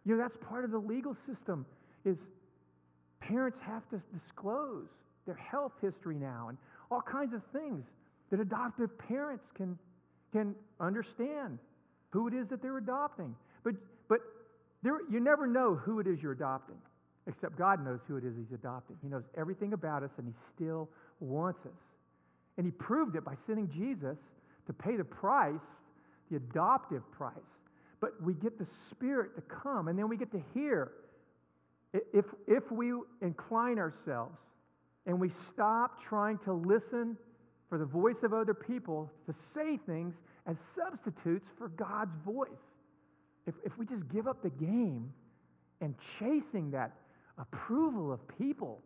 You 0.06 0.16
know, 0.16 0.24
that's 0.24 0.38
part 0.50 0.66
of 0.66 0.72
the 0.72 0.80
legal 0.80 1.16
system 1.28 1.66
is 2.06 2.18
parents 3.20 3.58
have 3.66 3.88
to 3.90 4.02
disclose 4.14 4.88
their 5.26 5.36
health 5.36 5.74
history 5.82 6.16
now 6.16 6.48
and 6.50 6.58
all 6.90 7.02
kinds 7.02 7.34
of 7.34 7.42
things 7.52 7.84
that 8.32 8.40
adoptive 8.40 8.90
parents 8.98 9.44
can 9.56 9.78
can 10.32 10.56
understand 10.80 11.60
who 12.12 12.28
it 12.28 12.34
is 12.34 12.48
that 12.50 12.62
they're 12.62 12.78
adopting. 12.78 13.36
But, 13.64 13.76
but 14.08 14.20
there, 14.84 14.98
you 15.10 15.20
never 15.20 15.48
know 15.48 15.76
who 15.76 16.00
it 16.00 16.08
is 16.08 16.20
you're 16.22 16.34
adopting, 16.34 16.78
except 17.28 17.58
God 17.58 17.84
knows 17.84 18.00
who 18.08 18.18
it 18.18 18.24
is 18.24 18.34
He's 18.38 18.54
adopting. 18.54 18.98
He 19.02 19.10
knows 19.10 19.24
everything 19.38 19.74
about 19.74 20.04
us, 20.04 20.12
and 20.18 20.28
He 20.28 20.34
still 20.56 20.90
wants 21.20 21.66
us. 21.66 21.80
And 22.58 22.66
He 22.66 22.72
proved 22.72 23.16
it 23.16 23.26
by 23.26 23.36
sending 23.46 23.70
Jesus 23.76 24.18
to 24.68 24.74
pay 24.74 24.96
the 24.96 25.04
price, 25.04 25.54
the 26.30 26.38
adoptive 26.38 27.04
price. 27.12 27.34
But 28.00 28.22
we 28.22 28.34
get 28.34 28.60
the 28.60 28.68
Spirit 28.92 29.36
to 29.36 29.42
come, 29.42 29.88
and 29.88 29.98
then 29.98 30.08
we 30.08 30.18
get 30.18 30.32
to 30.32 30.42
hear. 30.54 30.92
If, 31.94 32.26
if 32.48 32.64
we 32.72 32.94
incline 33.22 33.80
ourselves 33.80 34.38
and 35.06 35.20
we 35.20 35.32
stop 35.54 35.98
trying 36.08 36.38
to 36.46 36.54
listen 36.54 37.18
for 37.70 37.78
the 37.78 37.86
voice 37.86 38.16
of 38.24 38.34
other 38.34 38.54
people 38.54 39.12
to 39.26 39.36
say 39.56 39.80
things 39.86 40.14
as 40.48 40.56
substitutes 40.78 41.46
for 41.58 41.70
God's 41.70 42.12
voice. 42.26 42.50
If, 43.46 43.56
if 43.66 43.78
we 43.78 43.86
just 43.86 44.08
give 44.14 44.28
up 44.28 44.42
the 44.44 44.50
game 44.50 45.12
and 45.82 45.94
chasing 46.20 46.72
that 46.72 46.92
approval 47.38 48.12
of 48.12 48.20
people, 48.38 48.82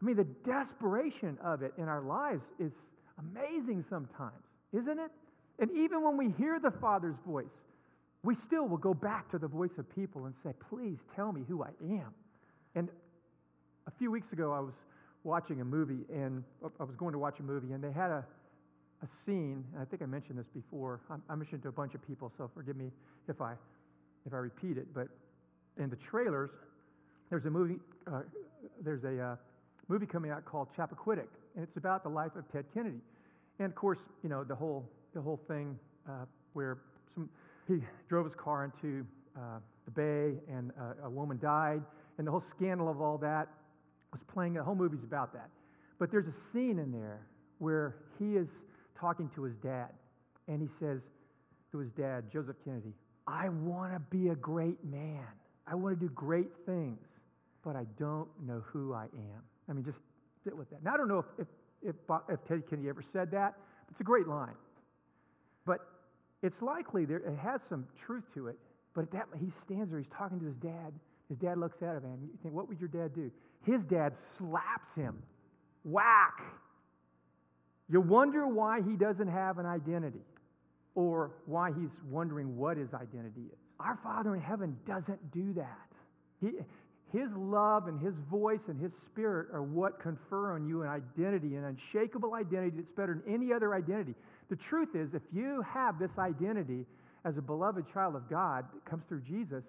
I 0.00 0.04
mean, 0.04 0.16
the 0.16 0.26
desperation 0.44 1.38
of 1.44 1.62
it 1.62 1.72
in 1.78 1.84
our 1.84 2.02
lives 2.02 2.42
is 2.58 2.72
amazing 3.18 3.84
sometimes, 3.88 4.42
isn't 4.72 4.98
it? 4.98 5.10
And 5.58 5.70
even 5.70 6.02
when 6.02 6.16
we 6.16 6.34
hear 6.38 6.58
the 6.60 6.72
Father's 6.80 7.16
voice, 7.26 7.44
we 8.24 8.36
still 8.46 8.66
will 8.66 8.78
go 8.78 8.94
back 8.94 9.30
to 9.32 9.38
the 9.38 9.48
voice 9.48 9.70
of 9.78 9.92
people 9.94 10.26
and 10.26 10.34
say, 10.44 10.52
Please 10.70 10.96
tell 11.14 11.32
me 11.32 11.42
who 11.48 11.62
I 11.62 11.70
am. 11.82 12.14
And 12.74 12.88
a 13.86 13.90
few 13.98 14.10
weeks 14.10 14.32
ago, 14.32 14.52
I 14.52 14.60
was 14.60 14.74
watching 15.24 15.60
a 15.60 15.64
movie, 15.64 16.04
and 16.12 16.42
I 16.80 16.84
was 16.84 16.96
going 16.96 17.12
to 17.12 17.18
watch 17.18 17.38
a 17.40 17.42
movie, 17.42 17.72
and 17.72 17.82
they 17.82 17.92
had 17.92 18.10
a, 18.10 18.24
a 19.02 19.08
scene. 19.24 19.64
I 19.80 19.84
think 19.84 20.02
I 20.02 20.06
mentioned 20.06 20.38
this 20.38 20.46
before. 20.54 21.00
I, 21.10 21.16
I 21.32 21.34
mentioned 21.34 21.60
it 21.60 21.62
to 21.64 21.68
a 21.68 21.72
bunch 21.72 21.94
of 21.94 22.06
people, 22.06 22.32
so 22.36 22.50
forgive 22.54 22.76
me 22.76 22.90
if 23.28 23.40
I 23.40 23.54
if 24.26 24.32
I 24.32 24.36
repeat 24.36 24.78
it. 24.78 24.86
But 24.94 25.08
in 25.78 25.90
the 25.90 25.98
trailers, 26.10 26.50
there's 27.30 27.44
a 27.44 27.50
movie. 27.50 27.76
Uh, 28.06 28.22
there's 28.82 29.04
a 29.04 29.20
uh, 29.20 29.36
movie 29.88 30.06
coming 30.06 30.30
out 30.30 30.44
called 30.44 30.68
Chappaquiddick, 30.76 31.28
and 31.54 31.64
it's 31.64 31.76
about 31.76 32.02
the 32.02 32.08
life 32.08 32.34
of 32.36 32.50
Ted 32.52 32.64
Kennedy. 32.72 33.00
And 33.58 33.66
of 33.68 33.74
course, 33.74 33.98
you 34.22 34.28
know 34.28 34.44
the 34.44 34.54
whole 34.54 34.88
the 35.14 35.20
whole 35.20 35.40
thing 35.48 35.78
uh, 36.08 36.24
where 36.52 36.78
some 37.14 37.28
he 37.68 37.78
drove 38.08 38.26
his 38.26 38.34
car 38.34 38.64
into 38.64 39.06
uh, 39.36 39.58
the 39.84 39.90
bay, 39.90 40.38
and 40.50 40.72
uh, 40.78 41.06
a 41.06 41.10
woman 41.10 41.38
died, 41.40 41.82
and 42.22 42.26
the 42.28 42.30
whole 42.30 42.44
scandal 42.56 42.88
of 42.88 43.00
all 43.00 43.18
that 43.18 43.48
was 44.12 44.20
playing, 44.32 44.52
the 44.52 44.62
whole 44.62 44.76
movie's 44.76 45.02
about 45.02 45.32
that. 45.32 45.48
But 45.98 46.12
there's 46.12 46.28
a 46.28 46.34
scene 46.52 46.78
in 46.78 46.92
there 46.92 47.26
where 47.58 47.96
he 48.16 48.36
is 48.36 48.46
talking 48.96 49.28
to 49.34 49.42
his 49.42 49.54
dad, 49.60 49.88
and 50.46 50.62
he 50.62 50.68
says 50.78 51.00
to 51.72 51.78
his 51.78 51.90
dad, 51.98 52.30
Joseph 52.32 52.54
Kennedy, 52.64 52.92
I 53.26 53.48
want 53.48 53.92
to 53.92 53.98
be 54.16 54.28
a 54.28 54.36
great 54.36 54.78
man. 54.84 55.26
I 55.66 55.74
want 55.74 55.98
to 55.98 56.06
do 56.06 56.12
great 56.14 56.46
things, 56.64 57.00
but 57.64 57.74
I 57.74 57.86
don't 57.98 58.28
know 58.46 58.62
who 58.66 58.94
I 58.94 59.06
am. 59.06 59.42
I 59.68 59.72
mean, 59.72 59.84
just 59.84 59.98
sit 60.44 60.56
with 60.56 60.70
that. 60.70 60.84
Now, 60.84 60.94
I 60.94 60.98
don't 60.98 61.08
know 61.08 61.24
if, 61.38 61.46
if, 61.82 61.96
if, 62.08 62.18
if 62.28 62.68
Kennedy 62.70 62.88
ever 62.88 63.02
said 63.12 63.32
that, 63.32 63.54
it's 63.90 63.98
a 63.98 64.04
great 64.04 64.28
line. 64.28 64.54
But 65.66 65.80
it's 66.44 66.62
likely 66.62 67.04
there, 67.04 67.18
it 67.18 67.36
has 67.42 67.60
some 67.68 67.84
truth 68.06 68.22
to 68.34 68.46
it, 68.46 68.58
but 68.94 69.10
that, 69.10 69.26
he 69.40 69.50
stands 69.66 69.90
there, 69.90 69.98
he's 69.98 70.08
talking 70.16 70.38
to 70.38 70.46
his 70.46 70.54
dad. 70.62 70.92
His 71.32 71.38
dad 71.38 71.56
looks 71.56 71.82
at 71.82 71.96
him, 71.96 72.04
and 72.04 72.22
you 72.22 72.38
think, 72.42 72.54
what 72.54 72.68
would 72.68 72.78
your 72.78 72.90
dad 72.90 73.14
do? 73.14 73.30
His 73.64 73.80
dad 73.88 74.12
slaps 74.36 74.94
him. 74.94 75.16
Whack! 75.82 76.42
You 77.88 78.02
wonder 78.02 78.46
why 78.46 78.80
he 78.82 78.96
doesn't 78.96 79.28
have 79.28 79.56
an 79.56 79.64
identity 79.64 80.20
or 80.94 81.30
why 81.46 81.70
he's 81.72 81.88
wondering 82.10 82.54
what 82.58 82.76
his 82.76 82.92
identity 82.92 83.46
is. 83.50 83.58
Our 83.80 83.98
Father 84.02 84.34
in 84.34 84.42
heaven 84.42 84.76
doesn't 84.86 85.32
do 85.32 85.54
that. 85.54 85.88
He, 86.42 86.50
his 87.12 87.28
love 87.36 87.88
and 87.88 88.00
His 88.00 88.14
voice 88.30 88.60
and 88.68 88.80
His 88.80 88.90
Spirit 89.10 89.48
are 89.52 89.62
what 89.62 90.00
confer 90.00 90.52
on 90.52 90.66
you 90.66 90.82
an 90.82 90.88
identity, 90.88 91.56
an 91.56 91.64
unshakable 91.64 92.34
identity 92.34 92.76
that's 92.76 92.96
better 92.96 93.20
than 93.22 93.34
any 93.34 93.52
other 93.52 93.74
identity. 93.74 94.14
The 94.48 94.56
truth 94.68 94.90
is, 94.94 95.08
if 95.12 95.22
you 95.32 95.62
have 95.62 95.98
this 95.98 96.10
identity 96.18 96.86
as 97.24 97.36
a 97.36 97.42
beloved 97.42 97.84
child 97.92 98.16
of 98.16 98.28
God 98.30 98.64
that 98.72 98.84
comes 98.90 99.02
through 99.08 99.22
Jesus, 99.28 99.62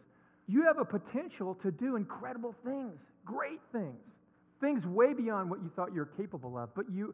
you 0.48 0.64
have 0.64 0.78
a 0.78 0.86
potential 0.86 1.58
to 1.64 1.72
do 1.72 1.96
incredible 1.96 2.54
things, 2.66 3.00
great 3.26 3.60
things, 3.72 4.00
things 4.60 4.86
way 4.86 5.14
beyond 5.14 5.50
what 5.50 5.62
you 5.62 5.72
thought 5.76 5.94
you 5.94 6.00
were 6.00 6.12
capable 6.18 6.58
of. 6.58 6.74
But 6.76 6.86
you, 6.91 7.14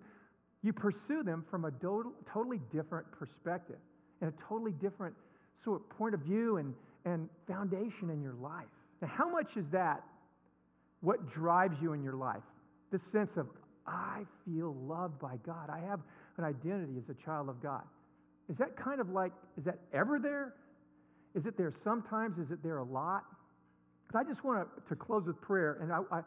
you 0.64 0.74
pursue 0.74 1.24
them 1.24 1.46
from 1.50 1.66
a 1.66 1.72
do- 1.72 2.14
totally 2.34 2.60
different 2.74 3.06
perspective 3.12 3.78
and 4.22 4.32
a 4.32 4.34
totally 4.48 4.74
different 4.74 5.16
sort 5.64 5.82
of 5.82 5.90
point 5.98 6.14
of 6.14 6.22
view 6.22 6.58
and, 6.58 6.74
and 7.06 7.30
foundation 7.48 8.10
in 8.10 8.22
your 8.22 8.36
life. 8.36 8.66
Now, 9.02 9.10
how 9.16 9.30
much 9.30 9.48
is 9.56 9.66
that 9.72 10.04
what 11.02 11.32
drives 11.34 11.76
you 11.82 11.94
in 11.94 12.04
your 12.04 12.16
life? 12.16 12.44
This 12.92 13.02
sense 13.12 13.30
of, 13.38 13.48
I 13.88 14.24
feel 14.46 14.76
loved 14.88 15.20
by 15.20 15.36
God. 15.46 15.70
I 15.70 15.80
have 15.88 16.00
an 16.38 16.44
identity 16.44 16.94
as 16.98 17.04
a 17.10 17.26
child 17.26 17.50
of 17.50 17.62
God. 17.62 17.84
Is 18.50 18.58
that 18.58 18.76
kind 18.76 19.00
of 19.00 19.10
like, 19.10 19.32
is 19.58 19.64
that 19.66 19.80
ever 19.94 20.20
there? 20.20 20.54
Is 21.36 21.46
it 21.46 21.58
there 21.58 21.74
sometimes? 21.84 22.38
Is 22.40 22.52
it 22.52 22.64
there 22.64 22.78
a 22.78 22.84
lot? 22.84 23.24
Because 24.08 24.26
I 24.26 24.30
just 24.30 24.44
want 24.44 24.68
to, 24.68 24.90
to 24.90 24.96
close 24.96 25.24
with 25.26 25.40
prayer, 25.42 25.78
and 25.82 25.92
I, 25.94 26.00
I 26.12 26.22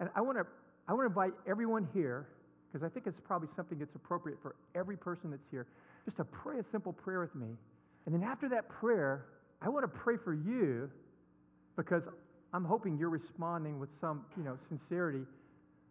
and 0.00 0.08
I 0.14 0.20
want 0.20 0.38
to 0.38 0.46
I 0.88 0.92
want 0.92 1.02
to 1.02 1.08
invite 1.08 1.32
everyone 1.48 1.88
here, 1.92 2.28
because 2.70 2.86
I 2.86 2.88
think 2.88 3.06
it's 3.06 3.20
probably 3.26 3.48
something 3.56 3.78
that's 3.78 3.94
appropriate 3.96 4.38
for 4.42 4.54
every 4.76 4.96
person 4.96 5.30
that's 5.30 5.46
here, 5.50 5.66
just 6.04 6.16
to 6.18 6.24
pray 6.24 6.60
a 6.60 6.64
simple 6.70 6.92
prayer 6.92 7.20
with 7.20 7.34
me. 7.34 7.48
And 8.06 8.14
then 8.14 8.22
after 8.22 8.48
that 8.50 8.68
prayer, 8.68 9.26
I 9.60 9.68
want 9.68 9.82
to 9.82 9.88
pray 9.88 10.14
for 10.22 10.34
you 10.34 10.88
because 11.76 12.02
I'm 12.52 12.64
hoping 12.64 12.96
you're 12.96 13.10
responding 13.10 13.80
with 13.80 13.88
some, 14.00 14.24
you 14.36 14.44
know, 14.44 14.56
sincerity 14.68 15.24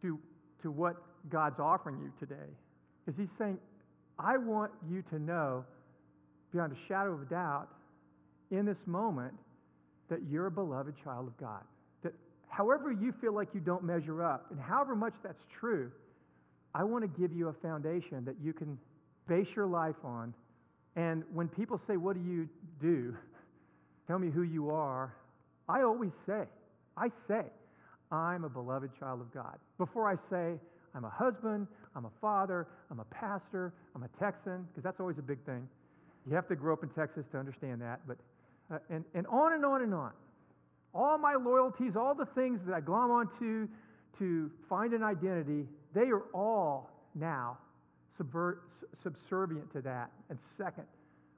to, 0.02 0.18
to 0.64 0.72
what 0.72 0.96
God's 1.30 1.60
offering 1.60 2.00
you 2.00 2.12
today. 2.20 2.50
Is 3.08 3.16
He's 3.18 3.28
saying, 3.38 3.58
I 4.18 4.38
want 4.38 4.72
you 4.90 5.04
to 5.12 5.20
know, 5.20 5.66
beyond 6.54 6.72
a 6.72 6.88
shadow 6.88 7.14
of 7.14 7.22
a 7.22 7.26
doubt, 7.26 7.68
in 8.52 8.66
this 8.66 8.78
moment, 8.86 9.34
that 10.10 10.20
you're 10.30 10.48
a 10.48 10.52
beloved 10.52 10.94
child 11.04 11.28
of 11.28 11.38
God. 11.38 11.62
That 12.04 12.14
however 12.50 12.92
you 12.92 13.14
feel 13.22 13.34
like 13.34 13.50
you 13.54 13.60
don't 13.60 13.84
measure 13.84 14.24
up, 14.24 14.48
and 14.52 14.60
however 14.60 14.96
much 14.96 15.14
that's 15.24 15.44
true, 15.60 15.92
I 16.74 16.84
want 16.84 17.04
to 17.04 17.20
give 17.20 17.32
you 17.32 17.48
a 17.48 17.54
foundation 17.54 18.26
that 18.26 18.36
you 18.44 18.54
can 18.54 18.78
base 19.28 19.48
your 19.56 19.66
life 19.66 19.96
on. 20.04 20.34
And 20.96 21.24
when 21.34 21.48
people 21.48 21.80
say, 21.88 21.98
What 21.98 22.16
do 22.16 22.22
you 22.22 22.48
do? 22.82 23.16
Tell 24.08 24.20
me 24.20 24.30
who 24.30 24.44
you 24.44 24.70
are. 24.70 25.16
I 25.68 25.82
always 25.82 26.12
say, 26.28 26.44
I 26.96 27.08
say, 27.28 27.44
I'm 28.12 28.44
a 28.44 28.50
beloved 28.50 28.92
child 29.00 29.22
of 29.22 29.34
God. 29.34 29.58
Before 29.78 30.08
I 30.08 30.16
say, 30.30 30.60
I'm 30.94 31.06
a 31.06 31.10
husband, 31.10 31.68
I'm 31.96 32.06
a 32.06 32.12
father, 32.22 32.68
I'm 32.92 33.00
a 33.00 33.06
pastor, 33.06 33.74
I'm 33.96 34.04
a 34.04 34.10
Texan, 34.20 34.68
because 34.70 34.84
that's 34.84 35.00
always 35.00 35.18
a 35.18 35.24
big 35.24 35.44
thing. 35.46 35.68
You 36.28 36.36
have 36.36 36.48
to 36.50 36.56
grow 36.56 36.74
up 36.74 36.84
in 36.84 36.90
Texas 36.90 37.26
to 37.32 37.38
understand 37.38 37.82
that. 37.82 38.02
But, 38.08 38.18
uh, 38.72 38.78
and, 38.90 39.04
and 39.14 39.28
on 39.28 39.54
and 39.54 39.66
on 39.66 39.82
and 39.82 39.94
on. 39.94 40.12
All 40.94 41.18
my 41.18 41.36
loyalties, 41.36 41.96
all 41.96 42.16
the 42.16 42.28
things 42.36 42.60
that 42.66 42.74
I 42.74 42.80
glom 42.80 43.12
onto 43.12 43.68
to 44.20 44.52
find 44.70 44.94
an 44.94 45.04
identity, 45.04 45.66
they 45.94 46.10
are 46.10 46.24
all 46.34 46.90
now 47.16 47.58
subservient 49.04 49.72
to 49.74 49.82
that 49.82 50.10
and 50.30 50.40
second 50.58 50.86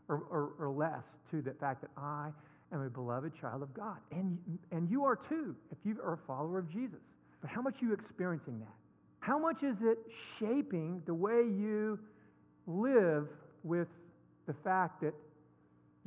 or, 0.09 0.23
or, 0.29 0.51
or 0.59 0.69
less 0.69 1.03
to 1.31 1.41
the 1.41 1.51
fact 1.59 1.81
that 1.81 1.89
I 1.97 2.29
am 2.71 2.81
a 2.81 2.89
beloved 2.89 3.33
child 3.39 3.63
of 3.63 3.73
God. 3.73 3.97
And, 4.11 4.37
and 4.71 4.89
you 4.89 5.03
are 5.03 5.15
too, 5.15 5.55
if 5.71 5.77
you 5.83 5.97
are 6.03 6.13
a 6.13 6.27
follower 6.27 6.59
of 6.59 6.71
Jesus. 6.71 6.99
But 7.41 7.49
how 7.49 7.61
much 7.61 7.75
are 7.81 7.85
you 7.85 7.93
experiencing 7.93 8.59
that? 8.59 8.73
How 9.19 9.37
much 9.37 9.63
is 9.63 9.75
it 9.81 9.97
shaping 10.39 11.01
the 11.05 11.13
way 11.13 11.43
you 11.43 11.99
live 12.65 13.27
with 13.63 13.87
the 14.47 14.53
fact 14.63 15.01
that 15.01 15.13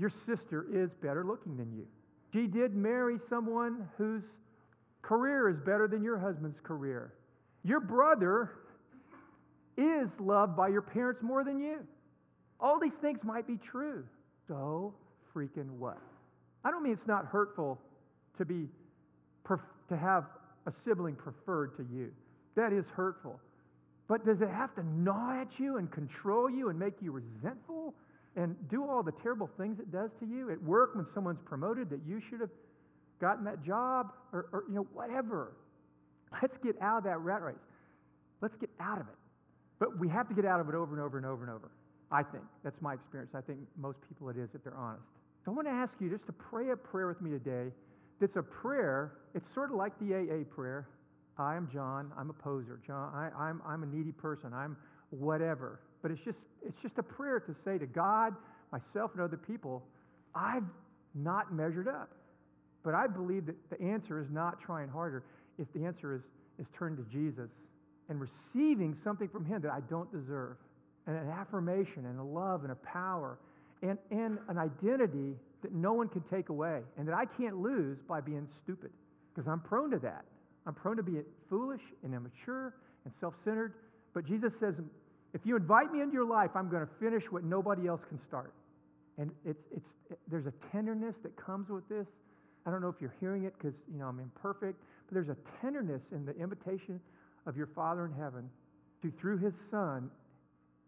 your 0.00 0.12
sister 0.26 0.66
is 0.72 0.88
better 1.02 1.24
looking 1.24 1.56
than 1.58 1.70
you? 1.76 1.86
She 2.32 2.46
did 2.46 2.74
marry 2.74 3.18
someone 3.28 3.86
whose 3.98 4.22
career 5.02 5.50
is 5.50 5.56
better 5.58 5.86
than 5.86 6.02
your 6.02 6.18
husband's 6.18 6.58
career. 6.62 7.12
Your 7.64 7.80
brother 7.80 8.52
is 9.76 10.08
loved 10.18 10.56
by 10.56 10.68
your 10.68 10.82
parents 10.82 11.20
more 11.22 11.44
than 11.44 11.58
you. 11.58 11.80
All 12.60 12.80
these 12.80 12.96
things 13.02 13.18
might 13.22 13.46
be 13.46 13.58
true. 13.70 14.04
So 14.48 14.94
freaking 15.34 15.68
what? 15.78 15.98
I 16.64 16.70
don't 16.70 16.82
mean 16.82 16.94
it's 16.94 17.06
not 17.06 17.26
hurtful 17.26 17.78
to 18.38 18.44
be 18.44 18.66
to 19.88 19.96
have 19.96 20.24
a 20.66 20.72
sibling 20.84 21.16
preferred 21.16 21.76
to 21.76 21.86
you. 21.92 22.12
That 22.54 22.72
is 22.72 22.84
hurtful. 22.94 23.40
But 24.08 24.24
does 24.24 24.40
it 24.40 24.48
have 24.48 24.74
to 24.76 24.82
gnaw 24.84 25.40
at 25.40 25.48
you 25.58 25.78
and 25.78 25.90
control 25.90 26.48
you 26.48 26.68
and 26.68 26.78
make 26.78 26.94
you 27.00 27.10
resentful 27.12 27.79
and 28.40 28.56
do 28.70 28.88
all 28.88 29.02
the 29.02 29.12
terrible 29.22 29.50
things 29.58 29.78
it 29.78 29.92
does 29.92 30.10
to 30.18 30.26
you 30.26 30.50
at 30.50 30.62
work 30.62 30.94
when 30.94 31.06
someone's 31.14 31.40
promoted 31.44 31.90
that 31.90 32.00
you 32.06 32.22
should 32.30 32.40
have 32.40 32.48
gotten 33.20 33.44
that 33.44 33.62
job 33.62 34.12
or, 34.32 34.48
or 34.52 34.64
you 34.68 34.74
know 34.74 34.86
whatever? 34.94 35.52
Let's 36.40 36.56
get 36.64 36.80
out 36.80 36.98
of 36.98 37.04
that 37.04 37.20
rat 37.20 37.42
race. 37.42 37.56
Let's 38.40 38.56
get 38.56 38.70
out 38.80 38.98
of 38.98 39.06
it. 39.08 39.18
But 39.78 39.98
we 39.98 40.08
have 40.08 40.26
to 40.28 40.34
get 40.34 40.46
out 40.46 40.60
of 40.60 40.68
it 40.70 40.74
over 40.74 40.94
and 40.94 41.04
over 41.04 41.18
and 41.18 41.26
over 41.26 41.42
and 41.42 41.52
over. 41.52 41.70
I 42.10 42.22
think. 42.22 42.44
That's 42.64 42.80
my 42.80 42.94
experience. 42.94 43.32
I 43.34 43.42
think 43.42 43.58
most 43.76 43.98
people 44.08 44.30
it 44.30 44.36
is 44.36 44.48
if 44.54 44.64
they're 44.64 44.76
honest. 44.76 45.04
So 45.44 45.52
I 45.52 45.54
want 45.54 45.68
to 45.68 45.72
ask 45.72 45.92
you 46.00 46.08
just 46.08 46.24
to 46.26 46.32
pray 46.32 46.70
a 46.70 46.76
prayer 46.76 47.08
with 47.08 47.20
me 47.20 47.30
today. 47.30 47.72
That's 48.20 48.36
a 48.36 48.42
prayer, 48.42 49.12
it's 49.34 49.46
sort 49.54 49.70
of 49.70 49.76
like 49.76 49.92
the 49.98 50.14
AA 50.14 50.44
prayer. 50.54 50.88
I 51.38 51.56
am 51.56 51.68
John, 51.72 52.12
I'm 52.18 52.30
a 52.30 52.34
poser. 52.34 52.80
John, 52.86 53.12
I, 53.14 53.30
I'm, 53.38 53.62
I'm 53.66 53.82
a 53.82 53.86
needy 53.86 54.12
person, 54.12 54.52
I'm 54.52 54.76
whatever. 55.10 55.80
But 56.02 56.10
it's 56.10 56.20
just, 56.24 56.36
it's 56.64 56.80
just 56.82 56.98
a 56.98 57.02
prayer 57.02 57.40
to 57.40 57.54
say 57.64 57.78
to 57.78 57.86
God, 57.86 58.34
myself, 58.72 59.12
and 59.14 59.22
other 59.22 59.36
people, 59.36 59.82
I've 60.34 60.64
not 61.14 61.52
measured 61.52 61.88
up. 61.88 62.10
But 62.82 62.94
I 62.94 63.06
believe 63.06 63.46
that 63.46 63.56
the 63.70 63.80
answer 63.82 64.20
is 64.20 64.26
not 64.30 64.60
trying 64.60 64.88
harder. 64.88 65.22
If 65.58 65.66
the 65.74 65.84
answer 65.84 66.14
is, 66.14 66.22
is 66.58 66.66
turn 66.78 66.96
to 66.96 67.02
Jesus 67.12 67.50
and 68.08 68.20
receiving 68.20 68.96
something 69.04 69.28
from 69.28 69.44
Him 69.44 69.60
that 69.62 69.70
I 69.70 69.80
don't 69.90 70.10
deserve, 70.12 70.56
and 71.06 71.16
an 71.16 71.28
affirmation 71.28 72.06
and 72.06 72.18
a 72.18 72.22
love 72.22 72.62
and 72.62 72.72
a 72.72 72.76
power 72.76 73.38
and, 73.82 73.98
and 74.10 74.38
an 74.48 74.58
identity 74.58 75.34
that 75.62 75.72
no 75.72 75.92
one 75.92 76.08
can 76.08 76.22
take 76.30 76.48
away 76.48 76.80
and 76.98 77.06
that 77.08 77.14
I 77.14 77.24
can't 77.24 77.56
lose 77.56 77.98
by 78.08 78.20
being 78.20 78.46
stupid 78.62 78.90
because 79.34 79.48
I'm 79.50 79.60
prone 79.60 79.90
to 79.90 79.98
that. 80.00 80.24
I'm 80.66 80.74
prone 80.74 80.96
to 80.96 81.02
be 81.02 81.20
foolish 81.48 81.80
and 82.04 82.14
immature 82.14 82.74
and 83.04 83.12
self 83.20 83.34
centered. 83.44 83.74
But 84.12 84.26
Jesus 84.26 84.52
says, 84.60 84.74
if 85.32 85.42
you 85.44 85.56
invite 85.56 85.92
me 85.92 86.00
into 86.00 86.14
your 86.14 86.24
life, 86.24 86.50
I'm 86.54 86.68
going 86.68 86.86
to 86.86 86.92
finish 86.98 87.22
what 87.30 87.44
nobody 87.44 87.86
else 87.86 88.00
can 88.08 88.18
start. 88.26 88.52
And 89.18 89.30
it's, 89.44 89.62
it's, 89.74 89.86
it, 90.10 90.18
there's 90.30 90.46
a 90.46 90.52
tenderness 90.72 91.14
that 91.22 91.36
comes 91.36 91.68
with 91.68 91.88
this. 91.88 92.06
I 92.66 92.70
don't 92.70 92.82
know 92.82 92.88
if 92.88 92.96
you're 93.00 93.14
hearing 93.20 93.44
it 93.44 93.54
because, 93.56 93.74
you 93.92 93.98
know, 93.98 94.06
I'm 94.06 94.18
imperfect, 94.18 94.78
but 95.06 95.14
there's 95.14 95.28
a 95.28 95.36
tenderness 95.60 96.02
in 96.12 96.24
the 96.24 96.36
invitation 96.36 97.00
of 97.46 97.56
your 97.56 97.68
Father 97.74 98.06
in 98.06 98.12
heaven 98.12 98.50
to, 99.02 99.12
through 99.20 99.38
his 99.38 99.52
Son, 99.70 100.10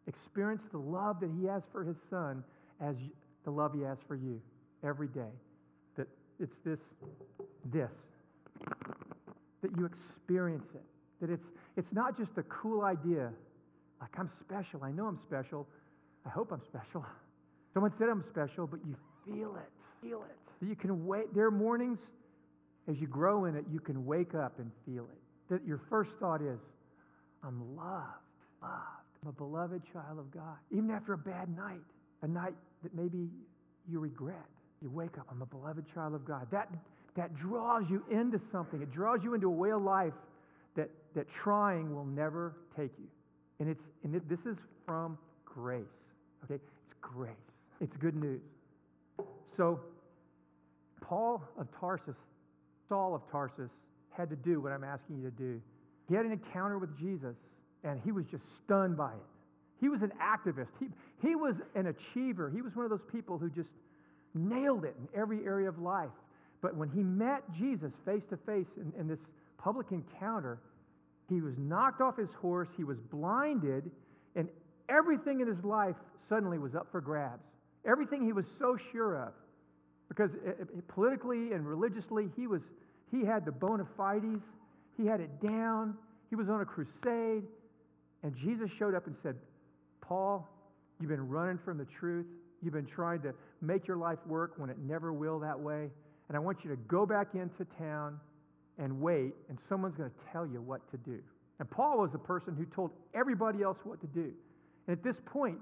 experience 0.07 0.63
the 0.73 0.79
love 0.79 1.21
that 1.21 1.31
he 1.39 1.47
has 1.47 1.63
for 1.71 1.85
his 1.85 1.97
Son 2.11 2.43
as 2.81 2.97
the 3.45 3.51
love 3.51 3.73
he 3.75 3.83
has 3.83 3.99
for 4.07 4.17
you 4.17 4.41
every 4.85 5.09
day. 5.09 5.33
That 5.97 6.09
it's 6.41 6.53
this, 6.65 6.79
this, 7.73 7.91
that 9.63 9.71
you 9.77 9.87
experience 9.87 10.67
it. 10.75 10.83
That 11.21 11.31
it's, 11.31 11.47
it's 11.77 11.93
not 11.93 12.19
just 12.19 12.31
a 12.37 12.43
cool 12.45 12.83
idea, 12.83 13.31
like 14.03 14.11
I'm 14.19 14.31
special. 14.45 14.85
I 14.85 14.91
know 14.91 15.07
I'm 15.07 15.19
special. 15.27 15.67
I 16.27 16.29
hope 16.29 16.53
I'm 16.53 16.63
special. 16.69 17.07
Someone 17.73 17.93
said 17.99 18.09
I'm 18.11 18.25
special, 18.31 18.67
but 18.67 18.81
you 18.87 18.95
feel 19.25 19.57
it. 19.57 19.71
Feel 20.07 20.25
it. 20.29 20.67
You 20.67 20.77
can 20.77 21.07
wait. 21.07 21.35
There 21.35 21.47
are 21.47 21.51
mornings 21.51 21.99
as 22.89 22.97
you 23.01 23.07
grow 23.07 23.45
in 23.45 23.57
it, 23.57 23.65
you 23.71 23.81
can 23.81 24.05
wake 24.05 24.35
up 24.35 24.59
and 24.59 24.71
feel 24.85 25.05
it. 25.05 25.19
That 25.51 25.67
your 25.67 25.81
first 25.89 26.11
thought 26.19 26.43
is, 26.43 26.59
I'm 27.45 27.77
loved, 27.77 28.07
loved. 28.61 28.75
I'm 29.23 29.29
a 29.29 29.33
beloved 29.33 29.83
child 29.93 30.19
of 30.19 30.31
God. 30.33 30.57
Even 30.71 30.91
after 30.91 31.13
a 31.13 31.19
bad 31.19 31.55
night, 31.57 31.81
a 32.23 32.29
night 32.29 32.55
that 32.83 32.95
maybe 32.95 33.29
you 33.89 34.01
regret. 34.01 34.47
You 34.81 34.91
wake 34.91 35.17
up, 35.19 35.27
I'm 35.31 35.43
a 35.43 35.47
beloved 35.47 35.85
child 35.95 36.15
of 36.15 36.25
God. 36.25 36.49
That, 36.51 36.69
that 37.17 37.37
draws 37.37 37.85
you 37.89 38.03
into 38.11 38.41
something. 38.51 38.83
It 38.83 38.93
draws 38.93 39.21
you 39.23 39.35
into 39.35 39.47
a 39.47 39.51
way 39.51 39.71
of 39.71 39.83
life 39.83 40.15
that, 40.77 40.91
that 41.15 41.27
trying 41.45 41.95
will 41.95 42.05
never 42.05 42.57
take 42.77 42.91
you. 42.99 43.07
And, 43.61 43.69
it's, 43.69 43.83
and 44.05 44.15
this 44.15 44.41
is 44.47 44.57
from 44.87 45.19
grace. 45.45 45.83
Okay? 46.45 46.55
It's 46.55 46.71
grace. 47.01 47.31
It's 47.81 47.97
good 47.97 48.17
news. 48.17 48.41
So, 49.57 49.81
Paul 51.01 51.43
of 51.59 51.67
Tarsus, 51.79 52.17
Saul 52.89 53.15
of 53.15 53.23
Tarsus, 53.31 53.71
had 54.11 54.31
to 54.31 54.37
do 54.37 54.61
what 54.61 54.73
I'm 54.73 54.85
asking 54.85 55.19
you 55.19 55.25
to 55.25 55.37
do. 55.37 55.61
He 56.09 56.15
had 56.15 56.25
an 56.25 56.33
encounter 56.33 56.79
with 56.79 56.97
Jesus, 56.99 57.35
and 57.85 58.01
he 58.05 58.13
was 58.13 58.25
just 58.31 58.43
stunned 58.65 58.97
by 58.97 59.13
it. 59.13 59.27
He 59.81 59.89
was 59.89 60.01
an 60.03 60.13
activist. 60.23 60.69
He, 60.79 60.87
he 61.27 61.35
was 61.35 61.55
an 61.75 61.87
achiever. 61.87 62.51
He 62.51 62.63
was 62.63 62.75
one 62.75 62.85
of 62.85 62.91
those 62.91 63.07
people 63.11 63.37
who 63.37 63.51
just 63.51 63.69
nailed 64.35 64.85
it 64.85 64.95
in 64.99 65.21
every 65.21 65.45
area 65.45 65.69
of 65.69 65.79
life. 65.79 66.11
But 66.61 66.77
when 66.77 66.89
he 66.89 67.03
met 67.03 67.43
Jesus 67.59 67.91
face 68.05 68.23
to 68.31 68.37
face 68.47 68.67
in 68.99 69.09
this 69.09 69.19
public 69.59 69.89
encounter, 69.91 70.59
he 71.35 71.41
was 71.41 71.55
knocked 71.59 72.01
off 72.01 72.17
his 72.17 72.29
horse, 72.41 72.69
he 72.77 72.85
was 72.85 72.99
blinded, 73.11 73.91
and 74.35 74.49
everything 74.89 75.41
in 75.41 75.47
his 75.47 75.65
life 75.65 75.97
suddenly 76.29 76.59
was 76.59 76.75
up 76.75 76.89
for 76.91 77.01
grabs. 77.01 77.43
Everything 77.87 78.25
he 78.25 78.33
was 78.33 78.45
so 78.59 78.77
sure 78.93 79.17
of. 79.17 79.33
Because 80.09 80.31
it, 80.45 80.61
it, 80.61 80.89
politically 80.89 81.53
and 81.53 81.67
religiously, 81.67 82.29
he, 82.37 82.47
was, 82.47 82.61
he 83.11 83.25
had 83.25 83.45
the 83.45 83.53
bona 83.53 83.87
fides, 83.97 84.43
he 84.97 85.07
had 85.07 85.21
it 85.21 85.41
down, 85.41 85.95
he 86.29 86.37
was 86.37 86.49
on 86.49 86.61
a 86.61 86.65
crusade. 86.65 87.45
And 88.23 88.35
Jesus 88.45 88.69
showed 88.79 88.95
up 88.95 89.07
and 89.07 89.17
said, 89.23 89.37
Paul, 90.01 90.49
you've 91.01 91.11
been 91.11 91.29
running 91.29 91.59
from 91.65 91.79
the 91.79 91.87
truth. 91.99 92.27
You've 92.63 92.75
been 92.75 92.87
trying 92.87 93.23
to 93.23 93.35
make 93.61 93.89
your 93.89 93.97
life 93.97 94.19
work 94.27 94.53
when 94.57 94.71
it 94.71 94.79
never 94.79 95.13
will 95.13 95.41
that 95.41 95.59
way. 95.59 95.91
And 96.29 96.37
I 96.37 96.41
want 96.41 96.59
you 96.63 96.71
to 96.71 96.77
go 96.77 97.05
back 97.05 97.35
into 97.35 97.67
town 97.79 98.21
and 98.79 99.01
wait, 99.01 99.35
and 99.49 99.59
someone's 99.69 99.97
going 99.97 100.11
to 100.11 100.17
tell 100.33 100.47
you 100.47 100.61
what 100.61 100.81
to 100.91 100.97
do. 100.99 101.19
And 101.59 101.71
Paul 101.71 101.99
was 101.99 102.11
the 102.13 102.19
person 102.19 102.57
who 102.57 102.65
told 102.67 102.91
everybody 103.15 103.63
else 103.63 103.79
what 103.85 104.01
to 104.01 104.07
do. 104.09 104.33
And 104.87 104.97
at 104.97 105.05
this 105.05 105.17
point, 105.27 105.59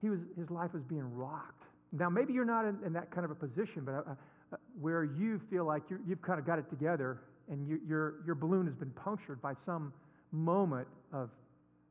he 0.00 0.08
was, 0.08 0.20
his 0.38 0.50
life 0.50 0.72
was 0.72 0.82
being 0.88 1.14
rocked. 1.14 1.64
Now, 1.92 2.08
maybe 2.08 2.32
you're 2.32 2.44
not 2.44 2.64
in, 2.64 2.78
in 2.86 2.92
that 2.92 3.10
kind 3.10 3.24
of 3.24 3.30
a 3.30 3.34
position, 3.34 3.82
but 3.84 3.92
uh, 3.92 4.14
uh, 4.52 4.56
where 4.80 5.04
you 5.04 5.40
feel 5.50 5.64
like 5.64 5.82
you 5.90 5.98
have 6.08 6.22
kind 6.22 6.38
of 6.38 6.46
got 6.46 6.58
it 6.58 6.68
together 6.70 7.22
and 7.50 7.66
you, 7.68 7.80
your, 7.86 8.16
your 8.24 8.34
balloon 8.34 8.66
has 8.66 8.74
been 8.76 8.90
punctured 8.90 9.42
by 9.42 9.54
some 9.66 9.92
moment 10.30 10.86
of 11.12 11.30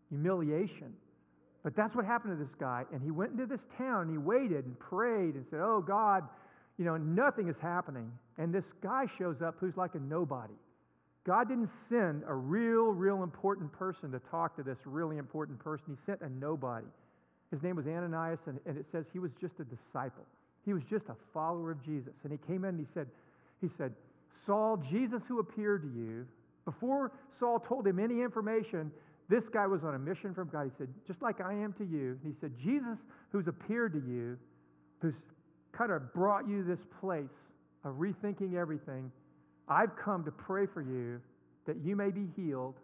humiliation. 0.09 0.93
But 1.63 1.75
that's 1.75 1.93
what 1.95 2.05
happened 2.05 2.37
to 2.37 2.43
this 2.43 2.55
guy. 2.59 2.85
And 2.93 3.01
he 3.01 3.11
went 3.11 3.31
into 3.31 3.45
this 3.45 3.59
town 3.77 4.03
and 4.03 4.11
he 4.11 4.17
waited 4.17 4.65
and 4.65 4.79
prayed 4.79 5.35
and 5.35 5.45
said, 5.49 5.59
Oh, 5.61 5.83
God, 5.85 6.23
you 6.79 6.85
know, 6.85 6.95
nothing 6.95 7.49
is 7.49 7.57
happening. 7.61 8.09
And 8.37 8.53
this 8.53 8.63
guy 8.81 9.05
shows 9.19 9.35
up 9.45 9.57
who's 9.59 9.75
like 9.75 9.95
a 9.95 9.99
nobody. 9.99 10.53
God 11.27 11.49
didn't 11.49 11.69
send 11.89 12.23
a 12.25 12.33
real, 12.33 12.85
real 12.85 13.21
important 13.21 13.71
person 13.73 14.11
to 14.13 14.21
talk 14.31 14.55
to 14.55 14.63
this 14.63 14.77
really 14.85 15.17
important 15.17 15.59
person. 15.59 15.83
He 15.89 15.95
sent 16.05 16.21
a 16.21 16.29
nobody. 16.29 16.87
His 17.51 17.61
name 17.61 17.75
was 17.75 17.85
Ananias, 17.85 18.39
and, 18.45 18.59
and 18.65 18.77
it 18.77 18.85
says 18.93 19.03
he 19.11 19.19
was 19.19 19.31
just 19.41 19.53
a 19.59 19.65
disciple. 19.65 20.23
He 20.65 20.73
was 20.73 20.81
just 20.89 21.03
a 21.09 21.15
follower 21.33 21.71
of 21.71 21.83
Jesus. 21.83 22.13
And 22.23 22.31
he 22.31 22.39
came 22.47 22.63
in 22.63 22.69
and 22.69 22.79
he 22.79 22.87
said, 22.93 23.07
he 23.59 23.67
said, 23.77 23.93
Saul, 24.45 24.81
Jesus 24.89 25.21
who 25.27 25.39
appeared 25.39 25.81
to 25.81 25.89
you, 25.89 26.25
before 26.63 27.11
Saul 27.39 27.59
told 27.59 27.85
him 27.85 27.99
any 27.99 28.21
information, 28.21 28.89
this 29.29 29.43
guy 29.51 29.67
was 29.67 29.81
on 29.83 29.95
a 29.95 29.99
mission 29.99 30.33
from 30.33 30.49
God. 30.49 30.63
He 30.65 30.71
said, 30.77 30.87
just 31.05 31.21
like 31.21 31.41
I 31.41 31.53
am 31.53 31.73
to 31.73 31.83
you. 31.83 32.17
He 32.23 32.31
said, 32.39 32.53
Jesus 32.63 32.97
who's 33.31 33.47
appeared 33.47 33.93
to 33.93 33.99
you, 33.99 34.37
who's 35.01 35.13
kind 35.71 35.91
of 35.91 36.13
brought 36.13 36.47
you 36.47 36.63
this 36.63 36.79
place 36.99 37.29
of 37.83 37.95
rethinking 37.95 38.55
everything, 38.55 39.11
I've 39.67 39.95
come 40.03 40.23
to 40.25 40.31
pray 40.31 40.65
for 40.65 40.81
you 40.81 41.21
that 41.65 41.77
you 41.83 41.95
may 41.95 42.09
be 42.09 42.27
healed 42.35 42.75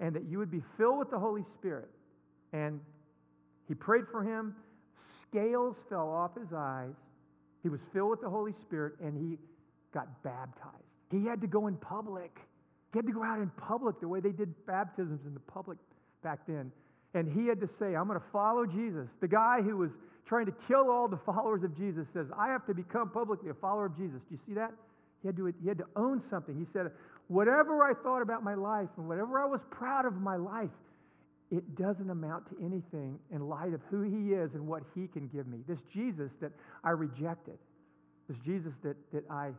and 0.00 0.14
that 0.14 0.24
you 0.30 0.38
would 0.38 0.50
be 0.50 0.62
filled 0.76 0.98
with 0.98 1.10
the 1.10 1.18
Holy 1.18 1.44
Spirit. 1.58 1.88
And 2.52 2.80
he 3.66 3.74
prayed 3.74 4.04
for 4.10 4.22
him. 4.22 4.54
Scales 5.28 5.74
fell 5.88 6.08
off 6.08 6.30
his 6.38 6.52
eyes. 6.56 6.94
He 7.62 7.68
was 7.68 7.80
filled 7.92 8.10
with 8.10 8.20
the 8.20 8.30
Holy 8.30 8.54
Spirit 8.66 8.94
and 9.02 9.16
he 9.16 9.36
got 9.92 10.22
baptized. 10.22 10.84
He 11.10 11.24
had 11.24 11.40
to 11.40 11.46
go 11.46 11.66
in 11.66 11.76
public. 11.76 12.30
He 12.92 12.98
had 12.98 13.06
to 13.06 13.12
go 13.12 13.24
out 13.24 13.40
in 13.40 13.50
public 13.58 14.00
the 14.00 14.08
way 14.08 14.20
they 14.20 14.32
did 14.32 14.54
baptisms 14.66 15.20
in 15.26 15.34
the 15.34 15.40
public 15.40 15.78
back 16.22 16.40
then. 16.46 16.70
And 17.14 17.30
he 17.32 17.46
had 17.46 17.60
to 17.60 17.68
say, 17.78 17.96
I'm 17.96 18.06
going 18.06 18.20
to 18.20 18.26
follow 18.32 18.66
Jesus. 18.66 19.08
The 19.20 19.28
guy 19.28 19.60
who 19.62 19.76
was 19.76 19.90
trying 20.28 20.46
to 20.46 20.54
kill 20.68 20.90
all 20.90 21.08
the 21.08 21.18
followers 21.24 21.64
of 21.64 21.76
Jesus 21.76 22.06
says, 22.12 22.26
I 22.38 22.48
have 22.48 22.66
to 22.66 22.74
become 22.74 23.10
publicly 23.10 23.50
a 23.50 23.54
follower 23.54 23.86
of 23.86 23.96
Jesus. 23.96 24.20
Do 24.28 24.36
you 24.36 24.40
see 24.46 24.54
that? 24.54 24.72
He 25.22 25.28
had 25.28 25.36
to, 25.36 25.52
he 25.62 25.68
had 25.68 25.78
to 25.78 25.86
own 25.96 26.22
something. 26.30 26.56
He 26.56 26.66
said, 26.72 26.90
Whatever 27.28 27.82
I 27.82 27.92
thought 28.02 28.22
about 28.22 28.42
my 28.42 28.54
life 28.54 28.88
and 28.96 29.08
whatever 29.08 29.38
I 29.38 29.46
was 29.46 29.60
proud 29.70 30.06
of 30.06 30.14
my 30.14 30.36
life, 30.36 30.70
it 31.50 31.76
doesn't 31.76 32.08
amount 32.08 32.48
to 32.50 32.56
anything 32.64 33.18
in 33.32 33.48
light 33.48 33.74
of 33.74 33.80
who 33.90 34.02
he 34.02 34.34
is 34.34 34.50
and 34.54 34.66
what 34.66 34.82
he 34.94 35.08
can 35.08 35.28
give 35.28 35.46
me. 35.46 35.58
This 35.66 35.78
Jesus 35.92 36.30
that 36.40 36.52
I 36.84 36.90
rejected, 36.90 37.58
this 38.28 38.36
Jesus 38.44 38.72
that, 38.82 38.96
that 39.12 39.24
I 39.30 39.50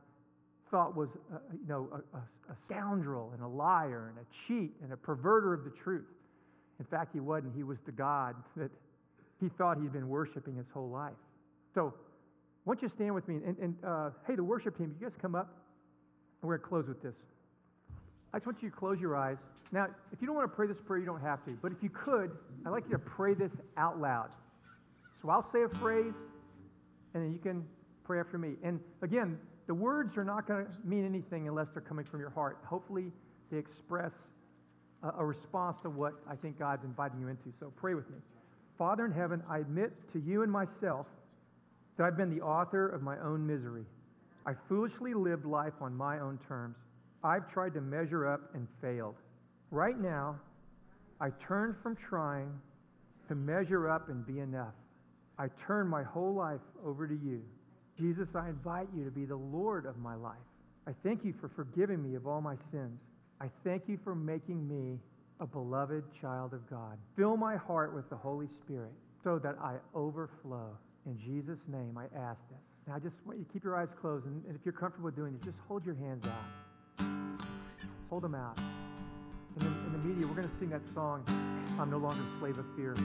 thought 0.72 0.96
was 0.96 1.10
a, 1.34 1.40
you 1.54 1.68
know, 1.68 1.90
a, 1.92 2.18
a, 2.18 2.22
a 2.54 2.58
scoundrel 2.66 3.32
and 3.34 3.44
a 3.44 3.48
liar 3.48 4.14
and 4.16 4.18
a 4.18 4.28
cheat 4.48 4.72
and 4.84 4.94
a 4.94 4.96
perverter 4.96 5.54
of 5.54 5.64
the 5.64 5.74
truth. 5.84 6.06
In 6.80 6.86
fact, 6.86 7.10
he 7.14 7.20
wasn't. 7.20 7.56
He 7.56 7.64
was 7.64 7.78
the 7.86 7.92
God 7.92 8.36
that 8.56 8.72
he 9.40 9.50
thought 9.58 9.78
he'd 9.82 9.94
been 9.94 10.10
worshiping 10.10 10.56
his 10.56 10.66
whole 10.74 10.90
life. 10.90 11.14
So, 11.74 11.94
why 12.66 12.76
don't 12.76 12.84
you 12.84 12.90
stand 12.96 13.16
with 13.16 13.28
me? 13.28 13.36
And, 13.46 13.58
and 13.58 13.76
uh, 13.86 14.10
hey, 14.28 14.36
the 14.36 14.44
worship 14.44 14.78
team, 14.78 14.96
you 15.00 15.08
guys 15.08 15.16
come 15.22 15.34
up. 15.34 15.50
We're 16.42 16.58
going 16.58 16.62
to 16.62 16.68
close 16.68 16.88
with 16.88 17.02
this. 17.02 17.16
I 18.34 18.38
just 18.38 18.46
want 18.46 18.62
you 18.62 18.70
to 18.70 18.76
close 18.76 19.00
your 19.00 19.16
eyes. 19.16 19.38
Now, 19.72 19.88
if 20.12 20.22
you 20.22 20.28
don't 20.28 20.36
want 20.36 20.52
to 20.52 20.56
pray 20.56 20.68
this 20.68 20.78
prayer, 20.86 21.00
you 21.00 21.06
don't 21.06 21.22
have 21.22 21.44
to. 21.46 21.58
But 21.62 21.72
if 21.72 21.82
you 21.82 21.90
could, 21.90 22.32
I'd 22.66 22.70
like 22.70 22.86
you 22.86 22.92
to 22.92 23.00
pray 23.00 23.34
this 23.34 23.52
out 23.78 24.00
loud. 24.00 24.30
So 25.22 25.30
I'll 25.30 25.50
say 25.52 25.64
a 25.64 25.70
phrase, 25.80 26.14
and 27.14 27.24
then 27.24 27.34
you 27.34 27.40
can 27.40 27.66
pray 28.04 28.20
after 28.20 28.38
me. 28.38 28.54
And 28.64 28.80
again, 29.02 29.38
the 29.68 29.74
words 29.74 30.18
are 30.18 30.24
not 30.24 30.48
going 30.48 30.66
to 30.66 30.72
mean 30.84 31.06
anything 31.06 31.48
unless 31.48 31.68
they're 31.74 31.82
coming 31.82 32.06
from 32.06 32.20
your 32.20 32.32
heart. 32.32 32.58
Hopefully, 32.66 33.12
they 33.52 33.58
express 33.58 34.12
a, 35.04 35.10
a 35.20 35.26
response 35.26 35.82
to 35.82 35.90
what 35.90 36.14
I 36.30 36.36
think 36.36 36.58
God's 36.58 36.84
inviting 36.84 37.20
you 37.20 37.28
into. 37.28 37.54
So 37.60 37.72
pray 37.76 37.94
with 37.94 38.10
me. 38.10 38.18
Father 38.80 39.06
in 39.06 39.12
heaven, 39.12 39.44
I 39.50 39.60
admit 39.60 39.92
to 40.14 40.20
you 40.20 40.42
and 40.42 40.52
myself 40.52 41.06
that 41.98 42.06
I've 42.06 42.16
been 42.16 42.34
the 42.34 42.42
author 42.42 42.88
of 42.88 43.02
my 43.02 43.20
own 43.20 43.46
misery. 43.46 43.84
I 44.46 44.54
foolishly 44.70 45.14
lived 45.14 45.46
life 45.46 45.74
on 45.82 45.94
my 45.94 46.20
own 46.20 46.40
terms. 46.48 46.78
I've 47.22 47.52
tried 47.52 47.74
to 47.74 47.82
measure 47.82 48.26
up 48.26 48.40
and 48.54 48.68
failed. 48.82 49.16
Right 49.70 50.00
now, 50.00 50.40
I 51.20 51.30
turn 51.46 51.76
from 51.84 51.98
trying 52.10 52.50
to 53.28 53.36
measure 53.36 53.90
up 53.90 54.08
and 54.08 54.26
be 54.26 54.40
enough. 54.40 54.74
I 55.38 55.48
turn 55.68 55.88
my 55.88 56.04
whole 56.04 56.34
life 56.34 56.62
over 56.86 57.06
to 57.06 57.14
you. 57.14 57.42
Jesus, 58.00 58.30
I 58.34 58.48
invite 58.48 58.88
you 58.96 59.04
to 59.04 59.12
be 59.12 59.26
the 59.26 59.36
Lord 59.36 59.86
of 59.86 59.98
my 59.98 60.16
life. 60.16 60.38
I 60.88 60.92
thank 61.04 61.26
you 61.26 61.34
for 61.42 61.50
forgiving 61.50 62.02
me 62.02 62.16
of 62.16 62.26
all 62.26 62.40
my 62.40 62.56
sins. 62.72 62.98
I 63.42 63.50
thank 63.66 63.84
you 63.88 64.00
for 64.06 64.16
making 64.16 64.66
me 64.68 65.00
a 65.40 65.48
beloved 65.48 66.04
child 66.22 66.54
of 66.54 66.70
God. 66.70 66.98
Fill 67.16 67.38
my 67.38 67.56
heart 67.56 67.94
with 67.94 68.10
the 68.10 68.16
Holy 68.16 68.48
Spirit 68.64 68.92
so 69.24 69.40
that 69.40 69.56
I 69.62 69.76
overflow. 69.96 70.78
In 71.06 71.18
Jesus' 71.18 71.60
name, 71.68 71.98
I 71.98 72.06
ask 72.18 72.40
this. 72.50 72.60
Now, 72.88 72.96
I 72.96 73.00
just 73.00 73.16
want 73.26 73.40
you 73.40 73.46
to 73.46 73.54
keep 73.54 73.64
your 73.64 73.78
eyes 73.78 73.88
closed, 74.02 74.26
and 74.26 74.44
if 74.50 74.62
you're 74.66 74.74
comfortable 74.74 75.12
doing 75.12 75.36
it, 75.36 75.44
just 75.44 75.58
hold 75.68 75.86
your 75.86 75.96
hands 75.96 76.26
out. 76.28 77.06
Hold 78.10 78.24
them 78.24 78.36
out. 78.36 78.60
In 78.60 79.66
the, 79.66 79.68
in 79.68 79.94
the 79.94 80.00
media, 80.00 80.28
we're 80.28 80.36
going 80.36 80.50
to 80.50 80.60
sing 80.60 80.70
that 80.70 80.82
song, 80.94 81.24
I'm 81.80 81.90
No 81.90 81.98
Longer 81.98 82.22
a 82.22 82.40
Slave 82.40 82.58
of 82.58 82.66
Fear. 82.76 82.96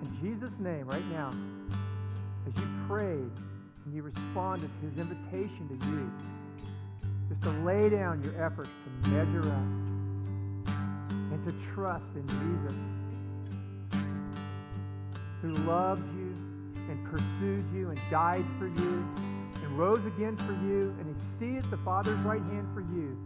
In 0.00 0.18
Jesus' 0.22 0.52
name, 0.58 0.86
right 0.86 1.06
now, 1.10 1.32
as 2.46 2.54
you 2.60 2.68
prayed 2.88 3.30
and 3.84 3.94
you 3.94 4.02
responded 4.02 4.70
to 4.80 4.86
his 4.88 4.98
invitation 4.98 5.68
to 5.68 5.74
you, 5.88 6.10
just 7.28 7.42
to 7.42 7.50
lay 7.64 7.88
down 7.88 8.22
your 8.24 8.42
efforts 8.44 8.70
to 9.02 9.10
measure 9.10 9.48
up 9.48 9.89
and 11.40 11.52
to 11.52 11.74
trust 11.74 12.04
in 12.14 12.26
Jesus, 12.28 12.74
who 15.42 15.54
loved 15.64 16.04
you 16.14 16.34
and 16.88 17.04
pursued 17.10 17.64
you 17.74 17.90
and 17.90 18.00
died 18.10 18.44
for 18.58 18.66
you 18.66 19.04
and 19.62 19.78
rose 19.78 20.04
again 20.06 20.36
for 20.36 20.52
you, 20.52 20.94
and 20.98 21.06
he 21.06 21.14
sees 21.38 21.70
the 21.70 21.76
Father's 21.78 22.18
right 22.20 22.42
hand 22.42 22.68
for 22.74 22.80
you, 22.80 23.16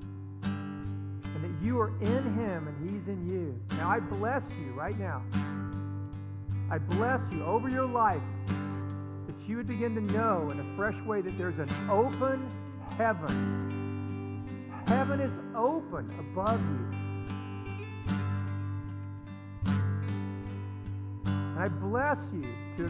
and 0.42 1.42
that 1.42 1.64
you 1.64 1.80
are 1.80 1.92
in 2.00 2.34
him 2.34 2.68
and 2.68 2.76
he's 2.90 3.08
in 3.08 3.26
you. 3.26 3.58
Now 3.76 3.90
I 3.90 4.00
bless 4.00 4.42
you 4.60 4.72
right 4.72 4.98
now. 4.98 5.22
I 6.70 6.78
bless 6.78 7.20
you 7.32 7.44
over 7.44 7.68
your 7.68 7.86
life 7.86 8.22
that 8.46 9.48
you 9.48 9.56
would 9.56 9.66
begin 9.66 9.94
to 9.94 10.00
know 10.12 10.50
in 10.50 10.60
a 10.60 10.76
fresh 10.76 11.00
way 11.04 11.20
that 11.20 11.36
there's 11.36 11.58
an 11.58 11.68
open 11.90 12.48
heaven. 12.96 14.44
Heaven 14.86 15.20
is 15.20 15.32
open 15.56 16.10
above 16.18 16.60
you. 16.60 16.93
I 21.64 21.68
bless 21.68 22.18
you. 22.34 22.42
to 22.76 22.82